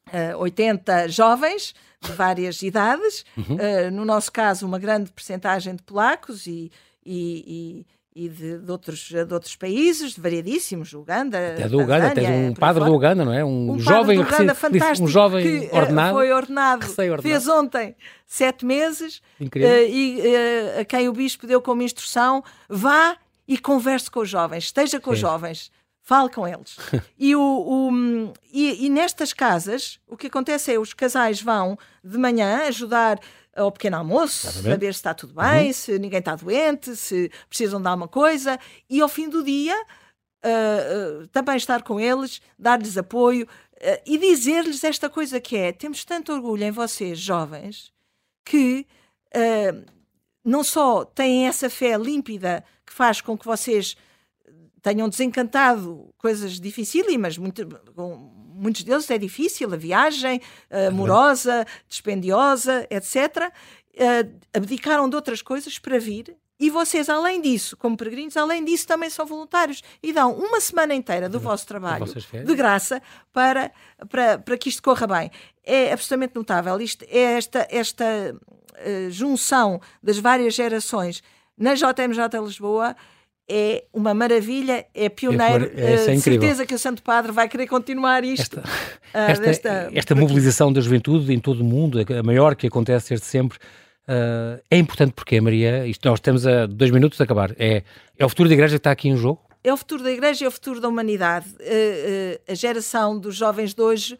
uh, 0.08 0.38
80 0.38 1.10
jovens 1.10 1.74
de 2.01 2.12
várias 2.12 2.62
idades, 2.64 3.26
uhum. 3.38 3.56
uh, 3.56 3.91
no 3.91 4.06
nosso 4.06 4.32
caso, 4.32 4.66
uma 4.66 4.80
grande 4.80 5.12
percentagem 5.12 5.76
de 5.76 5.84
polacos 5.84 6.47
e, 6.47 6.72
e, 7.06 7.86
e 8.16 8.30
de, 8.30 8.60
de, 8.60 8.72
outros, 8.72 9.10
de 9.10 9.34
outros 9.34 9.58
países, 9.58 10.14
de 10.14 10.22
variadíssimos, 10.22 10.93
Uganda. 10.93 11.38
Até 11.38 11.68
do 11.68 11.82
Uganda, 11.82 12.12
tens 12.12 12.30
um 12.30 12.53
padre 12.53 12.86
do 12.86 12.93
Uganda, 12.93 13.26
não 13.26 13.34
é? 13.34 13.43
Um, 13.43 13.74
um 13.74 13.80
jovem 13.80 14.20
Uganda 14.20 14.56
fantástico, 14.56 15.06
um 15.06 15.08
jovem 15.08 15.43
que, 15.43 15.66
eh, 15.66 15.78
ordenado. 15.78 16.14
Foi 16.14 16.32
ordenado, 16.32 16.86
ordenado, 16.86 17.22
fez 17.22 17.47
ontem 17.49 17.93
sete 18.26 18.66
meses. 18.66 19.22
Uh, 19.39 19.45
e 19.89 20.22
uh, 20.22 20.80
a 20.80 20.86
quem 20.86 21.10
o 21.10 21.14
bispo 21.14 21.45
deu 21.45 21.62
como 21.62 21.82
instrução: 21.82 22.41
vá 22.70 23.18
e 23.45 23.58
converse 23.58 24.10
com 24.10 24.22
os 24.22 24.30
jovens, 24.30 24.64
esteja 24.64 24.97
com 24.97 25.10
Sim. 25.10 25.16
os 25.16 25.20
jovens. 25.20 25.72
Fale 26.06 26.30
com 26.30 26.47
eles. 26.47 26.78
e, 27.18 27.36
o, 27.36 27.41
o 27.41 28.34
e, 28.53 28.86
e 28.86 28.89
nestas 28.89 29.34
casas, 29.34 29.99
o 30.08 30.16
que 30.16 30.28
acontece 30.28 30.72
é 30.72 30.78
os 30.78 30.93
casais 30.93 31.41
vão 31.41 31.76
de 32.03 32.16
manhã 32.16 32.68
ajudar 32.68 33.20
ao 33.56 33.72
pequeno 33.72 33.97
almoço, 33.97 34.45
Exatamente. 34.45 34.72
saber 34.72 34.93
se 34.93 34.99
está 34.99 35.16
tudo 35.16 35.34
bem, 35.34 35.68
uhum. 35.68 35.74
se 35.74 35.97
ninguém 35.97 36.20
está 36.20 36.36
doente, 36.36 36.95
se 36.95 37.32
precisam 37.49 37.82
de 37.82 37.88
alguma 37.88 38.08
coisa, 38.08 38.60
e 38.88 39.01
ao 39.01 39.10
fim 39.10 39.28
do 39.28 39.43
dia 39.43 39.76
uh, 40.45 41.24
uh, 41.24 41.28
também 41.30 41.58
estar 41.58 41.82
com 41.82 41.99
eles, 41.99 42.39
dar-lhes 42.60 42.99
apoio 42.99 43.47
uh, 43.47 44.01
e 44.06 44.20
dizer-lhes 44.20 44.84
esta 44.84 45.10
coisa 45.10 45.41
que 45.41 45.58
é: 45.58 45.72
temos 45.72 46.06
tanto 46.06 46.32
orgulho 46.32 46.66
em 46.66 46.72
vocês, 46.72 47.18
jovens, 47.18 47.91
que 48.45 48.86
não 50.45 50.64
só 50.64 51.03
têm 51.03 51.45
essa 51.45 51.70
fé 51.70 51.97
límpida 51.97 52.64
que 52.86 52.93
faz 52.93 53.20
com 53.20 53.38
que 53.38 53.45
vocês 53.45 53.97
tenham 54.86 55.10
desencantado 55.10 56.14
coisas 56.16 56.60
dificílimas, 56.60 57.40
muito, 57.40 57.68
muitos 58.54 58.84
deles 58.84 59.10
é 59.10 59.18
difícil, 59.18 59.74
a 59.74 59.76
viagem, 59.76 60.40
amorosa, 60.88 61.66
dispendiosa, 61.90 62.86
etc. 62.92 63.52
Uh, 63.96 64.40
abdicaram 64.54 65.10
de 65.10 65.16
outras 65.16 65.42
coisas 65.42 65.80
para 65.80 65.98
vir 65.98 66.38
e 66.60 66.70
vocês, 66.70 67.10
além 67.10 67.42
disso, 67.42 67.76
como 67.76 67.98
peregrinos, 67.98 68.38
além 68.38 68.64
disso, 68.64 68.86
também 68.86 69.10
são 69.10 69.26
voluntários 69.26 69.82
e 70.04 70.14
dão 70.14 70.32
uma 70.34 70.62
semana 70.62 70.94
inteira 70.94 71.28
do 71.28 71.40
vosso 71.40 71.66
trabalho 71.66 72.06
de 72.06 72.56
graça 72.56 73.02
para, 73.34 73.72
para, 74.08 74.38
para 74.38 74.56
que 74.56 74.70
isto 74.70 74.84
corra 74.84 75.08
bem. 75.08 75.32
É 75.64 75.92
absolutamente 75.92 76.36
notável. 76.36 76.80
Isto 76.80 77.04
é 77.10 77.38
esta, 77.38 77.68
esta 77.72 78.06
uh, 78.36 79.10
junção 79.10 79.82
das 80.04 80.20
várias 80.20 80.54
gerações 80.54 81.24
na 81.58 81.74
JMJ 81.74 82.40
Lisboa 82.44 82.96
é 83.50 83.84
uma 83.93 84.14
maravilha, 84.14 84.86
é 84.93 85.08
pioneiro. 85.10 85.72
É, 85.76 85.93
é, 85.93 86.18
certeza 86.18 86.66
que 86.66 86.74
o 86.74 86.80
Santo 86.80 87.04
Padre 87.04 87.32
vai 87.32 87.48
querer 87.48 87.68
continuar 87.68 88.24
isto. 88.24 88.60
Esta, 89.14 89.20
uh, 89.20 89.32
esta, 89.32 89.43
desta, 89.43 89.91
esta 89.93 90.16
mobilização 90.16 90.74
da 90.74 90.82
juventude 90.82 91.32
em 91.34 91.39
todo 91.39 91.62
o 91.62 91.64
mundo, 91.64 92.00
a 92.00 92.24
maior 92.24 92.56
que 92.56 92.68
acontece 92.68 93.10
desde 93.10 93.26
sempre, 93.26 93.58
uh, 94.08 94.62
é 94.70 94.78
importante 94.78 95.14
porque, 95.14 95.39
Maria, 95.39 95.86
isto, 95.88 96.08
nós 96.10 96.20
temos 96.20 96.46
a 96.48 96.66
dois 96.66 96.91
minutos 96.91 97.18
de 97.18 97.24
acabar. 97.24 97.52
É, 97.58 97.84
é 98.18 98.26
o 98.26 98.30
futuro 98.30 98.50
da 98.50 98.56
Igreja 98.56 98.74
que 98.74 98.80
está 98.80 98.91
aqui 98.91 99.10
em 99.10 99.16
jogo? 99.16 99.41
É 99.64 99.72
o 99.74 99.78
futuro 99.78 100.04
da 100.04 100.12
Igreja 100.12 100.43
e 100.43 100.46
é 100.46 100.48
o 100.48 100.52
futuro 100.52 100.80
da 100.80 100.88
humanidade. 100.88 101.48
Uh, 101.60 102.52
a 102.52 102.56
geração 102.56 103.18
dos 103.20 103.36
jovens 103.36 103.74
de 103.74 103.82
hoje 103.82 104.16
Uh, 104.16 104.20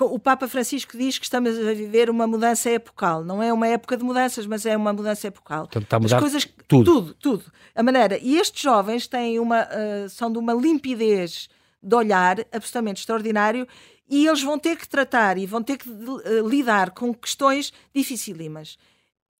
o 0.00 0.18
Papa 0.18 0.48
Francisco 0.48 0.98
diz 0.98 1.18
que 1.18 1.24
estamos 1.24 1.56
a 1.56 1.72
viver 1.72 2.10
uma 2.10 2.26
mudança 2.26 2.68
epocal. 2.70 3.24
Não 3.24 3.42
é 3.42 3.52
uma 3.52 3.68
época 3.68 3.96
de 3.96 4.02
mudanças, 4.02 4.46
mas 4.46 4.66
é 4.66 4.76
uma 4.76 4.92
mudança 4.92 5.28
epocal. 5.28 5.62
Portanto, 5.62 5.84
está 5.84 5.96
a 5.96 6.00
mudar 6.00 6.16
As 6.16 6.20
coisas, 6.20 6.48
tudo. 6.66 6.84
Tudo, 6.84 7.14
tudo. 7.14 7.52
A 7.74 7.82
maneira. 7.82 8.18
E 8.18 8.36
estes 8.36 8.62
jovens 8.62 9.06
têm 9.06 9.38
uma, 9.38 9.62
uh, 9.62 10.08
são 10.08 10.30
de 10.30 10.38
uma 10.38 10.52
limpidez 10.52 11.48
de 11.82 11.94
olhar 11.94 12.40
absolutamente 12.52 13.00
extraordinário 13.00 13.66
e 14.08 14.26
eles 14.26 14.42
vão 14.42 14.58
ter 14.58 14.76
que 14.76 14.88
tratar 14.88 15.38
e 15.38 15.46
vão 15.46 15.62
ter 15.62 15.78
que 15.78 15.88
uh, 15.88 16.48
lidar 16.48 16.90
com 16.90 17.14
questões 17.14 17.72
dificílimas. 17.94 18.76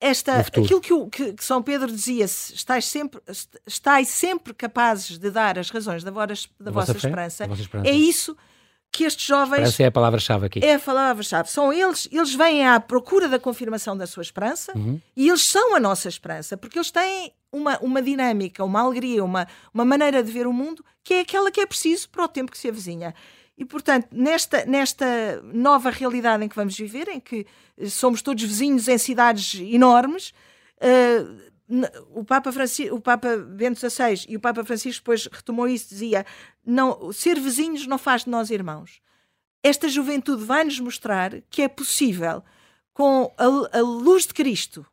Esta, 0.01 0.37
aquilo 0.37 0.81
que, 0.81 0.95
o, 0.95 1.11
que, 1.11 1.35
que, 1.35 1.45
São 1.45 1.63
Pedro 1.63 1.89
dizia, 1.89 2.25
estáis 2.25 2.87
sempre, 2.87 3.21
estáis 3.67 4.09
sempre 4.09 4.55
capazes 4.55 5.19
de 5.19 5.31
dar 5.31 5.59
as 5.59 5.69
razões 5.69 6.03
da, 6.03 6.11
vossa, 6.11 6.49
da 6.59 6.71
vossa, 6.71 6.95
vossa 6.95 7.07
esperança, 7.07 7.47
vossa 7.47 7.61
esperança, 7.61 7.91
é 7.91 7.93
isso 7.93 8.35
que 8.35 8.50
estes 8.99 9.27
jovens. 9.27 9.69
Essa 9.69 9.85
é 9.85 9.87
a 9.87 9.93
palavra-chave 9.93 10.47
aqui. 10.47 10.61
É 10.63 10.75
a 10.75 10.79
palavra-chave. 10.79 11.51
São 11.51 11.73
eles, 11.73 12.09
eles 12.11 12.35
vêm 12.35 12.67
à 12.67 12.79
procura 12.81 13.29
da 13.29 13.39
confirmação 13.39 13.97
da 13.97 14.07
sua 14.07 14.23
esperança 14.23 14.73
uhum. 14.77 15.01
e 15.17 15.29
eles 15.29 15.45
são 15.45 15.75
a 15.75 15.81
nossa 15.81 16.09
esperança, 16.09 16.57
porque 16.57 16.79
eles 16.79 16.91
têm 16.91 17.33
uma, 17.53 17.79
uma 17.79 18.03
dinâmica, 18.03 18.65
uma 18.65 18.81
alegria, 18.81 19.25
uma, 19.25 19.47
uma 19.73 19.85
maneira 19.85 20.23
de 20.23 20.31
ver 20.31 20.47
o 20.47 20.53
mundo 20.53 20.85
que 21.03 21.15
é 21.15 21.21
aquela 21.21 21.51
que 21.51 21.61
é 21.61 21.67
preciso 21.67 22.09
para 22.09 22.25
o 22.25 22.29
tempo 22.29 22.53
que 22.53 22.59
se 22.59 22.69
avizinha. 22.69 23.15
E, 23.57 23.65
portanto, 23.65 24.09
nesta, 24.11 24.65
nesta 24.65 25.43
nova 25.53 25.91
realidade 25.91 26.45
em 26.45 26.49
que 26.49 26.57
vamos 26.57 26.77
viver, 26.77 27.09
em 27.09 27.21
que 27.21 27.47
somos 27.89 28.23
todos 28.23 28.43
vizinhos 28.43 28.89
em 28.89 28.97
cidades 28.97 29.55
enormes, 29.61 30.33
uh, 30.81 31.50
o 32.11 32.25
Papa, 32.25 32.51
Francisco, 32.51 32.97
o 32.97 33.01
Papa 33.01 33.37
Bento 33.37 33.79
XVI 33.79 34.27
e 34.29 34.37
o 34.37 34.41
Papa 34.41 34.65
Francisco 34.65 35.03
depois 35.03 35.27
retomou 35.31 35.69
isso, 35.69 35.89
dizia, 35.89 36.27
não, 36.65 37.13
ser 37.13 37.39
vizinhos 37.39 37.87
não 37.87 37.99
faz 37.99 38.25
de 38.25 38.31
nós 38.31 38.51
irmãos. 38.51 39.01
Esta 39.63 39.89
juventude 39.89 40.45
vai-nos 40.45 40.81
mostrar 40.81 41.41
que 41.49 41.63
é 41.63 41.69
possível, 41.69 42.43
com 42.93 43.33
a, 43.37 43.79
a, 43.79 43.81
luz 43.81 44.27
de 44.27 44.35
Cristo, 44.35 44.85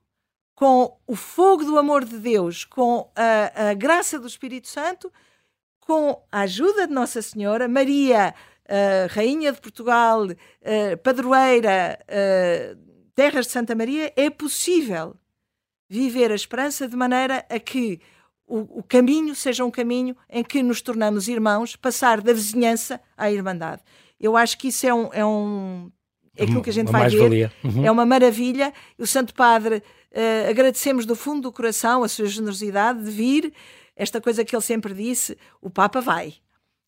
com 0.54 0.98
o 1.08 1.16
fogo 1.16 1.64
do 1.64 1.78
amor 1.78 2.06
de 2.06 2.18
Deus, 2.18 2.64
com 2.64 3.12
a, 3.16 3.70
a 3.70 3.74
graça 3.74 4.20
do 4.20 4.28
Espírito 4.28 4.68
Santo, 4.68 5.12
com 5.80 6.22
a 6.32 6.42
ajuda 6.42 6.86
de 6.86 6.94
Nossa 6.94 7.22
Senhora, 7.22 7.68
Maria, 7.68 8.36
Rainha 9.10 9.54
de 9.54 9.62
Portugal, 9.62 10.28
padroeira, 11.02 11.98
terras 13.16 13.46
de 13.46 13.54
Santa 13.54 13.74
Maria, 13.74 14.12
é 14.18 14.30
possível 14.30 15.16
viver 15.90 16.32
a 16.32 16.36
esperança 16.36 16.88
de 16.88 16.96
maneira 16.96 17.46
a 17.50 17.60
que 17.60 18.00
o, 18.48 18.80
o, 18.80 18.84
caminho 18.84 19.36
seja 19.36 19.66
um 19.66 19.72
caminho 19.72 20.16
em 20.30 20.44
que 20.44 20.64
nos 20.64 20.82
tornamos 20.82 21.28
irmãos, 21.28 21.76
passar 21.76 22.22
da 22.22 22.32
vizinhança 22.32 23.02
à 23.18 23.30
irmandade. 23.30 23.82
Eu 24.20 24.38
acho 24.38 24.58
que 24.58 24.70
isso 24.70 24.88
é 24.88 24.94
um. 24.94 25.10
É, 25.12 25.26
um, 25.26 25.92
é 26.36 26.44
aquilo 26.44 26.62
que 26.62 26.70
a 26.70 26.74
gente 26.74 26.92
vai 26.92 27.10
ver. 27.10 27.52
Uhum. 27.64 27.86
É 27.86 27.92
uma 27.92 28.06
maravilha. 28.06 28.74
O 28.98 29.06
Santo 29.06 29.34
Padre, 29.34 29.78
uh, 29.78 30.50
agradecemos 30.50 31.06
do 31.06 31.16
fundo 31.16 31.42
do 31.42 31.52
coração 31.52 32.04
a 32.04 32.08
sua 32.08 32.26
generosidade 32.26 33.04
de 33.04 33.12
vir. 33.12 33.54
Esta 33.96 34.22
coisa 34.22 34.46
que 34.46 34.56
ele 34.56 34.64
sempre 34.64 34.94
disse: 34.94 35.38
o 35.62 35.70
Papa 35.70 36.00
vai. 36.00 36.36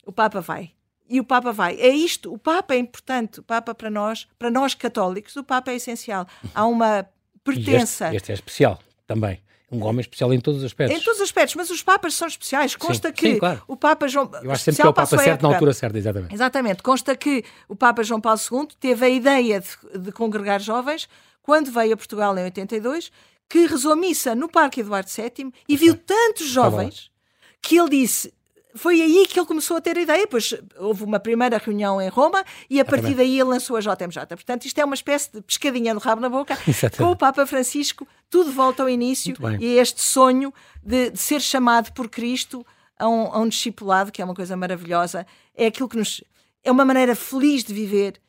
O 0.06 0.12
Papa 0.12 0.39
vai. 0.39 0.72
E 1.10 1.20
o 1.20 1.24
Papa 1.24 1.52
vai. 1.52 1.76
É 1.76 1.89
isto. 1.89 2.32
O 2.32 2.38
Papa 2.38 2.74
é 2.74 2.78
importante. 2.78 3.41
O 3.41 3.43
Papa 3.43 3.76
para 3.76 3.89
nós, 3.89 4.28
para 4.38 4.50
nós 4.50 4.74
católicos, 4.74 5.36
o 5.36 5.43
Papa 5.43 5.72
é 5.72 5.76
essencial. 5.76 6.26
Há 6.54 6.66
uma 6.66 7.06
pertença. 7.43 8.06
Este, 8.06 8.18
este 8.18 8.32
é 8.32 8.36
especial 8.36 8.80
também. 9.10 9.41
Um 9.72 9.84
homem 9.84 10.01
especial 10.01 10.32
em 10.34 10.39
todos 10.39 10.60
os 10.60 10.66
aspectos. 10.66 10.99
Em 10.99 11.03
todos 11.03 11.20
os 11.20 11.24
aspectos, 11.24 11.55
mas 11.55 11.70
os 11.70 11.84
Papas 11.84 12.14
são 12.14 12.28
especiais. 12.28 12.76
Consta 12.76 13.10
sim, 13.10 13.14
que 13.14 13.34
sim, 13.34 13.39
claro. 13.39 13.62
o 13.68 13.76
Papa 13.76 14.07
João. 14.07 14.30
Eu 14.41 14.51
acho 14.51 14.64
sempre 14.64 14.82
que 14.82 14.88
é 14.88 14.89
o 14.89 14.93
Papa 14.93 15.18
certo 15.18 15.41
na 15.43 15.49
altura 15.49 15.74
certa, 15.74 15.97
exatamente. 15.97 16.34
Exatamente. 16.34 16.84
Consta 16.84 17.16
que 17.16 17.43
o 17.68 17.76
Papa 17.76 18.03
João 18.03 18.22
Paulo 18.22 18.39
II 18.39 18.68
teve 18.80 19.05
a 19.05 19.10
ideia 19.10 19.60
de, 19.60 19.99
de 19.99 20.12
congregar 20.12 20.60
jovens 20.60 21.07
quando 21.41 21.72
veio 21.72 21.93
a 21.93 21.97
Portugal 21.97 22.36
em 22.38 22.43
82, 22.43 23.12
que 23.47 23.66
rezou 23.66 23.95
missa 23.95 24.34
no 24.34 24.49
Parque 24.49 24.82
Eduardo 24.82 25.10
VII 25.10 25.51
e 25.68 25.78
viu 25.78 25.95
tantos 25.95 26.47
jovens 26.47 27.12
que 27.62 27.78
ele 27.78 27.89
disse: 27.89 28.34
foi 28.76 29.01
aí 29.01 29.26
que 29.28 29.39
ele 29.39 29.47
começou 29.47 29.78
a 29.78 29.82
ter 29.82 29.97
a 29.97 30.01
ideia. 30.01 30.28
Pois 30.28 30.53
houve 30.78 31.03
uma 31.03 31.20
primeira 31.20 31.57
reunião 31.57 32.01
em 32.01 32.09
Roma 32.09 32.43
e 32.70 32.80
a 32.80 32.86
partir 32.86 33.15
daí 33.15 33.39
ele 33.39 33.49
lançou 33.49 33.76
a 33.76 33.80
JMJ. 33.80 34.26
Portanto, 34.28 34.65
isto 34.65 34.80
é 34.80 34.86
uma 34.86 34.95
espécie 34.95 35.32
de 35.32 35.41
pescadinha 35.41 35.93
do 35.93 35.99
rabo 35.99 36.22
na 36.22 36.30
boca 36.30 36.57
com 36.97 37.11
o 37.11 37.15
Papa 37.15 37.45
Francisco. 37.45 38.07
Tudo 38.30 38.51
volta 38.51 38.84
ao 38.84 38.89
início 38.89 39.36
e 39.59 39.78
é 39.78 39.82
este 39.82 40.01
sonho 40.01 40.53
de, 40.84 41.11
de, 41.11 41.17
ser 41.17 41.41
chamado 41.41 41.91
por 41.93 42.07
Cristo 42.07 42.65
a 42.97 43.07
um, 43.07 43.34
a 43.34 43.39
um 43.39 43.47
discipulado, 43.47 44.11
que 44.11 44.22
é 44.22 44.26
uma 44.26 44.36
coisa 44.36 44.55
maravilhosa. 44.55 45.26
É 45.55 45.67
aquilo 45.67 45.89
que 45.89 45.97
nos. 45.97 46.24
É 46.63 46.72
uma 46.72 46.86
maneira 46.86 47.15
feliz 47.15 47.63
de 47.63 47.74
viver. 47.74 48.22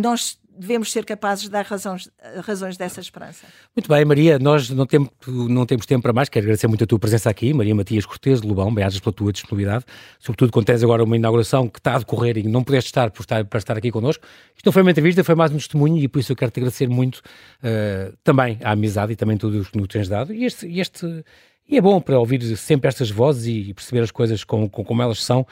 Nós 0.00 0.38
devemos 0.58 0.92
ser 0.92 1.04
capazes 1.04 1.44
de 1.44 1.50
dar 1.50 1.64
razões, 1.64 2.10
razões 2.44 2.76
dessa 2.76 3.00
esperança. 3.00 3.46
Muito 3.74 3.88
bem, 3.88 4.04
Maria, 4.04 4.38
nós 4.38 4.70
não, 4.70 4.86
temos 4.86 5.08
não 5.26 5.66
temos 5.66 5.86
tempo 5.86 6.02
para 6.02 6.12
mais, 6.12 6.28
quero 6.28 6.44
agradecer 6.44 6.66
muito 6.66 6.84
a 6.84 6.86
tua 6.86 6.98
presença 6.98 7.30
aqui, 7.30 7.52
Maria 7.52 7.74
Matias 7.74 8.06
Cortês 8.06 8.40
de 8.40 8.46
Lobão, 8.46 8.72
bem 8.72 8.84
pela 9.00 9.12
tua 9.12 9.32
disponibilidade, 9.32 9.84
sobretudo 10.18 10.52
quando 10.52 10.66
tens 10.66 10.82
agora 10.82 11.02
uma 11.02 11.16
inauguração 11.16 11.68
que 11.68 11.78
está 11.78 11.94
a 11.94 11.98
decorrer 11.98 12.38
e 12.38 12.42
não 12.42 12.62
pudeste 12.62 12.88
estar, 12.88 13.10
por 13.10 13.22
estar 13.22 13.44
para 13.44 13.58
estar 13.58 13.76
aqui 13.76 13.90
connosco. 13.90 14.24
Isto 14.54 14.66
não 14.66 14.72
foi 14.72 14.82
uma 14.82 14.90
entrevista, 14.90 15.24
foi 15.24 15.34
mais 15.34 15.52
um 15.52 15.56
testemunho 15.56 15.98
e 15.98 16.08
por 16.08 16.18
isso 16.18 16.32
eu 16.32 16.36
quero 16.36 16.50
te 16.50 16.60
agradecer 16.60 16.88
muito 16.88 17.18
uh, 17.18 18.16
também 18.22 18.58
a 18.62 18.72
amizade 18.72 19.12
e 19.12 19.16
também 19.16 19.36
tudo 19.36 19.60
o 19.60 19.64
que 19.64 19.78
nos 19.78 19.88
tens 19.88 20.08
dado. 20.08 20.32
E 20.32 20.44
este, 20.44 20.66
este 20.78 21.24
e 21.68 21.76
é 21.76 21.80
bom 21.80 22.00
para 22.00 22.18
ouvir 22.18 22.42
sempre 22.56 22.88
estas 22.88 23.10
vozes 23.10 23.46
e 23.46 23.72
perceber 23.72 24.02
as 24.02 24.10
coisas 24.10 24.44
como, 24.44 24.68
como 24.68 25.02
elas 25.02 25.22
são, 25.22 25.46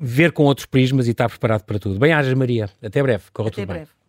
ver 0.00 0.32
com 0.32 0.44
outros 0.44 0.66
prismas 0.66 1.06
e 1.06 1.10
estar 1.10 1.28
preparado 1.28 1.62
para 1.64 1.78
tudo. 1.78 1.98
Bem-ajas, 1.98 2.32
Maria. 2.32 2.70
Até 2.82 3.02
breve. 3.02 3.24
Corra 3.32 3.48
Até 3.48 3.60
tudo 3.60 3.66
breve. 3.68 3.84
bem. 3.84 3.99